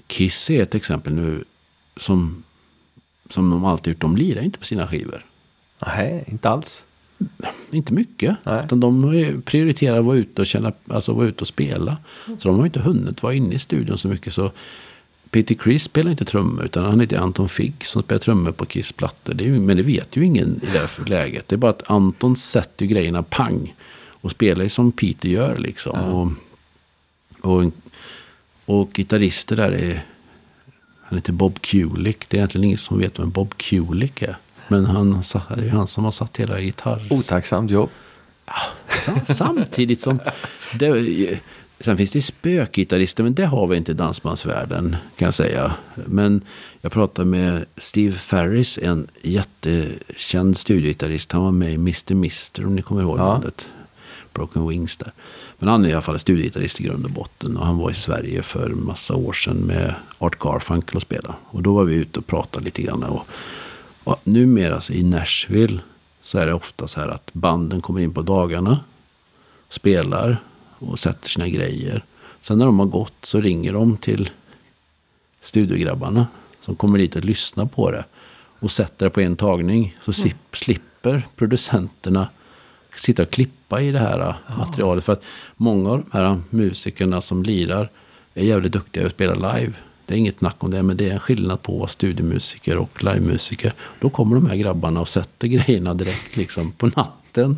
[0.08, 1.44] Kiss är ett exempel nu
[1.98, 2.44] som,
[3.30, 4.02] som de alltid gjort.
[4.02, 5.26] De lirar inte på sina skivor.
[5.88, 6.86] Nej, inte alls.
[7.72, 8.38] Inte mycket.
[8.44, 8.66] Nej.
[8.66, 11.98] Utan de prioriterat att vara ute och, känna, alltså vara ute och spela.
[12.38, 14.34] Så de har inte hunnit vara inne i studion så mycket.
[14.34, 14.52] Så
[15.30, 18.92] Peter Criss spelar inte trummor utan han heter Anton Figg som spelar trummor på Kiss
[18.92, 19.34] plattor.
[19.34, 21.48] Det är ju, men det vet ju ingen i det här läget.
[21.48, 23.76] Det är bara att Anton sätter ju grejerna pang.
[24.22, 26.00] Och spelar ju som Peter gör liksom.
[26.00, 26.32] Och,
[27.52, 27.72] och,
[28.80, 30.06] och gitarrister där är...
[31.04, 32.30] Han heter Bob Kulick.
[32.30, 34.36] Det är egentligen ingen som vet vem Bob Kulick är.
[34.68, 35.24] Men han,
[35.56, 37.08] det är han som har satt hela gitarr...
[37.10, 37.90] Otacksamt jobb.
[39.06, 40.20] Sam- Samtidigt som...
[40.74, 41.40] Det,
[41.80, 45.74] sen finns det spökgitarrister, men det har vi inte i dansbandsvärlden kan jag säga.
[46.06, 46.42] Men
[46.82, 51.32] jag pratade med Steve Ferris, en jättekänd studiogitarrist.
[51.32, 52.14] Han var med i Mr.
[52.16, 53.24] Mister om ni kommer ihåg Ja.
[53.26, 53.68] bandet.
[54.34, 55.12] Broken Wings där.
[55.62, 57.58] Men han är i alla fall studiegitarrist i grund och botten.
[57.58, 61.36] Och han var i Sverige för massa år sedan med Art Garfunkel och spela.
[61.42, 63.04] Och då var vi ute och pratade lite grann.
[63.04, 63.28] Och,
[64.04, 65.80] och numera så i Nashville
[66.22, 68.80] så är det ofta så här att banden kommer in på dagarna.
[69.70, 70.38] Spelar
[70.80, 72.04] och sätter sina grejer.
[72.42, 74.30] Sen när de har gått så ringer de till
[75.42, 76.28] studiograbbarna.
[76.62, 78.06] Som kommer dit och lyssnar på det.
[78.60, 79.98] Och sätter det på en tagning.
[80.06, 80.38] Så mm.
[80.52, 82.28] slipper producenterna
[82.96, 85.04] sitta och klippa i det här äh, materialet.
[85.04, 85.24] För att
[85.56, 87.90] många av de här musikerna som lirar
[88.34, 89.74] är jävligt duktiga att spela live.
[90.06, 93.74] Det är inget snack om det, men det är en skillnad på studiemusiker och livemusiker.
[94.00, 97.58] Då kommer de här grabbarna och sätter grejerna direkt liksom på natten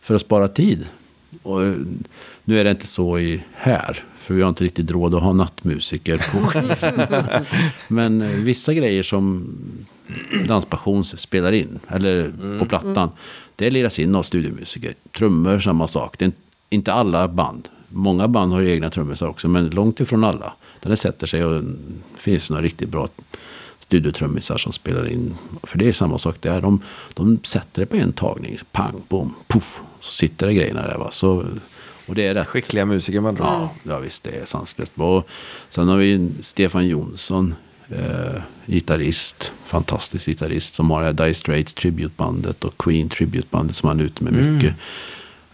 [0.00, 0.86] för att spara tid.
[1.42, 1.74] Och eh,
[2.44, 5.32] nu är det inte så i här, för vi har inte riktigt råd att ha
[5.32, 7.44] nattmusiker på skivorna.
[7.88, 9.54] Men vissa grejer som
[10.46, 13.10] Danspassions spelar in, eller på plattan,
[13.60, 14.94] det liras in av studiomusiker.
[15.12, 16.18] Trummor, samma sak.
[16.18, 16.32] Det är
[16.70, 17.68] inte alla band.
[17.88, 20.52] Många band har ju egna trummisar också, men långt ifrån alla.
[20.80, 21.74] Det sätter sig och det
[22.16, 23.08] finns några riktigt bra
[23.78, 25.34] studiotrummisar som spelar in.
[25.62, 26.60] För det är samma sak där.
[26.60, 26.82] De,
[27.14, 28.58] de sätter det på en tagning.
[28.72, 29.80] Pang, bom, puff.
[30.00, 30.98] Så sitter det grejerna där.
[30.98, 31.08] Va?
[31.10, 31.44] Så,
[32.06, 32.46] och det är rätt.
[32.46, 33.48] Skickliga musiker man tror.
[33.48, 35.24] Ja, ja visst, det är sanslöst bra.
[35.68, 37.54] Sen har vi Stefan Jonsson,
[37.90, 43.88] eh, gitarrist, fantastisk gitarrist som har det här Dire Straits tributbandet och Queen tributbandet som
[43.88, 44.74] han är ute med mycket.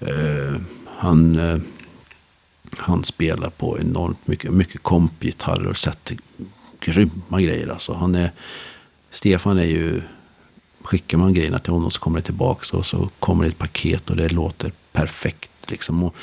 [0.01, 1.59] Eh, han, eh,
[2.76, 6.16] han spelar på enormt mycket, mycket kompgitarrer och sätter
[6.80, 7.68] grymma grejer.
[7.68, 7.95] Alltså.
[7.95, 8.32] Han är,
[9.11, 10.03] Stefan är ju,
[10.82, 14.11] skickar man grejerna till honom så kommer det tillbaka och så kommer det ett paket
[14.11, 15.51] och det låter perfekt.
[15.66, 16.05] Liksom.
[16.05, 16.14] Och,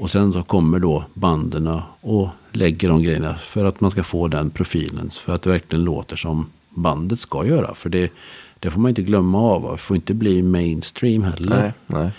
[0.00, 4.28] och sen så kommer då banden och lägger de grejerna för att man ska få
[4.28, 5.10] den profilen.
[5.10, 7.74] För att det verkligen låter som bandet ska göra.
[7.74, 8.12] För det,
[8.58, 9.72] det får man inte glömma av.
[9.72, 11.56] Det får inte bli mainstream heller.
[11.56, 12.10] Nej, nej.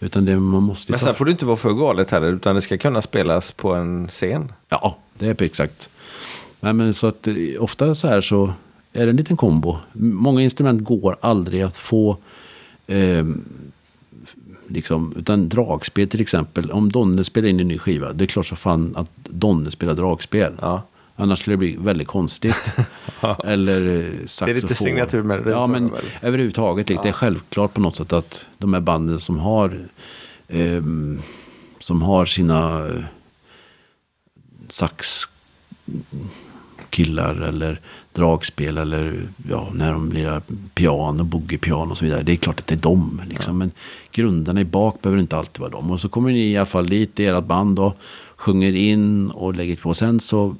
[0.00, 2.62] Utan det, man måste Men sen får det inte vara för galet heller, utan det
[2.62, 4.52] ska kunna spelas på en scen.
[4.68, 5.88] Ja, det är exakt.
[6.60, 8.52] Nej, men så att eh, ofta så här så
[8.92, 9.76] är det en liten kombo.
[9.92, 12.16] Många instrument går aldrig att få
[12.86, 13.24] eh,
[14.70, 16.70] liksom, utan dragspel till exempel.
[16.70, 19.94] Om Donne spelar in en ny skiva, det är klart så fan att Donne spelar
[19.94, 20.52] dragspel.
[20.60, 20.82] Ja.
[21.16, 22.72] Annars skulle det bli väldigt konstigt.
[23.44, 24.54] Eller eh, saxofon.
[24.54, 26.04] lite signaturmelodi Ja, för men dem, väl?
[26.22, 26.88] överhuvudtaget.
[26.88, 29.88] liksom, Det är självklart på något sätt att de här banden som har
[30.48, 31.20] ehm,
[31.78, 33.02] som har sina eh,
[34.68, 37.80] saxkillar eller
[38.12, 40.42] dragspel eller ja, när de lirar
[40.74, 42.22] piano, boogiepiano och så vidare.
[42.22, 43.22] Det är klart att det är dem.
[43.28, 43.58] Liksom.
[43.58, 43.70] Men
[44.12, 45.90] grundarna i bak behöver inte alltid vara dem.
[45.90, 47.96] Och så kommer ni i alla fall dit i ert band och
[48.36, 49.94] sjunger in och lägger på.
[49.94, 50.56] Sen så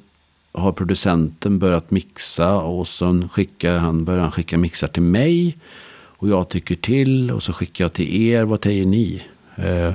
[0.51, 5.57] har producenten börjat mixa och sen skickar han, börjar han skicka mixar till mig.
[5.93, 8.43] Och jag tycker till och så skickar jag till er.
[8.43, 9.21] Vad säger ni?
[9.55, 9.93] Eh,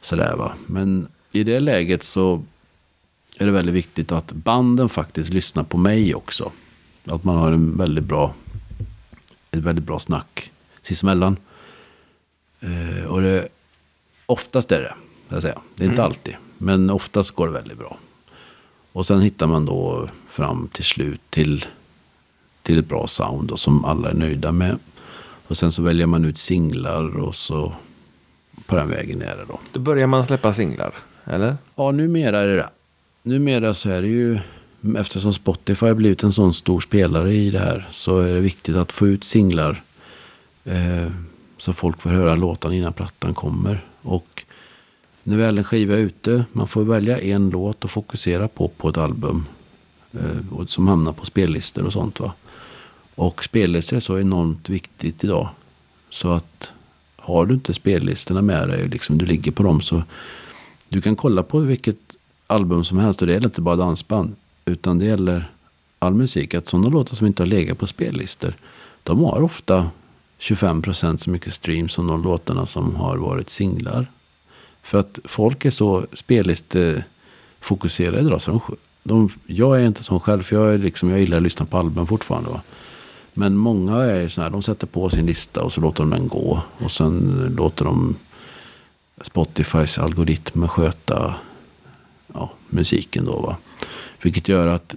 [0.00, 0.52] sådär va.
[0.66, 2.42] Men i det läget så
[3.38, 6.52] är det väldigt viktigt att banden faktiskt lyssnar på mig också.
[7.10, 8.34] Att man har en väldigt bra,
[9.50, 10.50] ett väldigt bra snack
[10.82, 11.36] sinsemellan.
[12.60, 13.48] Eh, och det,
[14.26, 14.94] oftast är det,
[15.28, 15.58] jag säga.
[15.74, 16.34] Det är inte alltid.
[16.58, 17.96] Men oftast går det väldigt bra.
[18.92, 21.64] Och sen hittar man då fram till slut till,
[22.62, 24.78] till ett bra sound och som alla är nöjda med.
[25.48, 27.72] Och sen så väljer man ut singlar och så
[28.66, 29.60] på den vägen är det då.
[29.72, 30.94] Då börjar man släppa singlar,
[31.24, 31.56] eller?
[31.74, 32.68] Ja, numera är det det.
[33.22, 34.38] Numera så är det ju,
[34.96, 38.76] eftersom Spotify har blivit en sån stor spelare i det här, så är det viktigt
[38.76, 39.82] att få ut singlar.
[40.64, 41.10] Eh,
[41.58, 43.84] så folk får höra låtarna innan plattan kommer.
[44.02, 44.44] Och
[45.22, 48.88] när väl en skiva är ute, man får välja en låt och fokusera på på
[48.88, 49.46] ett album.
[50.12, 52.32] Eh, och som hamnar på spellistor och sånt va.
[53.14, 55.48] Och spellistor är så enormt viktigt idag.
[56.10, 56.70] Så att
[57.16, 60.02] har du inte spellistorna med dig, liksom du ligger på dem så
[60.88, 64.36] du kan kolla på vilket album som helst och det gäller inte bara dansband.
[64.68, 65.50] Utan det gäller
[65.98, 66.54] all musik.
[66.54, 68.54] Att sådana låtar som inte har legat på spellistor.
[69.02, 69.90] De har ofta
[70.38, 74.06] 25% så mycket streams som de låtarna som har varit singlar.
[74.82, 78.60] För att folk är så spellistefokuserade idag så de,
[79.02, 81.78] de, jag är inte sån själv, för jag, är liksom, jag gillar att lyssna på
[81.78, 82.50] album fortfarande.
[82.50, 82.60] Va?
[83.34, 86.28] Men många är så här, de sätter på sin lista och så låter de den
[86.28, 86.62] gå.
[86.78, 88.16] Och sen låter de
[89.22, 91.34] Spotifys algoritmer sköta
[92.34, 93.40] ja, musiken då.
[93.40, 93.56] Va?
[94.22, 94.94] Vilket gör att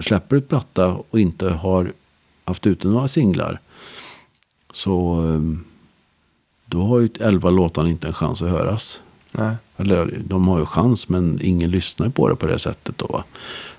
[0.00, 1.92] släpper du platta och inte har
[2.44, 3.60] haft ute några singlar.
[4.72, 5.40] Så eh,
[6.66, 9.00] då har ju 11 låtar inte en chans att höras.
[9.32, 9.56] Nej.
[9.76, 13.24] Eller de har ju chans men ingen lyssnar på det på det sättet då va.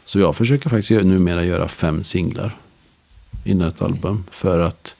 [0.05, 2.57] Så jag försöker faktiskt numera göra fem singlar
[3.43, 4.23] innan ett album.
[4.31, 4.95] För att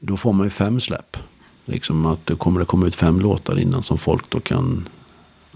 [0.00, 1.16] då får man ju fem släpp.
[1.64, 4.88] Liksom att det kommer det komma ut fem låtar innan som folk då kan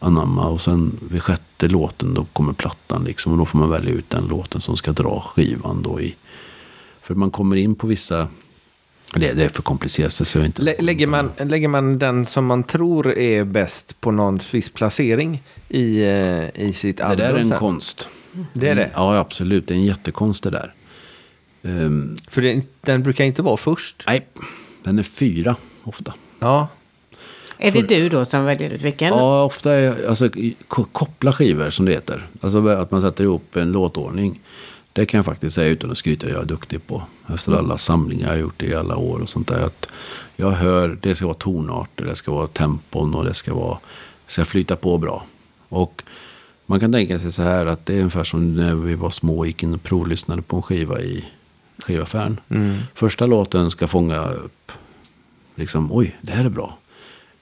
[0.00, 0.48] anamma.
[0.48, 3.32] Och sen vid sjätte låten då kommer plattan liksom.
[3.32, 6.14] Och då får man välja ut den låten som ska dra skivan då i.
[7.02, 8.28] För man kommer in på vissa,
[9.14, 10.62] det, det är för komplicerat så jag inte.
[10.62, 15.42] Lä- Lägger man, lägger man den som man tror är bäst på någon viss placering
[15.68, 17.18] i, eh, i sitt Det album?
[17.18, 18.08] där är en konst.
[18.52, 18.90] Det är det?
[18.94, 19.66] Ja, absolut.
[19.68, 20.74] Det är en jättekonst det där.
[21.62, 24.04] Ehm, För det, den brukar inte vara först.
[24.06, 24.26] nej,
[24.82, 26.14] den är fyra ofta.
[26.38, 26.68] Ja.
[27.59, 29.09] Är det du då som väljer ut vilken?
[29.09, 32.26] Ja, ofta är alltså i- ko- koppla skivor som det heter.
[32.40, 34.40] Alltså att man sätter ihop en låtordning.
[34.93, 36.28] Det kan jag faktiskt säga utan att skryta.
[36.28, 37.02] Jag är duktig på.
[37.35, 39.60] Efter alla samlingar jag har gjort i alla år och sånt där.
[39.62, 39.89] Att
[40.36, 43.78] jag hör, det ska vara tonarter, det ska vara tempon och det ska vara,
[44.26, 45.24] ska flyta på bra.
[45.68, 46.02] Och
[46.66, 49.39] man kan tänka sig så här att det är ungefär som när vi var små
[49.39, 51.24] och gick in och provlyssnade på en skiva i
[51.78, 52.40] skivaffären.
[52.94, 54.72] Första låten ska fånga upp,
[55.55, 56.78] liksom, oj, det här är bra.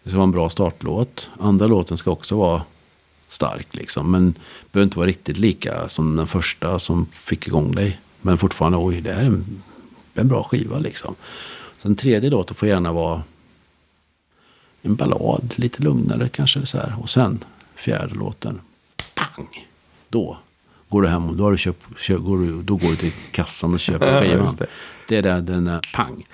[0.06, 1.30] Det ska vara en bra startlåt.
[1.40, 2.62] Andra låten ska också vara
[3.28, 4.10] stark liksom.
[4.10, 4.34] Men
[4.72, 8.00] behöver inte vara riktigt lika som den första som fick igång dig.
[8.20, 9.62] Men fortfarande, oj, det här är en,
[10.14, 11.14] en bra skiva liksom.
[11.78, 13.22] Sen tredje låten får gärna vara
[14.82, 16.96] en ballad, lite lugnare kanske så här.
[17.00, 18.60] Och sen fjärde låten,
[19.14, 19.66] pang!
[20.08, 20.38] Då
[20.88, 23.12] går du hem och då, har du köpt, kö, går du, då går du till
[23.30, 24.56] kassan och köper skivan.
[24.56, 24.66] Det.
[25.08, 26.26] det är där den är pang.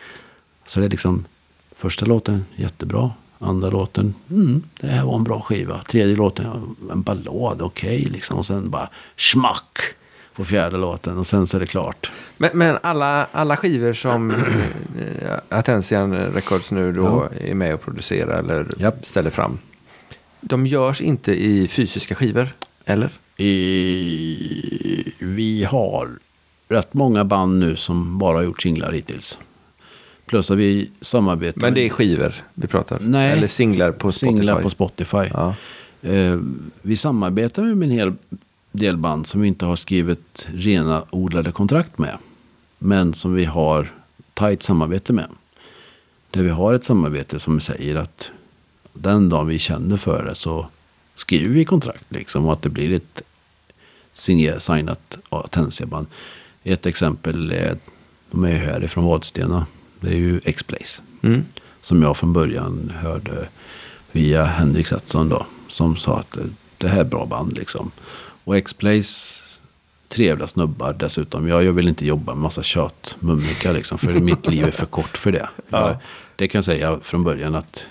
[0.66, 1.24] Så det är liksom
[1.76, 3.12] första låten jättebra.
[3.43, 5.82] Andra låten, mm, det här var en bra skiva.
[5.82, 8.39] Tredje låten, ja, en ballad, okej liksom.
[8.39, 9.78] Och sen bara schmack
[10.35, 11.19] på fjärde låten.
[11.19, 12.12] Och sen så är det klart.
[12.36, 14.39] Men, men alla, alla skivor som eh,
[15.48, 19.06] Attention Records nu då är med och producerar eller Japp.
[19.06, 19.59] ställer fram.
[20.40, 22.48] De görs inte i fysiska skivor,
[22.85, 23.10] eller?
[23.36, 26.10] I, vi har
[26.69, 29.39] rätt många band nu som bara har gjort singlar hittills.
[30.32, 31.60] Plus att vi samarbetar.
[31.60, 32.98] Men det är skivor vi pratar?
[33.00, 33.32] Nej.
[33.32, 34.36] Eller singlar på Spotify?
[34.36, 35.28] singlar på Spotify.
[35.32, 35.54] Ja.
[36.02, 36.38] Eh,
[36.82, 38.12] vi samarbetar med en hel
[38.72, 42.18] del band som vi inte har skrivit rena odlade kontrakt med.
[42.78, 43.92] Men som vi har
[44.34, 45.26] tajt samarbete med.
[46.30, 48.30] Där vi har ett samarbete som säger att
[48.92, 50.66] den dagen vi känner för det så
[51.14, 52.06] skriver vi kontrakt.
[52.09, 53.22] Liksom, och att det blir ett
[54.12, 56.06] signat Atensia-band.
[56.64, 57.76] Ett exempel är,
[58.30, 59.66] de är ju härifrån Vadstena.
[60.02, 61.02] Det är ju X-Blaze.
[61.22, 61.44] Mm.
[61.80, 63.48] Som jag från början hörde
[64.12, 65.46] via Henrik Setson då.
[65.68, 66.44] Som sa att eh,
[66.78, 67.90] det här är bra band liksom.
[68.44, 69.42] Och X-Blaze,
[70.08, 71.48] trevliga snubbar dessutom.
[71.48, 73.98] Jag, jag vill inte jobba med massa tjatmumrikar liksom.
[73.98, 75.48] För mitt liv är för kort för det.
[75.68, 75.96] Jag,
[76.36, 77.86] det kan jag säga från början att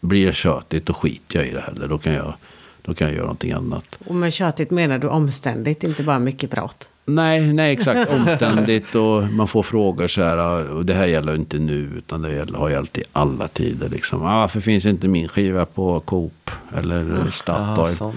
[0.00, 1.88] blir det tjatigt då skiter jag i det heller.
[1.88, 2.34] Då kan jag,
[2.82, 3.98] då kan jag göra någonting annat.
[4.06, 6.88] Och med tjatigt menar du omständigt, inte bara mycket prat.
[7.08, 8.12] Nej, nej exakt.
[8.20, 10.70] Omständigt och man får frågor så här.
[10.70, 13.88] Och det här gäller inte nu utan det gäller, har gällt i alla tider.
[13.88, 14.22] Liksom.
[14.22, 18.12] Ah, varför finns inte min skiva på Coop eller Ja, Statoil?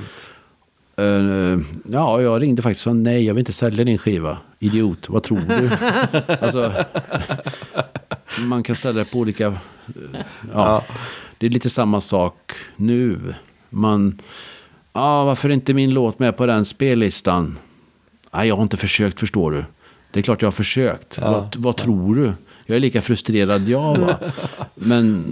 [0.97, 1.59] Eh,
[1.91, 4.37] ja, jag ringde faktiskt och sa nej, jag vill inte sälja din skiva.
[4.59, 5.69] Idiot, vad tror du?
[6.45, 6.73] alltså,
[8.39, 9.47] man kan ställa det på olika...
[9.47, 9.53] eh,
[10.53, 10.83] Ja,
[11.37, 13.19] Det är lite samma sak nu.
[13.69, 14.19] Man...
[14.93, 17.57] Ja, varför är inte min låt med på den spellistan?
[18.31, 19.65] Nej, jag har inte försökt, förstår du.
[20.11, 21.17] Det är klart jag har försökt.
[21.17, 22.33] Vad, vad tror du?
[22.65, 24.15] Jag är lika frustrerad jag va.
[24.75, 25.23] Men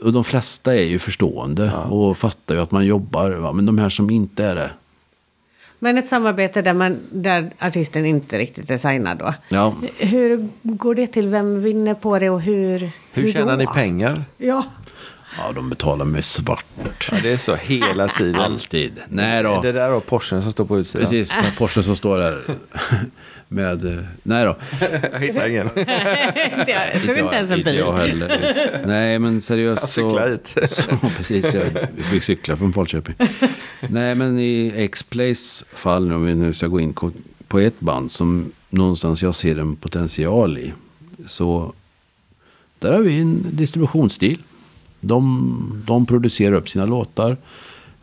[0.00, 3.30] och de flesta är ju förstående och fattar ju att man jobbar.
[3.30, 3.52] Va?
[3.52, 4.70] Men de här som inte är det.
[5.78, 9.34] Men ett samarbete där, man, där artisten inte riktigt är signad då.
[9.48, 11.28] Ja, Hur går det till?
[11.28, 12.90] Vem vinner på det och hur?
[13.12, 13.56] Hur tjänar då?
[13.58, 14.24] ni pengar?
[14.36, 14.64] Ja.
[15.38, 17.08] Ja de betalar med svart.
[17.12, 18.34] Ja, det är så hela tiden.
[18.40, 18.92] Alltid.
[19.08, 19.60] Nej då.
[19.62, 21.02] Det där var Porschen som står på utsidan.
[21.06, 22.42] Precis, på Porsche som står där.
[23.48, 24.56] Med, nej då.
[25.12, 25.66] Jag hittar ingen.
[25.78, 27.00] inte jag.
[27.00, 27.78] Såg inte ens en Inte bil.
[27.78, 28.82] jag heller.
[28.86, 30.26] Nej men seriöst Jag så.
[30.26, 30.54] hit.
[30.70, 31.64] så precis, jag
[32.10, 33.14] fick cykla från Falköping.
[33.80, 36.94] Nej men i X-Plays fall, om vi nu ska gå in
[37.48, 40.72] på ett band som någonstans jag ser en potential i.
[41.26, 41.72] Så
[42.78, 44.38] där har vi en distributionsstil.
[45.04, 47.36] De, de producerar upp sina låtar.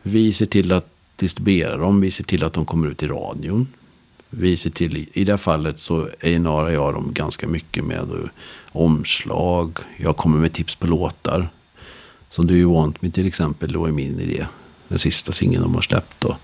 [0.02, 2.00] Vi ser till att distribuera dem.
[2.00, 3.66] Vi ser till att de kommer ut i radion.
[4.30, 8.28] Vi ser till, i det här fallet så A&amppr jag dem ganska mycket med eh,
[8.72, 9.78] omslag.
[9.96, 11.48] Jag kommer med tips på låtar.
[12.30, 14.46] Som Do You Want Me till exempel, då är min idé.
[14.88, 16.36] Den sista singeln de har släppt då.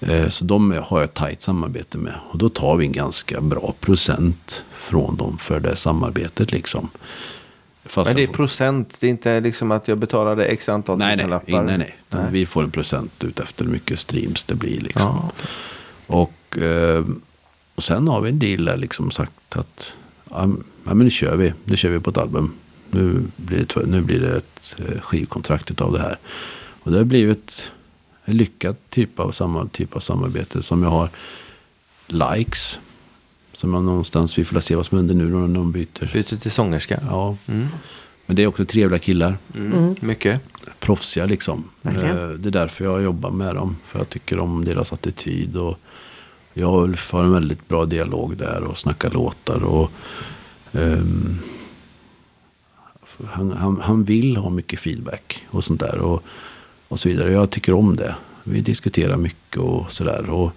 [0.00, 2.14] Eh, så de har jag ett tajt samarbete med.
[2.30, 6.88] Och då tar vi en ganska bra procent från dem för det samarbetet liksom.
[7.88, 11.06] Fast Men det är procent, det är inte liksom att jag betalade x antal Nej,
[11.06, 11.62] nej, tusenlappar.
[11.62, 11.96] nej, nej.
[12.10, 12.24] Nej.
[12.30, 14.80] Vi får en procent ut efter hur mycket streams det blir.
[14.80, 15.02] Liksom.
[15.02, 15.30] Ja,
[16.06, 16.28] okej.
[16.56, 17.04] Och, eh,
[17.74, 19.96] och sen har vi en deal där liksom sagt att
[20.30, 20.46] ja,
[20.82, 21.52] men nu kör vi.
[21.64, 22.52] Nu kör vi på ett album.
[22.90, 26.18] Nu blir det, nu blir det ett eh, skivkontrakt utav det här.
[26.82, 27.72] Och det har blivit
[28.24, 31.08] en lyckad typ av, samma, typ av samarbete som jag har
[32.06, 32.78] likes.
[33.56, 36.10] Som jag någonstans, vi får se vad som händer nu när de byter.
[36.12, 37.00] Byter till sångerska.
[37.10, 37.66] Ja, Mm.
[38.26, 39.38] men det är också trevliga killar.
[39.54, 39.94] Mm.
[40.00, 40.40] Mycket.
[40.78, 41.64] proffsiga liksom.
[41.82, 42.18] Verkligen.
[42.18, 43.76] Eh, Det är därför jag jobbar med dem.
[43.86, 45.56] För jag tycker om deras attityd.
[45.56, 45.78] Och
[46.54, 49.64] jag och Ulf har en väldigt bra dialog där och snackar låtar.
[49.64, 49.90] Och,
[50.72, 51.38] ehm,
[53.26, 55.98] han, han, han vill ha mycket feedback och sånt där.
[55.98, 56.22] Och,
[56.88, 57.32] och så vidare.
[57.32, 58.14] Jag tycker om det.
[58.44, 60.30] Vi diskuterar mycket och sådär.
[60.30, 60.52] Och,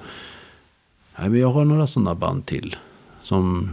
[1.20, 2.76] nej, men jag har några sådana band till.
[3.30, 3.70] Som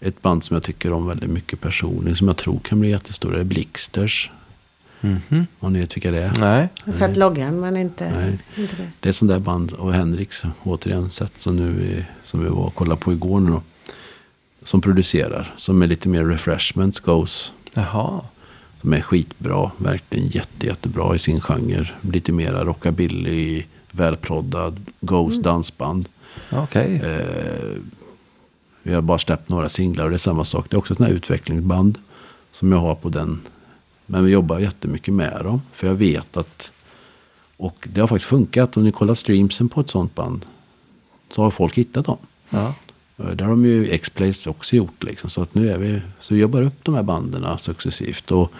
[0.00, 2.16] ett band som jag tycker om väldigt mycket personligen.
[2.16, 3.34] Som jag tror kan bli jättestora.
[3.34, 4.30] Det är Blixters.
[5.00, 5.46] Mhm.
[5.58, 6.32] Om ni vet vilka det är.
[6.38, 6.68] Nej.
[6.84, 8.38] Jag har sett loggan men inte, Nej.
[8.56, 8.90] inte det.
[9.00, 12.48] Det är ett sånt där band och Henriks återigen sett som, nu vi, som vi
[12.48, 13.62] var och kollade på igår nu då.
[14.64, 15.54] Som producerar.
[15.56, 17.52] Som är lite mer refreshments goes.
[17.74, 18.20] Jaha.
[18.80, 19.70] Som är skitbra.
[19.76, 21.90] Verkligen jätte, jättebra i sin genre.
[22.00, 23.64] Lite mera rockabilly.
[23.90, 24.86] Välproddad.
[25.00, 26.08] Goes dansband.
[26.50, 27.00] Okej.
[27.04, 27.76] Eh,
[28.82, 30.66] vi har bara släppt några singlar och det är samma sak.
[30.70, 31.98] Det är också ett här utvecklingsband.
[32.52, 33.40] Som jag har på den.
[34.06, 35.62] Men vi jobbar jättemycket med dem.
[35.72, 36.70] För jag vet att.
[37.56, 38.76] Och det har faktiskt funkat.
[38.76, 40.46] Om ni kollar streamsen på ett sånt band.
[41.30, 42.18] Så har folk hittat dem.
[42.50, 42.74] Ja.
[43.18, 45.02] Eh, Det har de ju X-Plays också gjort.
[45.02, 45.30] Liksom.
[45.30, 46.00] Så att nu är vi.
[46.20, 48.30] Så vi jobbar upp de här banden successivt.
[48.30, 48.52] Och,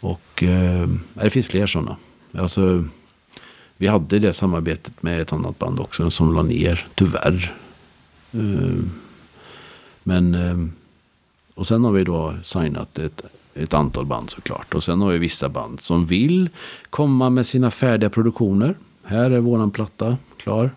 [0.00, 1.96] och eh, det finns fler sådana.
[2.34, 2.84] Alltså,
[3.76, 6.10] vi hade det samarbetet med ett annat band också.
[6.10, 7.54] Som la ner, tyvärr.
[8.32, 8.82] Eh,
[10.02, 10.34] men.
[10.34, 10.72] Ehm,
[11.60, 13.22] och sen har vi då signat ett,
[13.54, 14.74] ett antal band såklart.
[14.74, 16.48] Och sen har vi vissa band som vill
[16.90, 18.74] komma med sina färdiga produktioner.
[19.04, 20.70] Här är våran platta klar.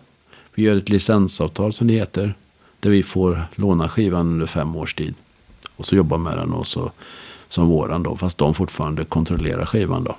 [0.54, 2.34] Vi gör ett licensavtal som det heter.
[2.80, 5.14] Där vi får låna skivan under fem års tid.
[5.76, 6.90] Och så jobba med den och så,
[7.48, 8.16] som våran då.
[8.16, 10.16] Fast de fortfarande kontrollerar skivan då.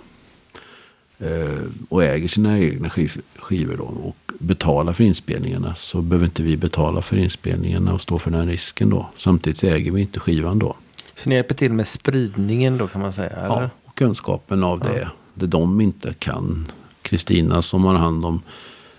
[1.19, 1.59] Eh,
[1.89, 3.83] och äger sina egna skiv, skivor då.
[3.83, 5.75] Och betalar för inspelningarna.
[5.75, 9.09] Så behöver inte vi betala för inspelningarna och stå för den risken då.
[9.15, 10.75] Samtidigt så äger vi inte skivan då.
[11.15, 13.29] Så ni hjälper till med spridningen då kan man säga?
[13.29, 13.61] Eller?
[13.61, 15.09] Ja, och kunskapen av det.
[15.33, 16.71] Det de inte kan.
[17.01, 18.41] Kristina som har hand om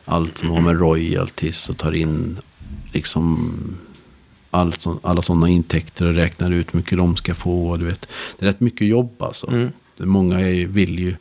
[0.05, 2.39] allt som har med royalties och tar in
[2.93, 3.53] liksom
[4.51, 7.77] allt som, alla sådana intäkter och räknar ut hur mycket de ska få.
[7.77, 8.09] Du vet.
[8.39, 9.51] Det är rätt mycket jobb alltså.
[9.51, 9.73] Mm.
[9.97, 11.17] Många vill ju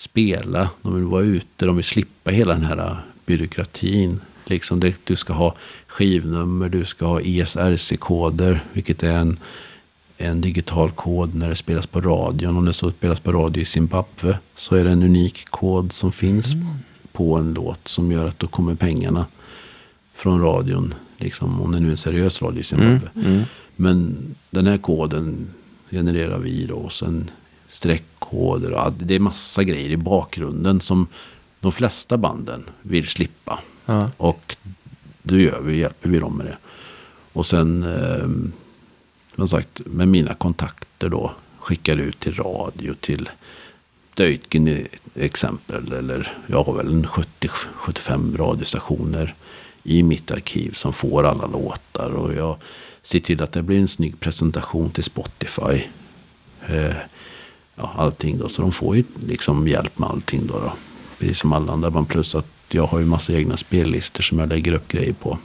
[0.00, 4.20] spela, de vill vara ute, de vill slippa hela den här byråkratin.
[4.44, 5.54] Liksom det, du ska ha
[5.86, 9.38] skivnummer, du ska ha ESRC-koder, vilket är en,
[10.16, 12.56] en digital kod när det spelas på radion.
[12.56, 16.12] Om det så spelas på radio i Zimbabwe så är det en unik kod som
[16.12, 16.54] finns
[17.12, 19.26] på en låt som gör att då kommer pengarna
[20.14, 20.94] från radion.
[21.18, 23.10] Liksom, om det nu är en seriös radio i Zimbabwe.
[23.14, 23.26] Mm.
[23.26, 23.42] Mm.
[23.76, 24.16] Men
[24.50, 25.50] den här koden
[25.90, 26.74] genererar vi då.
[26.74, 27.30] Och sen
[27.70, 28.72] streckkoder.
[28.72, 31.06] Och det är massa grejer i bakgrunden som
[31.60, 33.60] de flesta banden vill slippa.
[33.86, 34.10] Ja.
[34.16, 34.56] Och
[35.22, 36.56] då gör vi, hjälper vi dem med det.
[37.32, 38.28] Och sen, eh,
[39.36, 41.32] som sagt, med mina kontakter då.
[41.58, 43.28] Skickar ut till radio, till
[44.14, 45.92] Deutgen i exempel.
[45.92, 49.34] Eller jag har väl en 70-75 radiostationer
[49.82, 52.10] i mitt arkiv som får alla låtar.
[52.10, 52.56] Och jag
[53.02, 55.82] ser till att det blir en snygg presentation till Spotify.
[56.66, 56.96] Eh,
[57.74, 58.48] ja, allting då.
[58.48, 60.52] Så de får ju liksom hjälp med allting då.
[60.52, 60.72] då.
[61.18, 62.08] Precis som alla andra band.
[62.08, 65.38] Plus att jag har ju massa egna spellistor som jag lägger upp grejer på.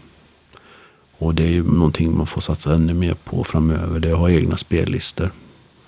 [1.17, 3.99] Och det är ju någonting man får satsa ännu mer på framöver.
[3.99, 5.31] Det är att ha egna spellistor.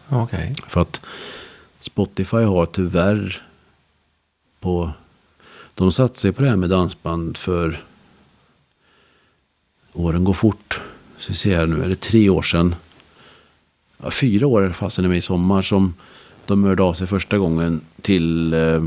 [0.10, 0.54] Okej.
[0.68, 1.02] För att
[1.80, 3.44] Spotify har tyvärr
[4.60, 4.92] på...
[5.74, 7.84] De satte sig på det här med dansband för...
[9.94, 10.82] Åren går fort.
[11.18, 12.76] Så vi ser här nu, är det tre år sedan?
[13.98, 15.94] Ja, fyra år fasen i mig i sommar som
[16.48, 18.84] de hörde av sig första gången till, eh,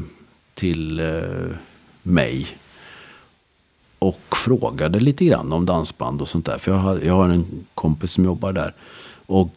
[0.55, 1.57] till eh,
[2.03, 2.47] mig.
[3.99, 6.59] Och frågade lite grann om dansband och sånt där.
[6.59, 8.75] För jag har, jag har en kompis som jobbar där.
[9.27, 9.55] Och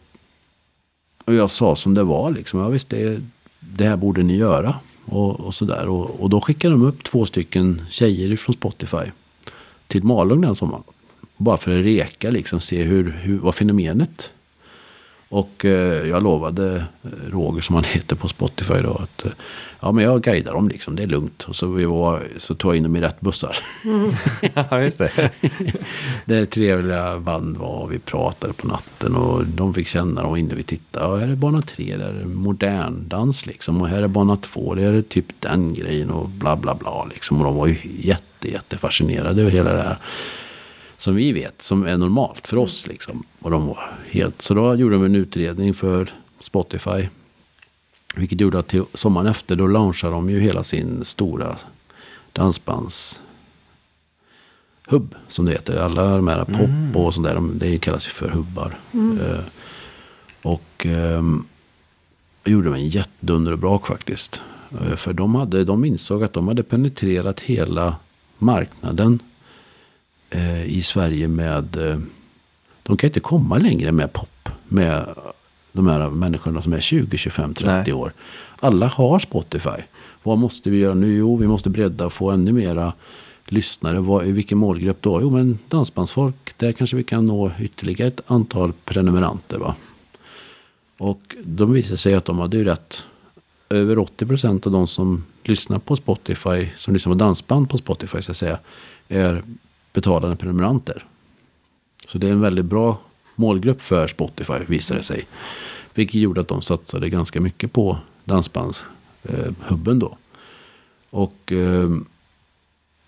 [1.24, 2.60] och jag sa som det var liksom.
[2.60, 3.22] Ja visst, det,
[3.60, 4.74] det här borde ni göra.
[5.04, 5.88] Och, och sådär.
[5.88, 9.10] Och, och då skickade de upp två stycken tjejer från Spotify.
[9.86, 10.82] Till Malung den sommaren.
[11.36, 14.30] Bara för att reka liksom, se hur, hur, vad fenomenet.
[15.34, 19.32] Och eh, jag lovade eh, Roger som han heter på Spotify då att eh,
[19.80, 21.42] ja men jag guidar dem liksom, det är lugnt.
[21.42, 23.56] Och så, vi var, så tog jag in dem i rätt bussar.
[24.70, 25.10] Ja, just det.
[26.24, 30.62] Det trevliga band var vi pratade på natten och de fick känna dem inne vi
[30.62, 31.06] tittade.
[31.06, 33.82] Ja, här är bana tre, där är modern dans liksom.
[33.82, 37.38] Och här är bana två, det är typ den grejen och bla bla bla liksom.
[37.38, 39.98] Och de var ju jätte, jätte fascinerade över hela det här.
[41.04, 43.22] Som vi vet, som är normalt för oss liksom.
[43.40, 47.08] Och de var helt, så då gjorde de en utredning för Spotify.
[48.16, 51.56] Vilket gjorde att till sommaren efter då launchade de ju hela sin stora
[52.32, 53.20] dansbands
[54.86, 55.76] hubb som det heter.
[55.76, 58.74] Alla de här pop och sånt där, de, det kallas ju för hubbar.
[58.92, 59.44] Eh,
[60.42, 61.44] och ehm,
[62.44, 64.42] gjorde de en jättedunderbrak faktiskt.
[64.80, 67.96] Eh, för de, hade, de insåg att de hade penetrerat hela
[68.38, 69.20] marknaden
[70.34, 71.76] eh, i Sverige med...
[71.76, 71.98] Eh,
[72.82, 74.48] de kan inte komma längre med pop.
[74.68, 75.14] Med
[75.72, 77.92] de här människorna som är 20, 25, 30 Nej.
[77.92, 78.12] år.
[78.60, 79.82] Alla har Spotify.
[80.22, 81.16] Vad måste vi göra nu?
[81.16, 82.92] Jo, vi måste bredda och få ännu mera
[83.46, 84.00] lyssnare.
[84.00, 85.20] Vad, I vilken målgrupp då?
[85.20, 86.54] Jo, men dansbandsfolk.
[86.56, 89.58] Där kanske vi kan nå ytterligare ett antal prenumeranter.
[89.58, 89.74] Va?
[90.98, 93.02] Och de visade sig att de hade ju rätt.
[93.68, 98.22] Över 80 procent av de som lyssnar på Spotify, som lyssnar på dansband på Spotify
[98.22, 98.58] så att säga,
[99.08, 99.42] är
[99.94, 101.04] betalande prenumeranter.
[102.06, 102.98] Så det är en väldigt bra
[103.34, 105.26] målgrupp för Spotify visade det sig.
[105.94, 110.16] Vilket gjorde att de satsade ganska mycket på dansbandshubben då.
[111.10, 111.90] Och eh,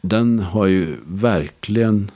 [0.00, 2.10] den har ju verkligen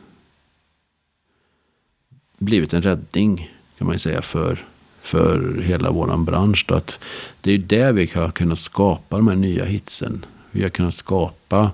[2.39, 4.65] blivit en räddning kan man ju säga för,
[5.01, 6.65] för hela våran bransch.
[6.69, 6.75] Då.
[6.75, 7.01] Att
[7.41, 10.25] det är ju där vi har kunnat skapa de här nya hitsen.
[10.51, 11.71] Vi har kunnat skapa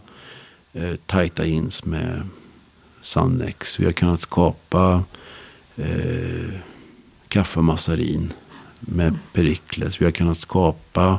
[0.72, 2.28] eh, tajta ins med
[3.06, 3.80] Sannex.
[3.80, 5.04] Vi har kunnat skapa
[5.76, 6.50] eh,
[7.28, 8.32] kaffemassarin
[8.80, 10.00] med Perikles.
[10.00, 11.18] Vi har kunnat skapa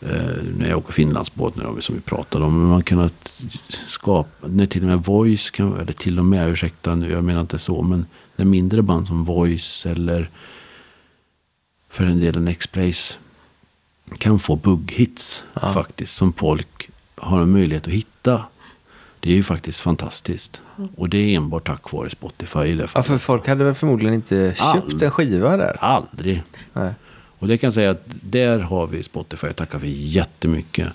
[0.00, 2.52] eh, när jag åker Finlandsbåt nu som vi pratade om.
[2.52, 3.42] Men man har kunnat
[3.86, 7.40] skapa, när till och med Voice, kan, eller till och med, ursäkta nu, jag menar
[7.40, 8.06] inte så, men
[8.36, 10.30] när mindre band som Voice eller
[11.90, 13.14] för en del X-Place
[14.18, 15.72] kan få bugghits Ja.
[15.72, 18.44] faktiskt som folk har en möjlighet att hitta.
[19.20, 20.62] Det är ju faktiskt fantastiskt.
[20.96, 24.84] Och det är enbart tack vare Spotify Ja, för folk hade väl förmodligen inte köpt
[24.94, 25.76] All- en skiva där.
[25.80, 26.42] Aldrig.
[26.72, 26.92] Nej.
[27.38, 29.52] Och det kan jag säga att där har vi Spotify.
[29.52, 30.88] Tackar vi jättemycket.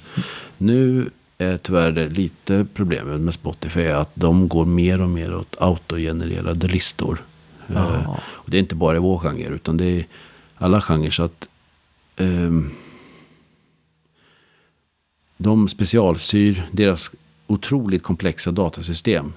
[0.58, 5.36] Nu är tyvärr det lite problemet med Spotify är att de går mer och mer
[5.36, 7.24] åt autogenererade listor.
[7.68, 7.94] Ja.
[7.96, 10.06] Eh, och det är inte bara i vår genre utan det är
[10.58, 11.10] alla genrer.
[11.12, 11.50] Så att
[12.16, 12.72] ehm,
[15.38, 17.12] de specialsyr deras
[17.54, 19.34] otroligt komplexa datasystem.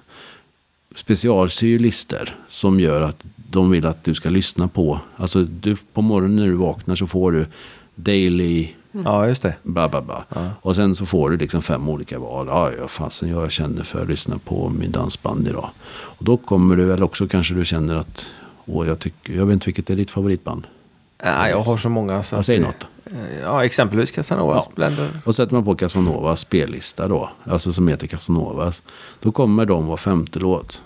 [0.94, 5.01] Specialsyr listor som gör att de vill att du ska lyssna på.
[5.16, 7.47] Alltså du, på morgonen när du vaknar så får du
[7.94, 8.68] daily
[9.05, 9.55] Ja, just det.
[9.62, 10.24] bla bla bla.
[10.34, 10.51] Ja.
[10.62, 12.47] Och sen så får du liksom fem olika val.
[12.47, 15.70] Ja, ja fasen jag känner för att lyssna på min dansband idag.
[15.88, 18.26] Och då kommer du, eller också kanske du känner att,
[18.66, 20.66] åh jag tycker, jag vet inte vilket är ditt favoritband.
[21.24, 22.22] Nej, jag har så många.
[22.22, 22.86] Så Ja, att säg det- något.
[23.43, 24.72] Ja, exempelvis Casanovas Ja.
[24.74, 25.10] Blender.
[25.24, 28.82] Och sätter man på Casanovas spellista då, alltså som heter Casanovas,
[29.20, 30.80] då kommer de var femte låt.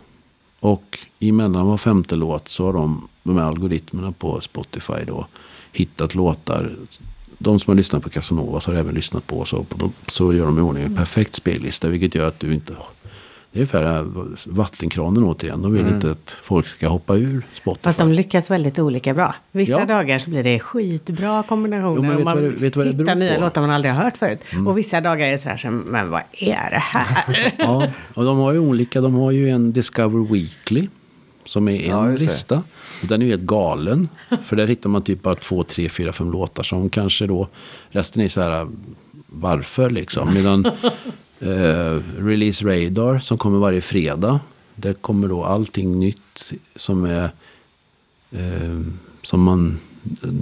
[0.61, 5.27] Och emellan var femte låt så har de, de här algoritmerna på Spotify då,
[5.73, 6.77] hittat låtar.
[7.39, 9.67] De som har lyssnat på Casanovas har även lyssnat på så,
[10.07, 12.73] så gör de i ordning en perfekt spellista, vilket gör att du inte
[13.53, 14.07] det är ungefär här
[14.47, 15.63] vattenkranen återigen.
[15.63, 17.83] De vill inte att folk ska hoppa ur Spotify.
[17.85, 19.35] Fast de lyckas väldigt olika bra.
[19.53, 19.85] Vissa Ja.
[19.85, 21.97] dagar så blir det skitbra kombinationer.
[21.97, 23.35] Jo, men vet och man vad det- vet vad det hittar nya på?
[23.35, 23.45] Mm.
[23.45, 24.41] låtar man aldrig har hört förut.
[24.67, 27.53] Och vissa dagar är det sådär som, men vad är det här?
[27.59, 29.01] Ja, och de har ju olika.
[29.01, 30.89] De har ju en Discover Weekly.
[31.45, 32.63] Som är en Ja, lista.
[33.03, 34.09] Den är ju helt galen.
[34.45, 36.63] För där hittar man typ bara två, tre, fyra, fem låtar.
[36.63, 37.49] Som kanske då,
[37.91, 38.67] resten är så här,
[39.27, 40.35] varför liksom.
[40.35, 40.73] Medan eh,
[41.41, 44.41] Eh, release Radar som kommer varje fredag.
[44.75, 47.31] Där kommer då allting nytt som är
[48.31, 48.81] eh,
[49.23, 49.79] som man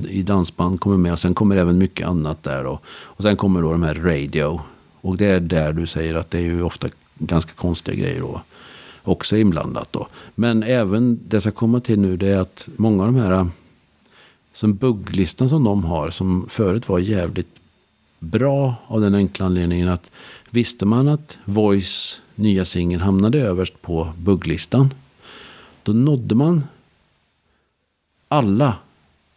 [0.09, 1.13] i dansband kommer med.
[1.13, 2.81] Och sen kommer även mycket annat där då.
[2.89, 4.61] Och sen kommer då de här radio.
[5.01, 6.89] Och det är där du säger att det är ju ofta
[7.19, 8.41] ganska konstiga grejer då.
[9.03, 10.09] Också inblandat då.
[10.35, 13.47] Men även det som kommer till nu det är att många av de här
[14.53, 17.49] som bugglistan som de har som förut var jävligt
[18.19, 20.11] bra av den enkla anledningen att
[20.51, 24.95] visste man att Voice nya singel hamnade överst på bugglistan
[25.83, 26.65] då nådde man
[28.29, 28.77] alla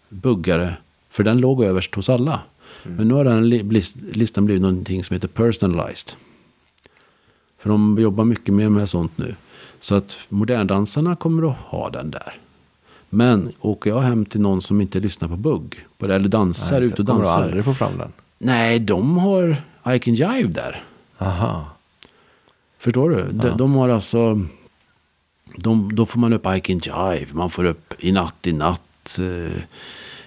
[0.10, 0.78] buggare.
[1.10, 2.40] För den låg överst hos alla.
[2.84, 6.12] Men nu har den li- lis- listan blivit någonting som heter personalized.
[7.60, 9.36] För de jobbar mycket mer med sånt nu.
[9.80, 12.34] Så att moderndansarna kommer att ha den där.
[13.10, 17.00] Men åker jag hem till någon som inte lyssnar på bugg, eller dansar, Nej, ut
[17.00, 17.44] och kommer du dansar.
[17.44, 18.12] aldrig få fram den.
[18.38, 19.50] Nej, de har
[19.96, 20.84] I Can Jive där.
[21.22, 21.66] Aha.
[22.80, 23.28] Förstår du?
[23.32, 24.46] De, de har alltså...
[25.56, 27.28] De, då får man upp I Can Jive.
[27.32, 29.20] Man får upp I natt, i natt.
[29.20, 29.62] Eh,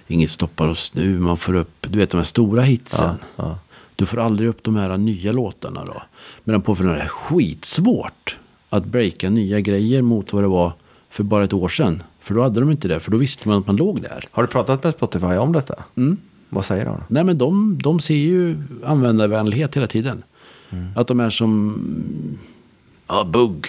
[0.07, 1.19] Inget stoppar oss nu.
[1.19, 3.17] Man får upp, du vet de här stora hitsen.
[3.35, 3.57] Ja, ja.
[3.95, 6.03] Du får aldrig upp de här nya låtarna då.
[6.43, 8.37] Medan på för det är skitsvårt
[8.69, 10.73] att breaka nya grejer mot vad det var
[11.09, 12.03] för bara ett år sedan.
[12.19, 12.99] För då hade de inte det.
[12.99, 14.23] För då visste man att man låg där.
[14.31, 15.83] Har du pratat med Spotify om detta?
[15.95, 16.17] Mm.
[16.49, 17.03] Vad säger de?
[17.07, 20.23] Nej men de, de ser ju användarvänlighet hela tiden.
[20.95, 21.77] Att de är som,
[23.07, 23.67] ja bugg.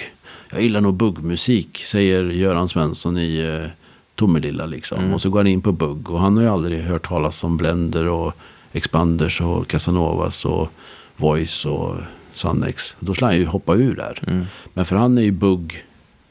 [0.50, 3.70] Jag gillar nog buggmusik, säger Göran Svensson i eh,
[4.14, 5.14] Tomelilla liksom.
[5.14, 7.56] Och så går han in på bugg och han har ju aldrig hört talas om
[7.56, 8.32] Blender och
[8.72, 10.68] Expanders och Casanovas och
[11.16, 11.96] Voice och
[12.34, 12.94] Sunnex.
[13.00, 14.44] Då skulle han ju hoppa ur där.
[14.74, 15.84] Men för han är ju bugg,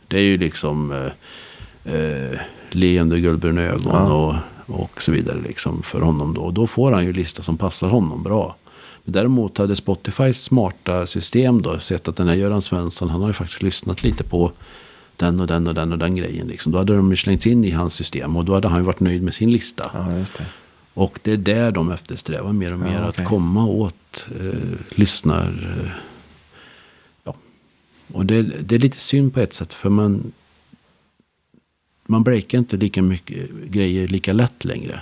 [0.07, 2.39] det är ju liksom eh, eh,
[2.69, 4.35] leende guldbruna ögon och,
[4.65, 6.41] och så vidare liksom för honom då.
[6.41, 8.55] Och då får han ju lista som passar honom bra.
[9.05, 13.33] Däremot hade Spotifys smarta system då sett att den här Göran Svensson, han har ju
[13.33, 14.51] faktiskt lyssnat lite på
[15.15, 16.47] den och den och den och den grejen.
[16.47, 16.71] Liksom.
[16.71, 18.99] Då hade de ju slängts in i hans system och då hade han ju varit
[18.99, 19.91] nöjd med sin lista.
[19.93, 19.99] Ja,
[20.37, 20.45] det.
[20.93, 22.93] Och det är där de eftersträvar mer och mer.
[22.93, 23.23] Ja, okej.
[23.23, 24.59] Att komma åt eh,
[24.89, 25.47] lyssnar...
[25.47, 25.91] Eh,
[27.23, 27.35] ja.
[28.13, 29.73] Och det, det är lite synd på ett sätt.
[29.73, 30.31] För man...
[32.07, 34.99] Man breakar inte lika mycket grejer lika lätt längre.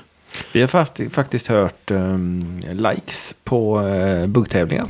[0.54, 4.88] Vi har fakt- faktiskt hört ehm, likes på uh, buggtävlingar.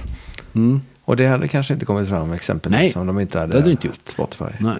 [0.56, 0.82] Mm.
[1.06, 3.72] Och det hade kanske inte kommit fram exempelvis Nej, om de inte hade, det hade
[3.72, 4.00] inte gjort.
[4.06, 4.46] Spotify.
[4.60, 4.78] Nej.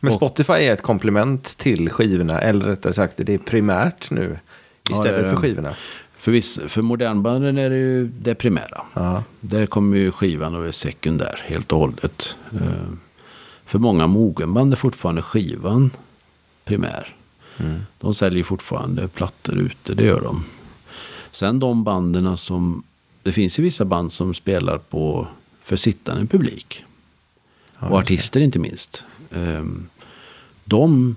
[0.00, 2.40] Men Och- Spotify är ett komplement till skivorna.
[2.40, 4.38] Eller rättare sagt, det är primärt nu.
[4.90, 5.30] Ja, Istället är det.
[5.30, 5.74] för skivorna.
[6.16, 8.82] För, viss, för modernbanden är det ju det primära.
[8.94, 9.22] Ja.
[9.40, 12.36] Där kommer ju skivan och är sekundär helt och hållet.
[12.54, 12.60] Eh,
[13.66, 15.90] För många mogenband är fortfarande skivan
[16.64, 17.14] primär.
[17.58, 17.80] Mm.
[17.98, 20.44] De säljer fortfarande plattor ute, det gör de.
[21.32, 22.82] Sen de banden som...
[23.22, 25.28] Det finns ju vissa band som spelar på
[25.62, 26.84] för sittande publik.
[27.78, 29.04] och artister inte minst.
[29.30, 29.88] Ehm,
[30.64, 31.16] De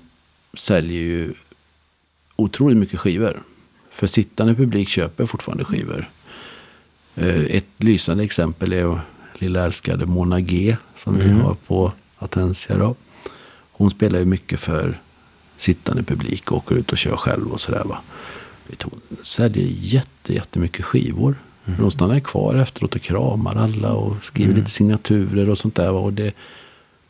[0.53, 1.33] säljer ju
[2.35, 3.43] otroligt mycket skivor.
[3.91, 6.09] För sittande publik köper fortfarande skivor.
[7.15, 8.99] Eh, Ett lysande exempel är
[9.33, 10.77] lilla älskade Mona G.
[10.95, 12.95] Som vi har på Atensia då.
[13.71, 14.99] Hon spelar ju mycket för
[15.57, 17.97] sittande publik och åker ut och kör själv och sådär va.
[18.83, 21.35] Hon säljer jätte, jättemycket skivor.
[21.65, 25.91] Men Hon stannar kvar efteråt och kramar alla och skriver lite signaturer och sånt där.
[25.91, 25.99] va.
[25.99, 26.33] Och det,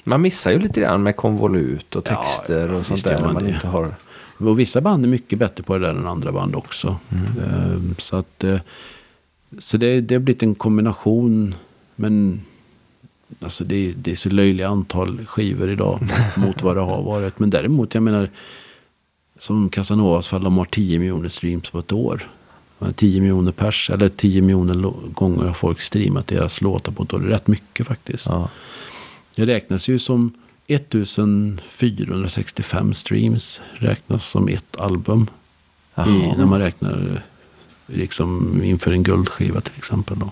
[0.04, 3.22] Man missar ju lite grann med konvolut och texter ja, och sånt där.
[3.22, 3.96] man man inte har...
[4.38, 6.96] Och vissa band är mycket bättre på det där än andra band också.
[7.10, 7.26] Mm.
[7.52, 8.60] Ehm, Så att eh,
[9.60, 11.56] så det, det har blivit en kombination.
[11.96, 12.42] Men
[13.40, 16.00] alltså det, det är så löjliga antal skivor idag
[16.38, 17.40] mot vad det har varit.
[17.40, 18.30] Men däremot, jag menar,
[19.40, 22.30] som Casanovas fall, de har 10 miljoner streams på ett år.
[22.96, 27.20] 10 miljoner pers, eller 10 miljoner gånger har folk streamat deras låtar på ett år.
[27.20, 28.26] Det är rätt mycket faktiskt.
[28.26, 28.50] Ja.
[29.36, 30.34] Det räknas ju som
[30.68, 35.28] 1465 streams räknas som ett album.
[35.98, 37.22] I, när man räknar
[37.88, 40.20] liksom inför en guldskiva till exempel.
[40.20, 40.30] Då.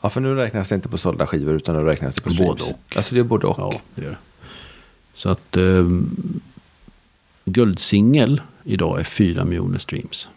[0.00, 2.48] Ja, för nu räknas det inte på sålda skivor utan nu räknas det på streams.
[2.60, 2.96] Både och.
[2.96, 3.58] Alltså det är både och.
[3.58, 4.16] Ja, det gör det.
[5.14, 5.88] Så att eh,
[7.44, 10.28] guldsingel idag är 4 miljoner streams.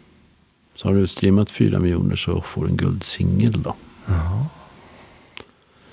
[0.74, 3.74] Så har du streamat 4 miljoner så får du en guldsingel då.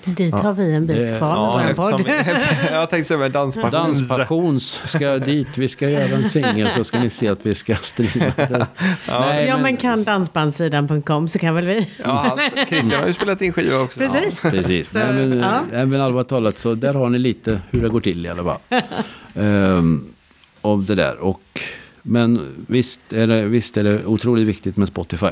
[0.04, 2.70] Dit har vi en bit Det- kvar Ja, med vår eftersom, podd.
[2.72, 3.70] jag tänkte säga med danspassion.
[3.70, 5.58] Danspassions ska dit.
[5.58, 8.64] Vi ska göra en singel så ska ni se att vi ska streama den.
[9.08, 11.88] Nej, Ja men kan dansbandsidan.com så kan väl vi.
[12.04, 12.38] Ja,
[12.68, 14.00] Christian har ju spelat in skiva också.
[14.00, 14.40] Precis.
[14.40, 14.90] Precis.
[14.92, 15.60] Så, Nej, men, ja.
[15.72, 18.42] nej, men allvarligt talat så där har ni lite hur det går till i alla
[18.44, 18.82] fall.
[19.34, 20.04] um,
[20.62, 21.18] av det där.
[21.18, 21.60] Och,
[22.02, 25.26] men visst är, det, visst är det otroligt viktigt med Spotify.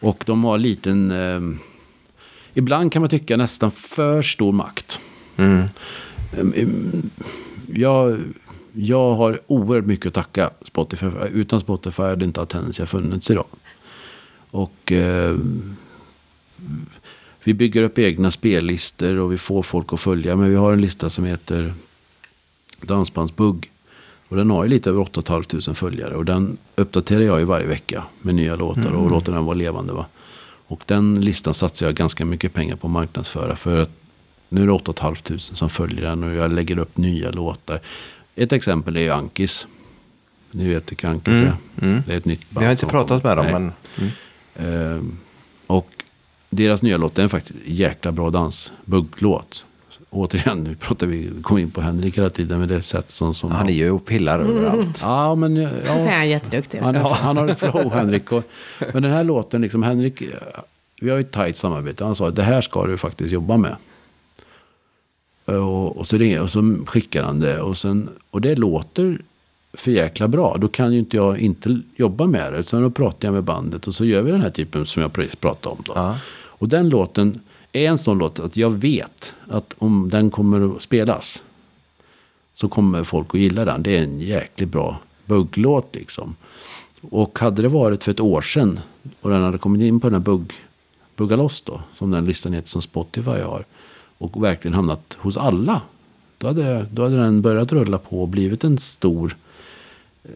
[0.00, 1.10] Och de har liten...
[1.10, 1.58] ehm,
[2.54, 4.98] ibland kan man tycka nästan för stor makt.
[5.36, 5.64] Mm.
[6.38, 7.10] Ehm, ehm,
[7.72, 8.18] Jag,
[8.72, 11.06] jag har oerhört mycket att tacka Spotify.
[11.32, 13.46] Utan Spotify hade inte Attensia funnits idag.
[14.50, 15.36] Och eh,
[17.44, 20.36] vi bygger upp egna spellistor och vi får folk att följa.
[20.36, 21.74] Men vi har en lista som heter
[22.80, 23.70] Dansbandsbugg.
[24.28, 26.16] Och den har ju lite över 8 500 följare.
[26.16, 29.92] Och den uppdaterar jag ju varje vecka med nya låtar och låter den vara levande.
[29.92, 30.06] Va?
[30.66, 33.56] Och den listan satsar jag ganska mycket pengar på att marknadsföra.
[33.56, 33.90] För att
[34.48, 37.80] nu är det 8 500 som följer den och jag lägger upp nya låtar.
[38.36, 39.66] Ett exempel är ju Ankis.
[40.50, 41.56] Ni vet vilka Ankis Mm, är.
[41.86, 42.02] mm.
[42.06, 43.36] Det är ett nytt band Vi har inte pratat kommer.
[43.36, 43.72] med dem Nej.
[43.96, 44.12] men...
[44.56, 44.96] Mm.
[44.96, 45.02] Eh,
[45.66, 45.90] och
[46.50, 48.72] deras nya låt är faktiskt jäkla bra dans.
[48.84, 49.64] Bugglåt.
[50.14, 53.34] Återigen, nu pratar vi, kom in på Henrik hela tiden med det sätt som...
[53.34, 54.98] som Han är ju och pillar överallt.
[55.00, 55.56] Ja, men...
[55.56, 56.78] Ja, Så säger han jätteduktig.
[56.78, 58.32] han, är, han har ett flow, Henrik.
[58.32, 58.44] Och,
[58.92, 60.22] men den här låten, liksom, Henrik,
[61.00, 62.04] vi har ju ett tajt samarbete.
[62.04, 63.76] Han sa att det här ska du faktiskt jobba med.
[65.44, 67.60] Och, och, så, ringer, och så skickar han det.
[67.60, 69.18] Och, sen, och det låter
[69.72, 70.56] för jäkla bra.
[70.60, 72.58] Då kan ju inte jag inte jobba med det.
[72.58, 75.12] Utan då pratar jag med bandet och så gör vi den här typen som jag
[75.12, 75.82] precis pratade om.
[75.86, 75.92] Då.
[75.94, 76.18] Ja.
[76.44, 77.40] Och den låten
[77.74, 81.42] är en sån låt att jag vet att om den kommer att spelas.
[82.52, 83.82] Så kommer folk att gilla den.
[83.82, 86.36] Det är en jäkligt bra bugglåt liksom.
[87.00, 88.80] Och hade det varit för ett år sedan
[89.20, 90.52] och den hade kommit in på den här bugg,
[91.16, 91.80] Buggaloss då.
[91.94, 93.64] Som den listan heter som Spotify har.
[94.18, 95.82] Och verkligen hamnat hos alla.
[96.38, 99.36] Då hade, då hade den börjat rulla på och blivit en stor
[100.24, 100.30] eh,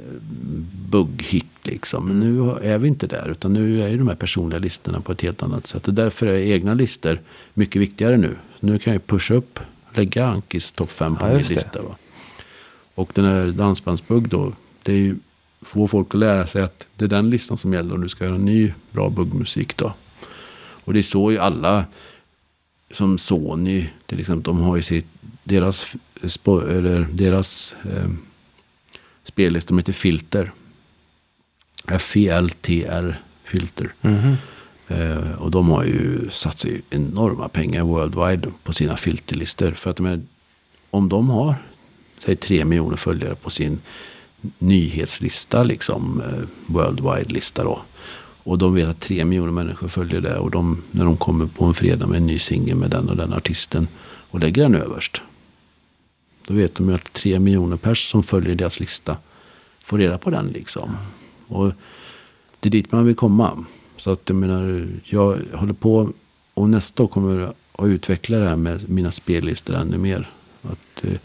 [0.91, 2.09] bugghit liksom.
[2.09, 3.29] Men nu är vi inte där.
[3.31, 5.89] Utan nu är ju de här personliga listorna på ett helt annat sätt.
[5.89, 7.21] Och därför är egna listor
[7.55, 8.37] mycket viktigare nu.
[8.61, 9.61] Nu kan jag pusha upp,
[9.95, 11.83] lägga Ankis topp 5 på Ja, min lista.
[11.83, 11.97] Va?
[12.95, 14.53] Och den här dansbandsbugg då.
[14.83, 15.17] Det är ju
[15.61, 18.25] få folk att lära sig att det är den listan som gäller om du ska
[18.25, 19.93] göra ny bra buggmusik då.
[20.85, 21.85] Och det är så ju alla
[22.91, 24.43] som Sony till exempel.
[24.43, 25.07] De har ju sitt,
[25.45, 25.95] deras,
[26.47, 28.11] eller deras eh,
[29.29, 30.53] spellista, de heter Filter.
[31.87, 33.95] F-I-L-T-R Filter.
[34.01, 34.37] Mhm.
[34.89, 39.71] Eh, och de har ju satsat enorma pengar worldwide på sina filterlistor.
[39.71, 40.21] För att är,
[40.91, 41.55] om de har,
[42.25, 43.79] säg tre miljoner följare på sin
[44.59, 47.81] nyhetslista, liksom eh, worldwide-lista då.
[48.43, 50.39] Och de vet att tre miljoner människor följer det.
[50.39, 53.17] Och de, när de kommer på en fredag med en ny singel med den och
[53.17, 53.89] den artisten
[54.31, 55.21] och lägger den överst.
[56.49, 59.17] Då vet de ju att tre miljoner pers som följer deras lista
[59.85, 60.97] får reda på den liksom.
[61.47, 61.73] Och
[62.61, 63.65] det är dit man vill komma.
[63.97, 66.11] Så att jag menar, jag håller på
[66.55, 70.29] och nästa år kommer jag att utveckla det här med mina spellistor ännu mer.
[70.63, 71.19] Att, eh,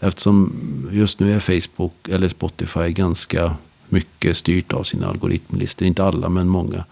[0.00, 0.52] eftersom
[0.92, 3.56] just nu är Facebook eller Spotify ganska
[3.88, 5.88] mycket styrt av sina algoritmlistor.
[5.88, 6.84] Inte alla men många.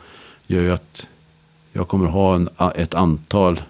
[0.47, 1.07] Gör ju att
[1.73, 3.61] jag kommer ha en, ett antal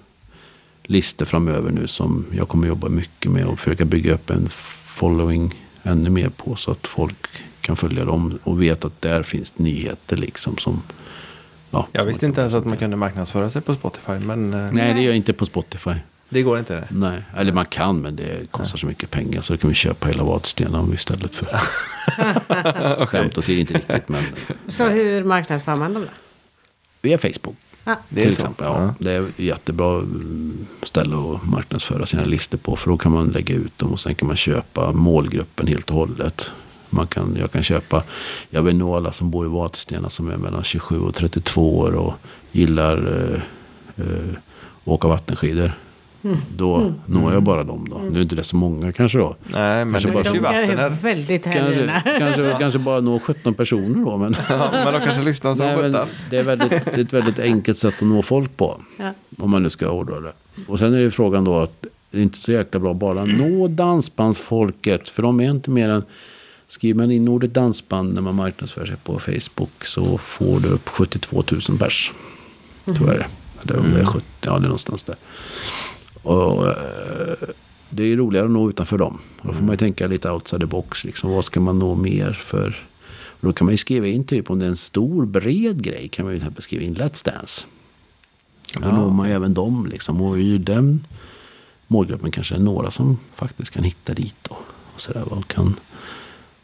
[0.90, 4.48] listor framöver nu som jag kommer jobba mycket med och försöka bygga upp en
[4.84, 7.26] following ännu mer på så att folk
[7.60, 10.82] kan följa dem och vet att där finns nyheter liksom som
[11.70, 14.12] ja, Jag visste inte ens att man kunde marknadsföra sig på Spotify.
[14.26, 15.94] Men eh, Nej, det gör jag inte på Spotify.
[16.28, 16.84] det går inte.
[16.90, 20.08] Nej, eller man kan men det kostar så mycket pengar så då kan vi köpa
[20.08, 21.46] hela Vadstena om istället för
[23.06, 24.24] skämt åsido inte riktigt men
[24.68, 26.08] Så hur marknadsför man dem då?
[27.02, 27.56] via Facebook.
[27.84, 27.96] Ja.
[28.08, 28.66] Det är till exempel.
[28.66, 28.94] Ja, Ja.
[28.98, 32.76] Det är ett jättebra mm, ställe att marknadsföra sina listor på.
[32.76, 35.96] För då kan man lägga ut dem och sen kan man köpa målgruppen helt och
[35.96, 36.50] hållet.
[36.90, 38.02] Man kan, jag kan köpa,
[38.50, 41.92] jag vill nå alla som bor i Vadstena som är mellan 27 och 32 år
[41.94, 42.14] och
[42.52, 43.42] gillar eh,
[44.04, 44.34] eh,
[44.84, 45.72] åka vattenskidor.
[46.56, 47.98] Då når jag bara dem då.
[47.98, 49.36] Nu är inte det så många kanske då.
[49.46, 50.88] Nej, men Kanske det bara finns ju vatten är här.
[50.88, 54.16] väldigt Kanske, kanske, kanske bara nå 17 personer då.
[54.16, 55.96] Men, Ja, men de kanske lyssnar som Nej, men
[56.30, 58.80] det, är väldigt, det är ett väldigt enkelt sätt att nå folk på.
[58.96, 59.12] Ja.
[59.38, 60.32] Om man nu ska ordna det.
[60.66, 63.68] Och sen är det frågan då att det är inte så jäkla bra bara nå
[63.68, 65.08] dansbandsfolket.
[65.08, 66.02] För de är inte mer än...
[66.70, 70.88] Skriver man in ordet dansband när man marknadsför sig på Facebook så får du upp
[70.88, 72.12] 72 000 pers.
[72.96, 73.26] Tror jag det
[73.62, 75.16] Eller om det är 70, ja det är någonstans där.
[76.28, 77.48] Och eh,
[77.90, 79.18] det är roligare att nå utanför dem.
[79.42, 81.04] Då får man ju tänka lite outside the box.
[81.04, 82.86] Liksom, vad ska man nå mer för?
[83.10, 86.08] Och då kan man ju skriva in typ om det är en stor bred grej.
[86.08, 87.66] Kan man ju till exempel skriva in Let's Dance.
[88.74, 88.96] Då Ja.
[88.96, 90.20] når man ju även dem liksom.
[90.22, 91.06] Och i den
[91.86, 94.46] målgruppen kanske är några som faktiskt kan hitta dit.
[94.46, 94.62] Och,
[94.94, 95.74] och sådär, vad kan,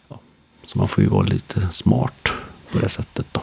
[0.09, 0.19] ja.
[0.67, 2.29] Så man får ju vara lite smart
[2.73, 3.41] på det sättet då.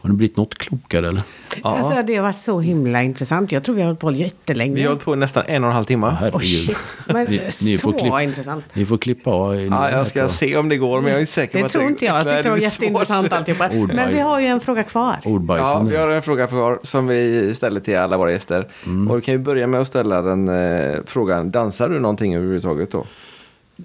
[0.00, 1.22] Har ni blivit något klokare eller?
[1.62, 1.76] Ja.
[1.78, 3.52] Alltså, det har varit så himla intressant.
[3.52, 4.74] Jag tror vi har hållit på jättelänge.
[4.74, 6.06] Vi har hållit på i nästan en och en halv timme.
[6.20, 6.42] Herregud.
[6.42, 6.76] shit.
[7.06, 8.64] Men Ni- ni så får klipp- intressant.
[8.72, 9.56] Ni får klippa av.
[9.60, 11.72] Ja, jag ska se om det går, men jag är inte säker på Det att
[11.72, 12.16] tror inte jag.
[12.16, 13.68] Jag tyckte det var jätteintressant alltihopa.
[13.94, 15.16] Men vi har ju en fråga kvar.
[15.24, 18.66] Ja, vi har en fråga kvar som vi ställer till alla våra gäster.
[18.86, 19.10] Mm.
[19.10, 21.50] Och vi kan ju börja med att ställa den eh, frågan.
[21.50, 23.04] Dansar du någonting överhuvudtaget då?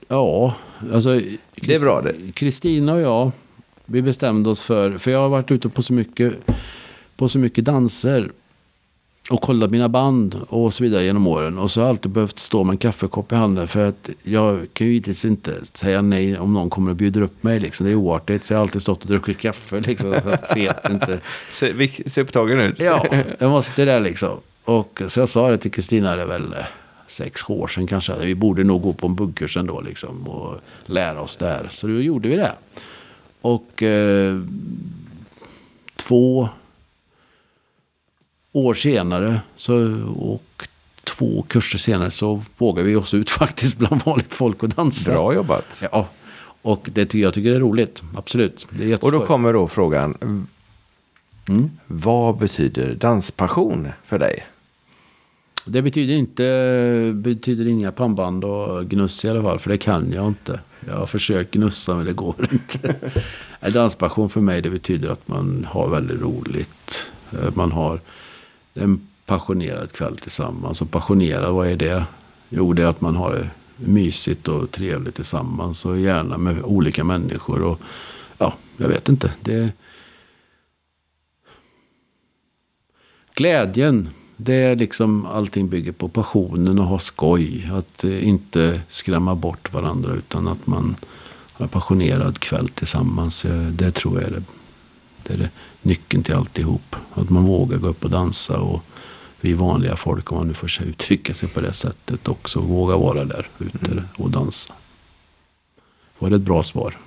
[0.08, 0.56] Ja,
[0.94, 1.20] alltså.
[1.56, 2.14] Det är bra det.
[2.34, 3.32] Kristina och jag,
[3.86, 6.34] vi bestämde oss för, för jag har varit ute på så mycket,
[7.16, 8.32] på så mycket danser.
[9.30, 11.58] Och kollat mina band och så vidare genom åren.
[11.58, 13.68] Och så har jag alltid behövt stå med en kaffekopp i handen.
[13.68, 17.44] För att jag kan ju givetvis inte säga nej om någon kommer och bjuder upp
[17.44, 17.60] mig.
[17.60, 17.86] Liksom.
[17.86, 18.46] Det är oartigt.
[18.46, 19.80] Så jag har alltid stått och druckit kaffe.
[19.80, 21.20] Liksom, för att se att det inte...
[22.06, 22.80] Se, upptagen ut.
[22.80, 23.06] Ja,
[23.40, 24.38] jag måste det liksom.
[24.64, 26.60] Och så jag sa det till Kristina, det är väl eh,
[27.08, 28.26] sex år sedan kanske.
[28.26, 30.28] Vi borde nog gå på en buggkurs ändå liksom.
[30.28, 31.68] Och lära oss där.
[31.72, 32.54] Så då gjorde vi det.
[33.44, 34.42] Och eh,
[35.96, 36.50] två,
[38.52, 39.76] år senare så,
[40.18, 40.68] och
[41.04, 45.12] två kurser senare så vågar vi oss ut faktiskt bland vanligt folk och dansa.
[45.12, 45.66] Bra jobbat.
[45.92, 46.08] Ja,
[46.62, 48.04] och det jag tycker det är roligt.
[48.16, 48.68] Absolut.
[48.82, 50.18] Är Och då kommer då frågan.
[51.50, 51.72] Mm.
[51.88, 54.44] Vad betyder danspassion för dig?
[55.66, 59.60] Det betyder inte betyder inga pannband och gnuss i alla fall.
[59.60, 60.60] För det kan jag inte.
[60.88, 62.96] Jag har försökt gnussa men det går inte.
[63.74, 67.12] Danspassion för mig det betyder att man har väldigt roligt.
[67.32, 68.00] Eh, Man har
[68.74, 70.82] en passionerad kväll tillsammans.
[70.82, 72.06] Och passionerad, vad är det?
[72.50, 75.86] Jo, det är att man har det mysigt och trevligt tillsammans.
[75.86, 77.62] Och gärna med olika människor.
[77.62, 77.80] Och
[78.38, 79.34] ja, jag vet inte.
[79.42, 79.72] Det...
[83.36, 84.10] Glädjen.
[84.46, 87.70] Det är liksom allting bygger på passionen och ha skoj.
[87.74, 90.96] Att eh, inte skrämma bort varandra utan att man
[91.54, 93.46] har en passionerad kväll tillsammans.
[93.46, 94.44] Eh, Det tror jag är det,
[95.24, 95.50] det är det
[95.82, 96.96] nyckeln till alltihop.
[97.14, 98.84] Att man vågar gå upp och dansa och
[99.42, 103.26] vi vanliga folk, om man nu får uttrycka sig på det sättet, också våga vara
[103.26, 104.74] där ute och dansa.
[106.20, 106.98] Var det ett bra svar?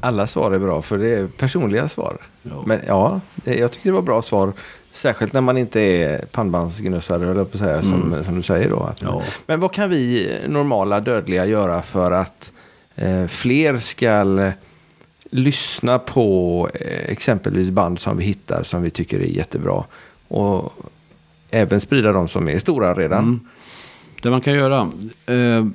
[0.00, 2.16] Alla svar är bra för det är personliga svar.
[2.42, 2.62] Ja.
[2.66, 4.52] Men ja, jag tycker det var bra svar.
[4.94, 8.70] Särskilt när man inte är pannbandsgnussare, höll jag på att säga, som, som du säger
[8.70, 8.80] då.
[8.80, 9.22] Att, Ja.
[9.46, 12.52] Men vad kan vi normala dödliga göra för att
[12.94, 14.24] eh, fler ska
[15.30, 19.84] lyssna på eh, exempelvis band som vi hittar som vi tycker är jättebra.
[20.28, 20.72] Och
[21.50, 23.24] även sprida de som är stora redan.
[23.24, 23.40] Mm.
[24.22, 24.90] Det man kan göra.
[25.26, 25.66] Eh,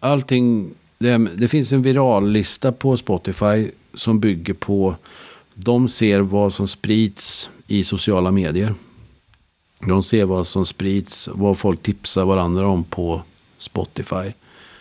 [0.00, 0.70] allting.
[0.98, 4.94] Det, det finns en virallista på Spotify som bygger på.
[5.64, 8.74] De ser vad som sprids i sociala medier.
[9.80, 13.22] De ser vad som sprids, vad folk tipsar varandra om på
[13.58, 14.32] Spotify.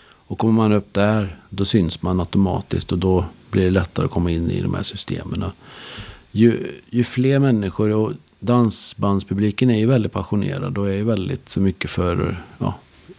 [0.01, 4.11] Och kommer man upp där, då syns man automatiskt och då blir det lättare att
[4.11, 5.43] komma in i de här systemen.
[6.31, 11.59] Ju, ju fler människor, och dansbandspubliken är ju väldigt passionerad och är ju väldigt så
[11.59, 12.73] mycket för, ja,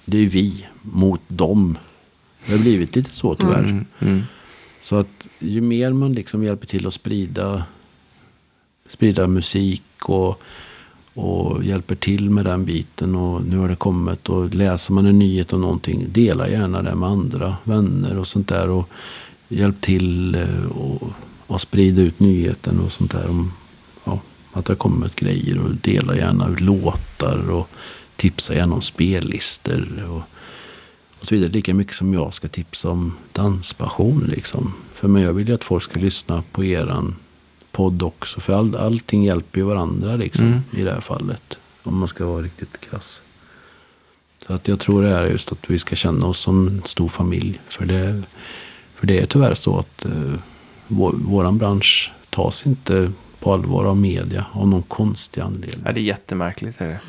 [0.05, 1.79] det är vi mot dem.
[2.47, 3.65] Det har blivit lite så tyvärr.
[3.65, 4.23] Mm, mm.
[4.81, 7.65] Så att ju mer man liksom hjälper till att sprida,
[8.89, 10.43] sprida musik och,
[11.15, 13.15] och hjälper till med den biten.
[13.15, 16.95] Och nu har det kommit och läser man en nyhet om någonting, dela gärna det
[16.95, 18.69] med andra vänner och sånt där.
[18.69, 18.89] Och
[19.49, 21.09] hjälp till eh, och,
[21.47, 23.31] och sprida ut nyheten och sånt där.
[23.31, 23.53] Om,
[24.05, 24.21] ja,
[24.53, 27.71] att det har kommit grejer och dela gärna låtar och
[28.17, 30.05] tipsa gärna om spellistor.
[30.11, 30.23] Och,
[31.21, 31.51] och så vidare.
[31.51, 34.25] Lika mycket som jag ska tipsa om danspassion.
[34.29, 34.73] Liksom.
[34.95, 37.17] För men jag vill ju att folk ska lyssna på eran
[37.73, 38.41] podd också.
[38.41, 40.61] För all, allting hjälper ju varandra liksom, Mm.
[40.73, 41.59] i det här fallet.
[41.83, 43.23] Om man ska vara riktigt krass.
[44.47, 47.09] Så att jag tror det är just att vi ska känna oss som en stor
[47.09, 47.61] familj.
[47.69, 48.23] För det,
[48.95, 50.13] för det är tyvärr så att eh,
[50.87, 55.83] vår, våran bransch tas inte på allvar av media av någon konstig anledning.
[55.85, 56.81] Ja, det är jättemärkligt.
[56.81, 57.01] Är det.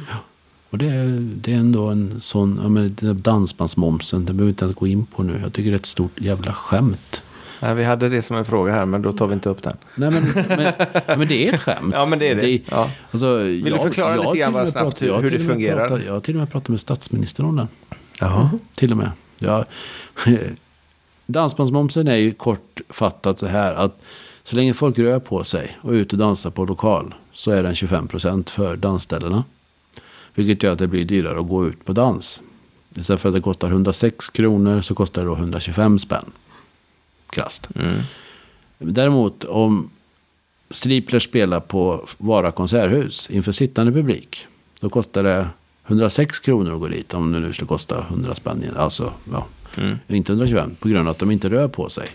[0.71, 4.45] Och det är, det är ändå en sån, ja men den där dansbandsmomsen, det behöver
[4.45, 5.39] vi inte ens gå in på nu.
[5.43, 7.21] Jag tycker det är ett stort jävla skämt.
[7.59, 9.77] Ja, vi hade det som en fråga här, men då tar vi inte upp den.
[9.95, 10.73] Nej men, men,
[11.07, 11.93] ja, men det är ett skämt.
[11.97, 12.61] Ja, men det är det.
[12.69, 12.89] Ja.
[13.11, 15.87] alltså, Vill du förklara lite grann bara snabbt hur- hur det fungerar?
[15.87, 17.67] Pratat, jag har till och med pratat med statsministern om den.
[18.19, 18.49] Jaha.
[18.75, 19.11] Till och med.
[19.39, 19.65] Ja,
[21.25, 24.01] dansbandsmomsen är ju kortfattat så här att
[24.43, 27.63] så länge folk rör på sig och är ute och dansar på lokal så är
[27.63, 29.43] den 25% för dansställena.
[30.35, 32.41] Vilket gör att det blir dyrare att gå ut på dans.
[32.95, 36.25] Istället för att det kostar 106 kronor så kostar det då 125 spänn.
[37.29, 37.67] Krasst.
[37.75, 38.01] Mm.
[38.77, 39.89] Däremot om
[40.69, 44.47] Stripler spelar på Vara konserthus inför sittande publik.
[44.79, 45.47] Då kostar det
[45.87, 47.13] 106 kronor att gå dit.
[47.13, 48.65] Om det nu skulle kosta 100 spänn.
[48.75, 49.45] Alltså, ja,
[49.77, 49.97] Mm.
[50.07, 50.75] inte 125.
[50.79, 52.07] På grund av att de inte rör på sig.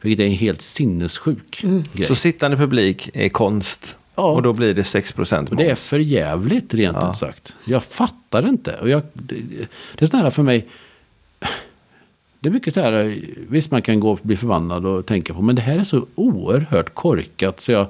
[0.00, 1.62] Vilket är en helt sinnessjuk
[1.92, 2.06] grej.
[2.06, 4.22] Så sittande publik är konst Ja.
[4.22, 7.10] och då blir det 6 procent det är för jävligt rent Ja.
[7.10, 7.54] ut sagt.
[7.64, 8.76] Jag fattar inte.
[8.80, 9.34] Och jag, det,
[9.98, 10.66] det är sån här för mig.
[12.40, 13.20] Det är mycket så här.
[13.48, 15.42] Visst man kan gå och bli förbannad och tänka på.
[15.42, 17.60] Men det här är så oerhört korkat.
[17.60, 17.86] Så jag,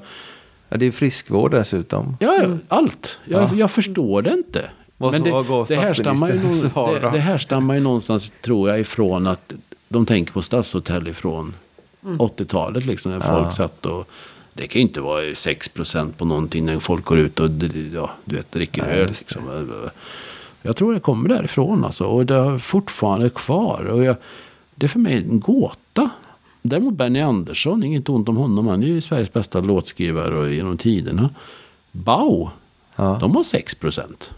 [0.69, 2.17] Ja, det är friskvård dessutom.
[2.21, 3.19] ja, ja, allt.
[3.25, 3.51] Jag, Ja.
[3.55, 4.71] jag förstår det inte.
[4.97, 8.81] Vad Men det, vad det, härstammar ju någon, det, det härstammar ju någonstans tror jag
[8.81, 9.53] ifrån att
[9.89, 11.55] de tänker på stadshotell ifrån
[12.03, 12.87] 80-talet.
[12.87, 13.29] Liksom, när Mm.
[13.37, 13.43] Ja.
[13.43, 14.09] folk satt och...
[14.55, 17.51] Det kan ju inte vara 6% på någonting när folk går ut och
[17.95, 19.09] ja, du vet, dricker Nej, öl.
[19.09, 19.43] Liksom.
[20.63, 22.05] Jag tror det kommer därifrån alltså.
[22.05, 23.85] Och det är fortfarande kvar.
[23.85, 24.17] Och jag,
[24.75, 26.11] det är för mig en gåta.
[26.63, 28.67] Däremot Benny Andersson, inget ont om honom.
[28.67, 31.31] Han är ju Sveriges bästa låtskrivare och genom tiderna.
[31.93, 32.49] Bau,
[32.97, 33.17] Ja.
[33.21, 34.31] de har 6%.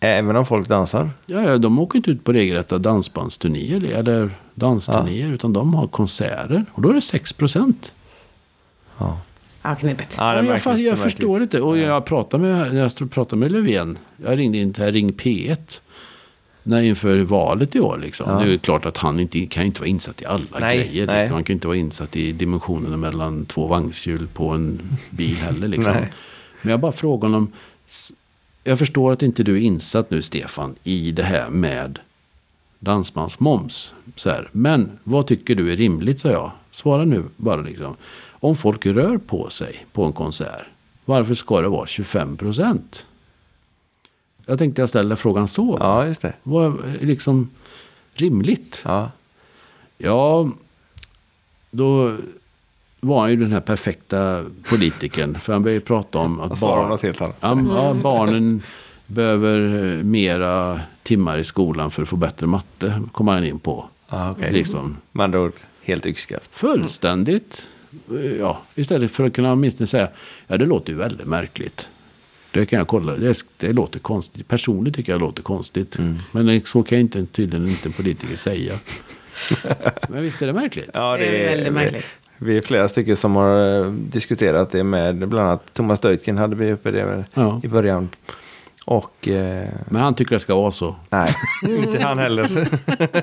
[0.00, 1.10] Även om folk dansar.
[1.26, 5.32] Ja, ja, de åker inte ut på regelrätta dansbandsturnéer eller dansturnéer.
[5.32, 6.64] Utan de har konserter.
[6.72, 7.92] Och då är det 6 procent.
[8.98, 9.20] Ja.
[9.62, 10.14] Ja, knepigt.
[10.18, 11.00] Ja, jag, jag märktes.
[11.02, 11.60] förstår inte.
[11.60, 13.98] Och jag pratade med, när jag pratade med Löfven.
[14.24, 15.80] Jag ringde in till Ring P1.
[16.62, 17.98] När inför valet i år.
[17.98, 18.30] Liksom.
[18.30, 18.44] Ja.
[18.44, 21.06] Det är klart att han inte, kan inte vara insatt i alla Nej, grejer.
[21.06, 21.20] nej.
[21.20, 21.34] Liksom.
[21.34, 24.80] Han kan inte vara insatt i dimensionerna mellan två vagnshjul på en
[25.10, 25.68] bil heller.
[25.68, 25.94] Liksom.
[26.62, 27.52] Men jag bara frågar honom.
[28.64, 31.98] Jag förstår att inte du är insatt nu Stefan i det här med
[32.78, 33.94] dansbandsmoms.
[34.16, 34.48] Så här.
[34.52, 36.50] Men vad tycker du är rimligt, sa jag.
[36.70, 37.96] Svara nu bara liksom.
[38.40, 40.66] Om folk rör på sig på en konsert,
[41.04, 43.06] varför ska det vara 25 procent?
[44.46, 45.76] Jag tänkte jag ställer frågan så.
[45.80, 46.32] Ja, just det.
[46.42, 47.50] Vad liksom
[48.14, 48.82] rimligt?
[48.84, 49.10] Ja.
[49.98, 50.50] Ja,
[51.70, 52.16] då
[53.00, 55.34] var han ju den här perfekta politikern.
[55.34, 57.76] För han började prata om Han att barn, annat.
[57.76, 58.62] ja, barnen
[59.06, 63.02] behöver eh, mera timmar i skolan för att få bättre matte.
[63.12, 63.88] Kommer han in på.
[64.08, 64.52] Ja, okej.
[64.52, 64.96] Liksom.
[65.12, 65.52] Med andra ord,
[65.82, 66.50] helt yxskaft.
[66.56, 67.68] Fullständigt.
[68.10, 70.08] Eh, Ja, istället för att kunna åtminstone säga.
[70.46, 71.88] Ja, det låter ju väldigt märkligt.
[72.50, 73.16] Det kan jag kolla.
[73.16, 74.48] Det, det låter konstigt.
[74.48, 75.98] Personligen tycker jag det låter konstigt.
[75.98, 76.16] Mm.
[76.32, 78.74] Men det- så kan inte, tydligen inte en politiker säga.
[80.08, 80.90] Men visst är det märkligt?
[80.94, 82.04] Ja, Det är väldigt märkligt.
[82.38, 86.38] Vi, vi är flera stycken som har eh, diskuterat det med, bland annat Thomas Deutgen
[86.38, 87.60] hade vi uppe det Ja.
[87.64, 88.08] i början.
[88.90, 90.96] Och eh, Men han tycker det ska vara så.
[91.10, 91.34] nej,
[91.78, 92.68] inte han heller.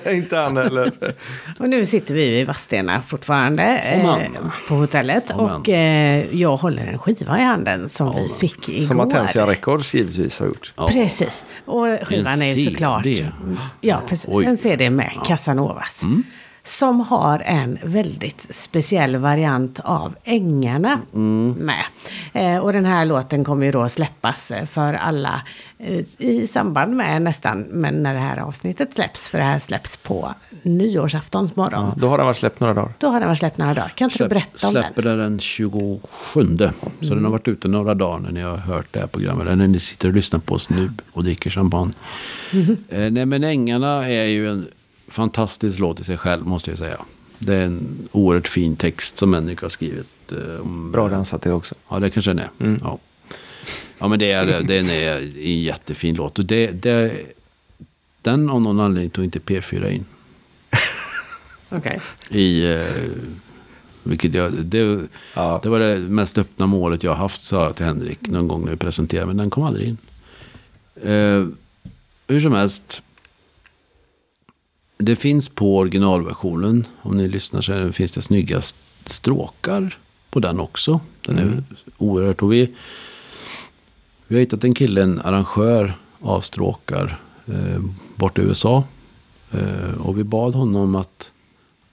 [0.14, 0.92] inte han heller.
[1.60, 3.64] Och nu sitter vi i Vadstena fortfarande
[3.94, 4.20] Amen.
[4.36, 5.32] eh, på hotellet.
[5.32, 5.46] Amen.
[5.52, 8.88] Och eh, jag håller en skiva i handen som vi fick igår.
[8.88, 10.74] Som Attentia Records givetvis har gjort.
[10.78, 10.88] Ja.
[10.88, 11.46] Precis.
[11.66, 12.72] Och skivan är ju CD.
[12.72, 13.08] såklart...
[13.82, 14.30] Ja, precis.
[14.34, 14.46] Oj.
[14.46, 16.02] En CD med Casanovas.
[16.64, 21.00] Som har en väldigt speciell variant av Ängarna
[21.58, 21.86] med.
[22.36, 25.42] Eh, och den här låten kommer ju då släppas eh, för alla
[25.78, 29.28] eh, i samband med nästan men när det här avsnittet släpps.
[29.28, 30.34] För det här släpps på
[30.64, 31.94] nyårsaftons morgon.
[31.98, 32.94] Då har den varit släppt några dagar.
[32.98, 33.90] Då har den varit släppt några dagar.
[33.96, 35.18] Kan inte du berätta om Släpper den?
[35.18, 36.00] det den 27.
[37.02, 39.48] Så den har varit ute några dagar när ni har hört det här programmet.
[39.48, 41.94] Eller när ni sitter och lyssnar på oss nu och dricker champagne.
[42.90, 44.68] Eh, nej men Ängarna är ju en
[45.08, 46.98] fantastisk låt i sig själv måste jag säga.
[47.40, 50.15] Det är en oerhört fin text som Henrik har skrivit.
[50.32, 51.76] Eh, om, Bra dansat till också.
[51.90, 52.50] Ja, det kanske den är.
[52.60, 52.80] Mm.
[52.84, 53.00] Ja.
[53.98, 56.40] ja, men det är, den är en jättefin låt.
[56.40, 57.22] Och det, det,
[58.22, 60.06] den av någon anledning tog inte P4 in.
[61.70, 62.00] Okej.
[62.30, 62.82] I, eh,
[64.04, 65.02] vilket jag, det,
[65.34, 65.60] Ja.
[65.64, 68.64] det var det mest öppna målet jag har haft, sa jag till Henrik någon gång
[68.66, 69.28] när vi presenterade.
[69.28, 69.98] Men den kom aldrig in.
[71.04, 71.46] Eh,
[72.28, 73.02] hur som helst.
[74.98, 79.98] Det finns på originalversionen, om ni lyssnar så det- finns det snygga st- stråkar
[80.36, 81.00] på den också.
[81.26, 81.64] Den är
[81.98, 82.70] oerhört, och vi,
[84.28, 87.82] vi har hittat en kille, en arrangör av stråkar eh,
[88.16, 88.84] bort i USA.
[89.52, 91.32] Eh, och vi bad honom att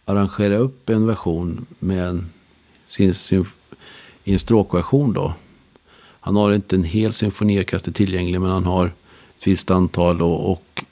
[0.04, 2.30] arrangera upp en version med en,
[2.86, 3.46] sin, sin,
[4.24, 5.34] en stråkversion då.
[6.20, 10.84] Han har inte en hel symfoniorkester tillgänglig men han har ett visst antal och, och,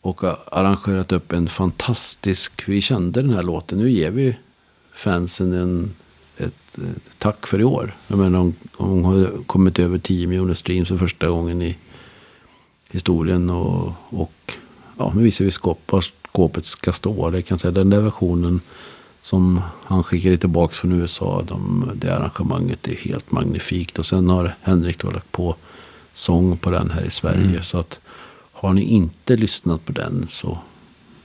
[0.00, 0.24] och
[0.58, 4.36] arrangerat upp en fantastisk, vi kände den här låten, nu ger vi
[4.92, 5.94] fansen en,
[7.18, 7.96] tack för i år.
[8.08, 11.76] Jag menar, de, de har kommit över 10 miljoner streams för första gången i
[12.90, 14.52] historien och, och
[14.98, 17.30] ja, nu visar vi skåp, var skåpet ska stå.
[17.30, 18.60] Det kan säga, den där versionen
[19.20, 23.98] som han skickade tillbaka från USA, de, det arrangemanget är helt magnifikt.
[23.98, 25.56] Och sen har Henrik då lagt på
[26.14, 27.62] sång på den här i Sverige.
[27.62, 28.00] Så att
[28.52, 30.58] har ni inte lyssnat på den så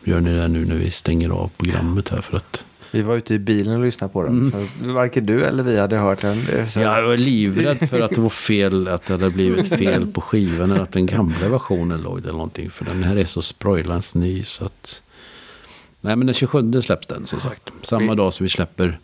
[0.03, 2.21] gör ni det nu när vi stänger av programmet här.
[2.21, 4.51] För att Vi var ute i bilen och lyssnade på den.
[4.51, 6.45] Så varken du eller vi hade hört den.
[6.45, 9.67] Det är så- jag var livrädd för att det var fel, att det hade blivit
[9.67, 10.71] fel på skivan.
[10.71, 12.69] Eller att den gamla versionen låg där eller någonting.
[12.69, 15.01] För den här är så sprojlans ny så att...
[16.01, 17.69] Nej men den 27 släpps den som sagt.
[17.81, 18.99] Samma dag som vi släpper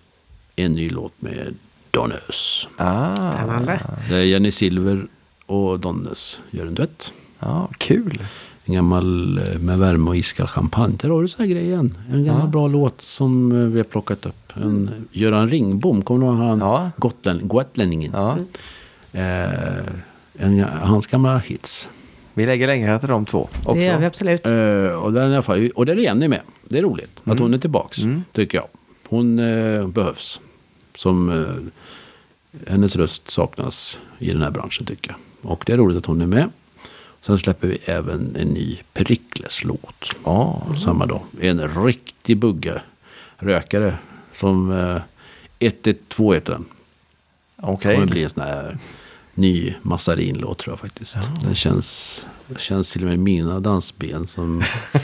[0.55, 1.55] en ny låt med
[1.91, 2.67] Donnes.
[2.77, 3.79] Ah, Spännande.
[4.09, 5.07] Där Jenny Silver
[5.45, 7.13] och Donnes gör en duett.
[7.39, 8.25] ja, kul.
[8.67, 10.95] En gammal eh, med värme och iskall champagne.
[11.01, 11.97] Där har du så här igen.
[12.11, 12.47] En gammal Ja.
[12.47, 14.53] bra låt som eh, vi har plockat upp.
[14.55, 16.59] En Göran Ringbom, kommer du ihåg han?
[16.59, 16.91] Ja.
[16.97, 18.11] Gotlän, gotlänningen.
[18.15, 18.37] Ja.
[19.11, 19.77] Eh,
[20.37, 21.89] en, hans gamla hits.
[22.33, 23.73] Vi lägger längre till de två också.
[23.73, 24.45] Det gör vi absolut.
[24.45, 26.41] Eh, och, den, fall, och där är Jenny med.
[26.69, 27.97] Det är roligt att hon är tillbaks.
[28.31, 28.67] Tycker jag.
[29.09, 30.39] Hon eh, behövs.
[30.95, 31.45] Som eh,
[32.71, 35.11] hennes röst saknas i den här branschen tycker
[35.41, 35.51] jag.
[35.51, 36.49] Och det är roligt att hon är med.
[37.27, 40.15] Sen släpper vi även en ny Perikles-låt.
[40.23, 40.63] Ja.
[40.83, 41.21] Samma dag.
[41.41, 42.81] En riktig bugge.
[43.37, 43.97] Rökare.
[44.33, 45.01] Som eh,
[45.59, 46.65] 112 heter den.
[47.61, 47.95] Okej.
[47.95, 48.77] kommer bli en sån här
[49.33, 51.17] ny Massarin-låt tror jag faktiskt.
[51.41, 52.25] Den känns,
[52.57, 54.63] känns till och med i mina dansben som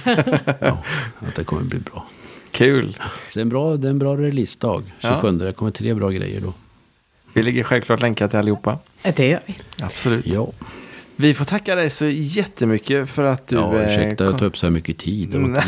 [0.59, 0.83] ja,
[1.19, 2.05] att det kommer bli bra.
[2.51, 2.93] Kul.
[2.93, 2.99] Så
[3.33, 4.83] det är en bra, det är en bra releasedag.
[4.99, 5.19] Ja.
[5.21, 5.37] 27.
[5.37, 6.53] Det kommer tre bra grejer då.
[7.33, 8.77] Vi lägger självklart länkar till allihopa.
[9.15, 9.55] Det gör vi.
[9.81, 10.27] Absolut.
[10.27, 10.51] Ja,
[11.15, 13.55] Vi får tacka dig så jättemycket för att du...
[13.55, 15.33] ja eh, ursäkta kom- jag tar upp så här mycket tid.
[15.35, 15.63] Var-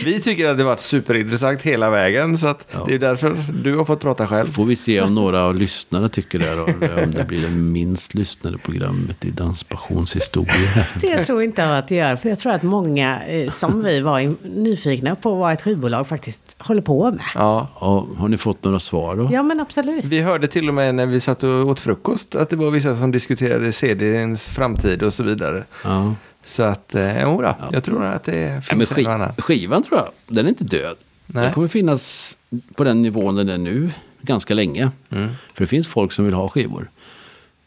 [0.04, 2.38] Vi tycker att det varit superintressant hela vägen.
[2.38, 2.84] Så att Ja.
[2.86, 4.46] det är därför du har fått prata själv.
[4.52, 6.46] Får vi se om några av lyssnarna tycker det.
[6.48, 6.62] Eller
[7.04, 10.52] om det blir det minst lyssnade programmet i Danspassionshistoria.
[11.00, 12.16] Det tror inte jag att det gör.
[12.16, 16.40] För jag tror att många eh, som vi var nyfikna på vad ett skivbolag faktiskt
[16.58, 17.20] håller på med.
[17.34, 17.68] Ja.
[17.80, 19.28] Ja, har ni fått några svar då?
[19.32, 20.04] Ja men absolut.
[20.04, 22.96] Vi hörde till och med när vi satt och åt frukost att det var vissa
[22.96, 23.72] som diskuterade
[24.16, 25.64] CDns framtid och så vidare.
[25.84, 26.14] Ja.
[26.44, 29.28] Så att, eh, jo då, jag tror att det Ja, finns en och annan.
[29.30, 30.96] sk- skivan tror jag, den är inte död.
[31.26, 31.44] Nej.
[31.44, 32.36] Den kommer finnas
[32.74, 33.90] på den nivån den är nu
[34.22, 34.90] ganska länge.
[35.10, 35.28] Mm.
[35.54, 36.90] För det finns folk som vill ha skivor.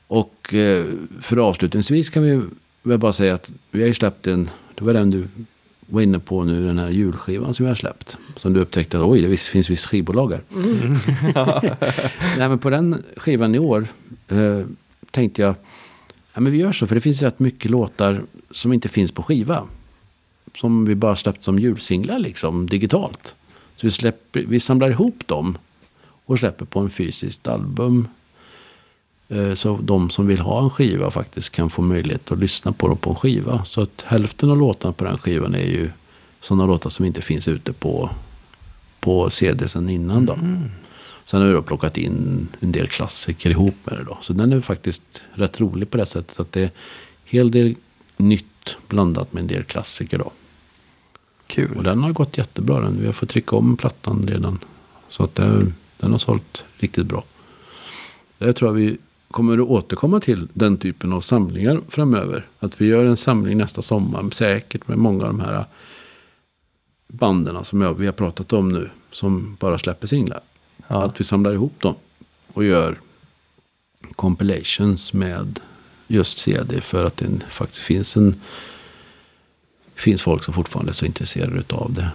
[0.07, 0.85] Och eh,
[1.21, 2.41] för avslutningsvis kan vi
[2.83, 5.27] väl bara säga att vi har ju släppt en, det var den du
[5.91, 8.17] var inne på nu, den här julskivan som vi har släppt.
[8.35, 10.41] Som du upptäckte att oj, det finns visst skivbolag här.
[12.37, 13.87] Nej, men på den skivan i år
[14.27, 14.61] eh,
[15.11, 15.55] tänkte jag,
[16.39, 18.21] ja, men vi gör så, för det finns rätt mycket låtar
[18.51, 19.67] som inte finns på skiva.
[20.57, 23.35] Som vi bara släppt som julsinglar liksom, digitalt.
[23.75, 25.57] Så vi, släpper, vi samlar ihop dem
[26.25, 28.07] och släpper på en fysiskt album.
[29.29, 32.87] Eh, så de som vill ha en skiva faktiskt kan få möjlighet att lyssna på
[32.87, 33.65] dem på en skiva.
[33.65, 35.89] Så att hälften av låtarna på den skivan är ju
[36.41, 38.09] sådana låtar som inte finns ute på,
[38.99, 40.33] på CD sen innan då.
[40.33, 40.71] Mm.
[41.29, 44.17] Sen har vi då plockat in en del klassiker ihop med det då.
[44.21, 46.71] Så den är faktiskt rätt rolig på det sättet att det är en
[47.25, 47.75] hel del
[48.17, 50.23] nytt blandat med en del klassiker då.
[50.23, 50.33] Och
[51.47, 51.83] Kul.
[51.83, 52.79] den har gått jättebra.
[52.79, 52.99] Den.
[52.99, 54.59] Vi har fått trycka om plattan redan.
[55.09, 57.23] Så att det, den har sålt riktigt bra.
[58.37, 58.97] Jag tror att vi
[59.31, 62.47] kommer att återkomma till den typen av samlingar framöver.
[62.59, 64.29] Att vi gör en samling nästa sommar.
[64.31, 65.65] Säkert med många av de här
[67.07, 68.89] banden som jag, vi har pratat om nu.
[69.11, 70.41] Som bara släpper singlar.
[70.89, 71.03] Ja.
[71.03, 71.95] Att vi samlar ihop dem.
[72.53, 72.99] Och gör
[74.15, 75.59] compilations med
[76.07, 76.81] just CD.
[76.81, 78.41] För att det faktiskt finns en
[79.95, 82.09] finns folk som fortfarande är så intresserade av det.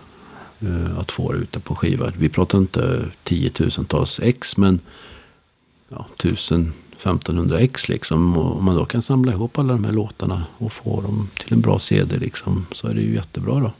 [0.69, 2.15] Eh, att få det ute på skivor.
[2.19, 4.81] Vi pratar inte tiotusentals ex men
[5.89, 8.37] ja, 1000 1500 ex liksom.
[8.37, 11.53] Och om man då kan samla ihop alla de här låtarna och få dem till
[11.53, 12.67] en bra CD liksom.
[12.73, 13.73] Så är det ju jättebra då.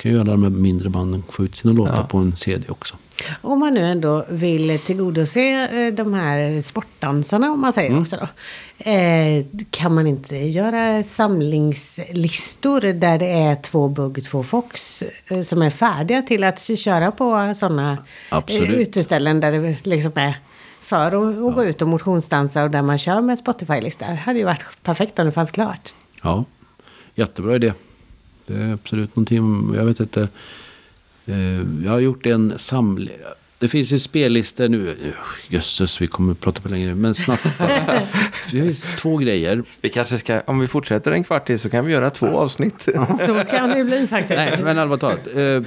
[0.00, 2.02] Kan ju alla de här mindre banden få ut sina låtar Ja.
[2.04, 2.94] på en CD också.
[3.40, 5.40] Om man nu ändå vill tillgodose
[5.72, 8.02] eh, de här sportdansarna om man säger Mm.
[8.02, 8.26] också då.
[8.90, 15.62] Eh, kan man inte göra samlingslistor där det är två bugg, två fox eh, som
[15.62, 17.98] är färdiga till att köra på sådana
[18.68, 20.38] uteställen där det liksom är
[20.80, 21.14] för att,
[21.48, 24.06] att gå ut och motionsdansa och där man kör med Spotify-listor.
[24.06, 25.94] Det hade ju varit perfekt om det fanns klart.
[26.22, 26.44] Ja,
[27.14, 27.72] jättebra idé.
[28.50, 30.28] Det är absolut någonting, jag vet inte.
[31.26, 33.10] eh, Jag har gjort en samling.
[33.58, 34.96] Det finns ju spellistor nu.
[35.48, 36.94] Jösses, vi kommer att prata på längre.
[36.94, 37.68] Men snabbt bara.
[38.52, 39.62] Det finns två grejer.
[39.80, 42.88] Vi kanske ska, om vi fortsätter en kvart till så kan vi göra två avsnitt.
[43.26, 44.36] Så kan det bli faktiskt.
[44.36, 45.36] Nej, men allvarligt talat.
[45.36, 45.62] Eh,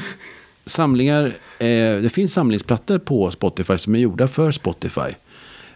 [0.65, 1.25] samlingar.
[1.59, 1.67] Eh,
[2.01, 5.15] det finns samlingsplattor på Spotify som är gjorda för Spotify.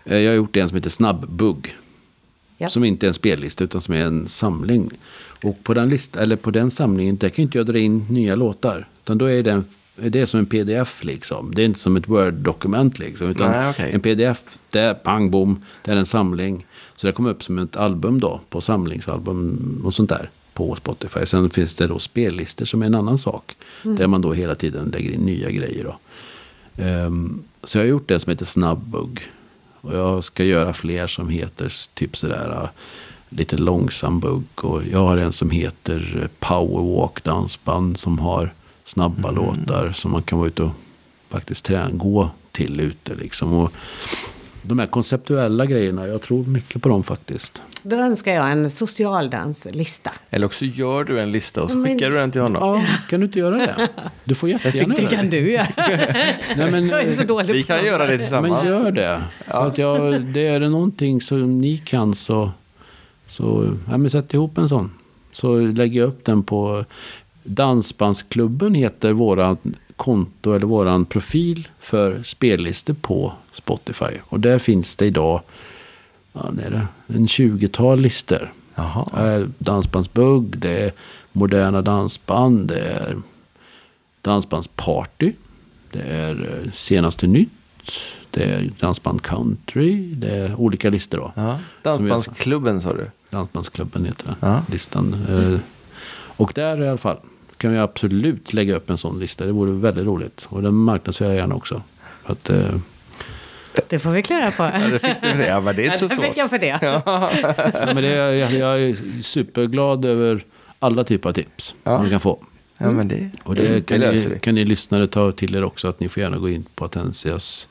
[0.05, 1.75] Eh, jag har gjort en som heter Snabbbugg.
[2.57, 2.69] Ja.
[2.69, 4.91] Som inte är en spellista utan som är en samling.
[5.43, 8.35] Och på den, list, eller på den samlingen där kan inte jag dra in nya
[8.35, 8.87] låtar.
[9.03, 9.65] Utan då är den,
[10.01, 11.55] är det som en pdf liksom.
[11.55, 13.29] Det är inte som ett word-dokument liksom.
[13.29, 13.91] Utan Nej, okej.
[13.93, 16.65] en pdf, det är pang bom, det är en samling.
[16.95, 18.41] Så det kommer upp som ett album då.
[18.49, 20.29] På samlingsalbum och sånt där.
[20.53, 21.25] På Spotify.
[21.25, 23.55] Sen finns det då spellistor som är en annan sak.
[23.83, 25.97] Där man då hela tiden lägger in nya grejer då.
[26.83, 29.21] Ehm, så jag har gjort det som heter Snabbbugg.
[29.81, 32.69] Och jag ska göra fler som heter typ sådär
[33.29, 34.43] lite långsam bugg.
[34.55, 38.53] Och jag har en som heter uh, Powerwalk dansband som har
[38.85, 40.71] snabba låtar som man kan vara ute och
[41.29, 43.53] faktiskt träna, gå till ute liksom.
[43.53, 43.71] Och
[44.61, 47.63] de här konceptuella grejerna, jag tror mycket på dem faktiskt.
[47.81, 50.11] Då önskar jag en socialdanslista.
[50.29, 52.61] Eller också gör du en lista och så Men- skickar du den till honom.
[52.63, 53.89] Ja, kan du inte göra det?
[54.23, 55.67] Du får jättegärna Det göra kan du göra.
[56.57, 58.63] Nej, men, Jag är så dålig Vi kan göra det tillsammans.
[58.63, 59.21] Men gör det.
[59.47, 62.51] För att jag, det är det någonting som ni kan så,
[63.27, 64.91] så ja, men sätt ihop en sån.
[65.31, 66.85] Så lägger jag upp den på
[67.43, 69.57] Dansbandsklubben heter våran
[69.95, 74.19] konto eller våran profil för spellistor på Spotify.
[74.23, 75.41] Och där finns det idag
[76.33, 78.53] ja, det är det, en 20-tal listor.
[78.75, 79.47] Jaha.
[79.57, 80.91] Dansbandsbugg, det är
[81.31, 83.17] moderna dansband, det är
[84.21, 85.33] dansbandsparty,
[85.91, 87.49] det är eh, senaste nytt,
[88.31, 91.31] det är dansband country, det är olika listor då.
[91.35, 91.59] Ja.
[91.81, 93.07] Dansbandsklubben sa du.
[93.37, 94.61] Dansbandsklubben heter den, Ja.
[94.71, 95.25] listan.
[95.29, 95.59] Eh,
[96.37, 97.17] Och där i alla fall
[97.57, 99.45] kan vi absolut lägga upp en sån lista.
[99.45, 100.45] Det vore väldigt roligt.
[100.49, 101.81] Och den marknadsför jag gärna också.
[102.23, 102.75] För att, eh,
[103.89, 104.63] Det får vi klura på.
[104.63, 105.47] Ja, det fick du för det.
[105.47, 106.25] Ja, men det är inte så det svårt.
[106.25, 106.79] fick jag för det.
[106.81, 107.31] Ja,
[107.85, 110.43] men det är, jag, jag är superglad över
[110.79, 111.97] alla typer av tips Ja.
[111.97, 112.39] man kan få.
[112.77, 115.87] Ja, men det, Och det kan, löser ni, kan ni lyssnare ta till er också
[115.87, 117.67] att ni får gärna gå in på Atensias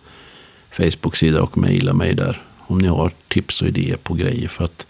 [0.71, 2.43] Facebook-sida och mejla mig där.
[2.59, 4.49] Om ni har tips och idéer på grejer.
[4.49, 4.87] För att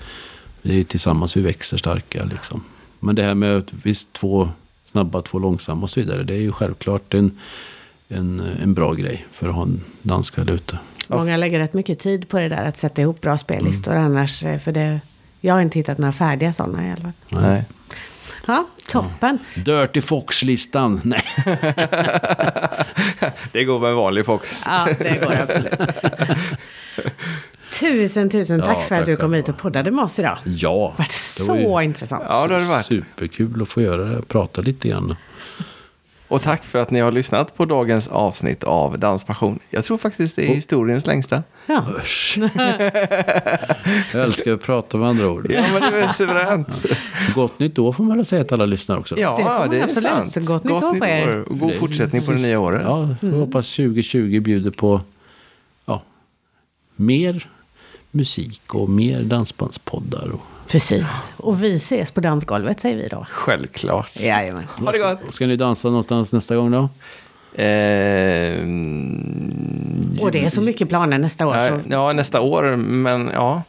[0.67, 2.65] det är tillsammans vi växer starka liksom.
[3.01, 4.49] Men det här med att visst två
[4.85, 6.23] snabba, två långsamma och så vidare.
[6.23, 7.39] Det är ju självklart en,
[8.09, 10.79] en, en bra grej för att ha en danska ute.
[11.09, 14.05] Många lägger rätt mycket tid på det där att sätta ihop bra spellistor Mm.
[14.05, 14.43] annars.
[14.45, 15.01] eh, För det,
[15.41, 17.13] jag har inte hittat några färdiga sådana i alla fall.
[17.43, 17.65] Nej.
[18.47, 19.39] Ja, toppen.
[19.55, 21.01] Dirty Fox-listan.
[21.05, 21.25] Nej.
[23.53, 24.63] det går med en vanlig Fox.
[24.67, 25.91] Ja, det går absolut.
[27.81, 30.39] Tusen, tusen tack Ja, för att tack du kom hit och poddade med oss idag.
[30.45, 30.93] Ja.
[30.97, 32.25] Det har varit det var ju så intressant.
[32.29, 32.87] Ja, det har det varit.
[32.87, 34.23] Superkul att få göra det.
[34.23, 35.17] Prata lite grann.
[36.29, 39.59] Och tack för att ni har lyssnat på dagens avsnitt av Danspassion.
[39.71, 41.43] Jag tror faktiskt det är historiens längsta.
[41.67, 41.85] Ja.
[41.99, 42.39] Usch.
[44.13, 45.47] Jag älskar att prata med andra ord.
[45.51, 46.85] Ja, men det är suveränt.
[47.35, 49.15] Gott nytt år får man väl säga till alla lyssnare också.
[49.19, 50.33] Ja, Det får man det är absolut.
[50.33, 50.37] sant.
[50.47, 51.45] Gott nytt år på er.
[51.49, 52.83] och God fortsättning på det nya året.
[52.85, 55.01] Ja, jag hoppas 2020 bjuder på
[55.87, 56.03] ja,
[56.97, 57.49] mer
[58.17, 60.31] musik och mer dansbandspoddar.
[60.33, 60.41] Och,
[60.71, 61.33] Precis.
[61.37, 63.27] Och vi ses på dansgolvet säger vi då.
[63.31, 64.11] Självklart.
[64.21, 64.65] Jajamän.
[64.79, 65.35] Ha det gott.
[65.35, 66.79] ska ni dansa någonstans nästa gång då?
[67.63, 68.61] Eh,
[70.23, 71.57] Och det är så mycket planer nästa år.
[71.57, 72.77] ja, Så ja, nästa år.
[72.77, 73.63] Men ja,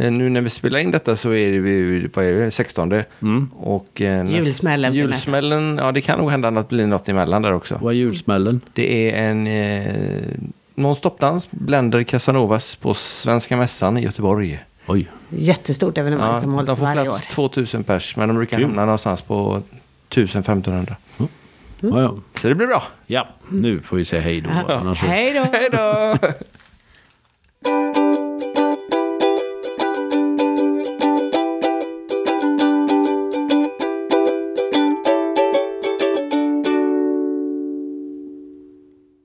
[0.00, 2.92] Eh, nu när vi spelar in detta så är det vi på är det, 16.
[3.22, 3.50] Mm.
[3.56, 7.52] Och, eh, Julsmällen Julsmällen, ja det kan nog hända att det blir något emellan där
[7.52, 7.78] också.
[7.82, 8.60] Vad är julsmällen?
[8.74, 9.94] Det är en eh,
[10.80, 14.64] non-stop-dans, Blender Casanovas på Svenska Mässan i Göteborg.
[14.86, 17.04] Oj, jättestort evenemang Ja, som de hålls får varje år.
[17.06, 18.66] plats 2000 pers, men de brukar Kul.
[18.66, 19.62] hamna någonstans på
[20.08, 20.96] 1500.
[21.80, 22.14] ja, ja.
[22.40, 22.82] Så det blir bra.
[23.06, 24.50] ja, nu får vi säga hej då.
[24.72, 25.46] Annars så- Hej då!
[25.52, 26.18] Hej då!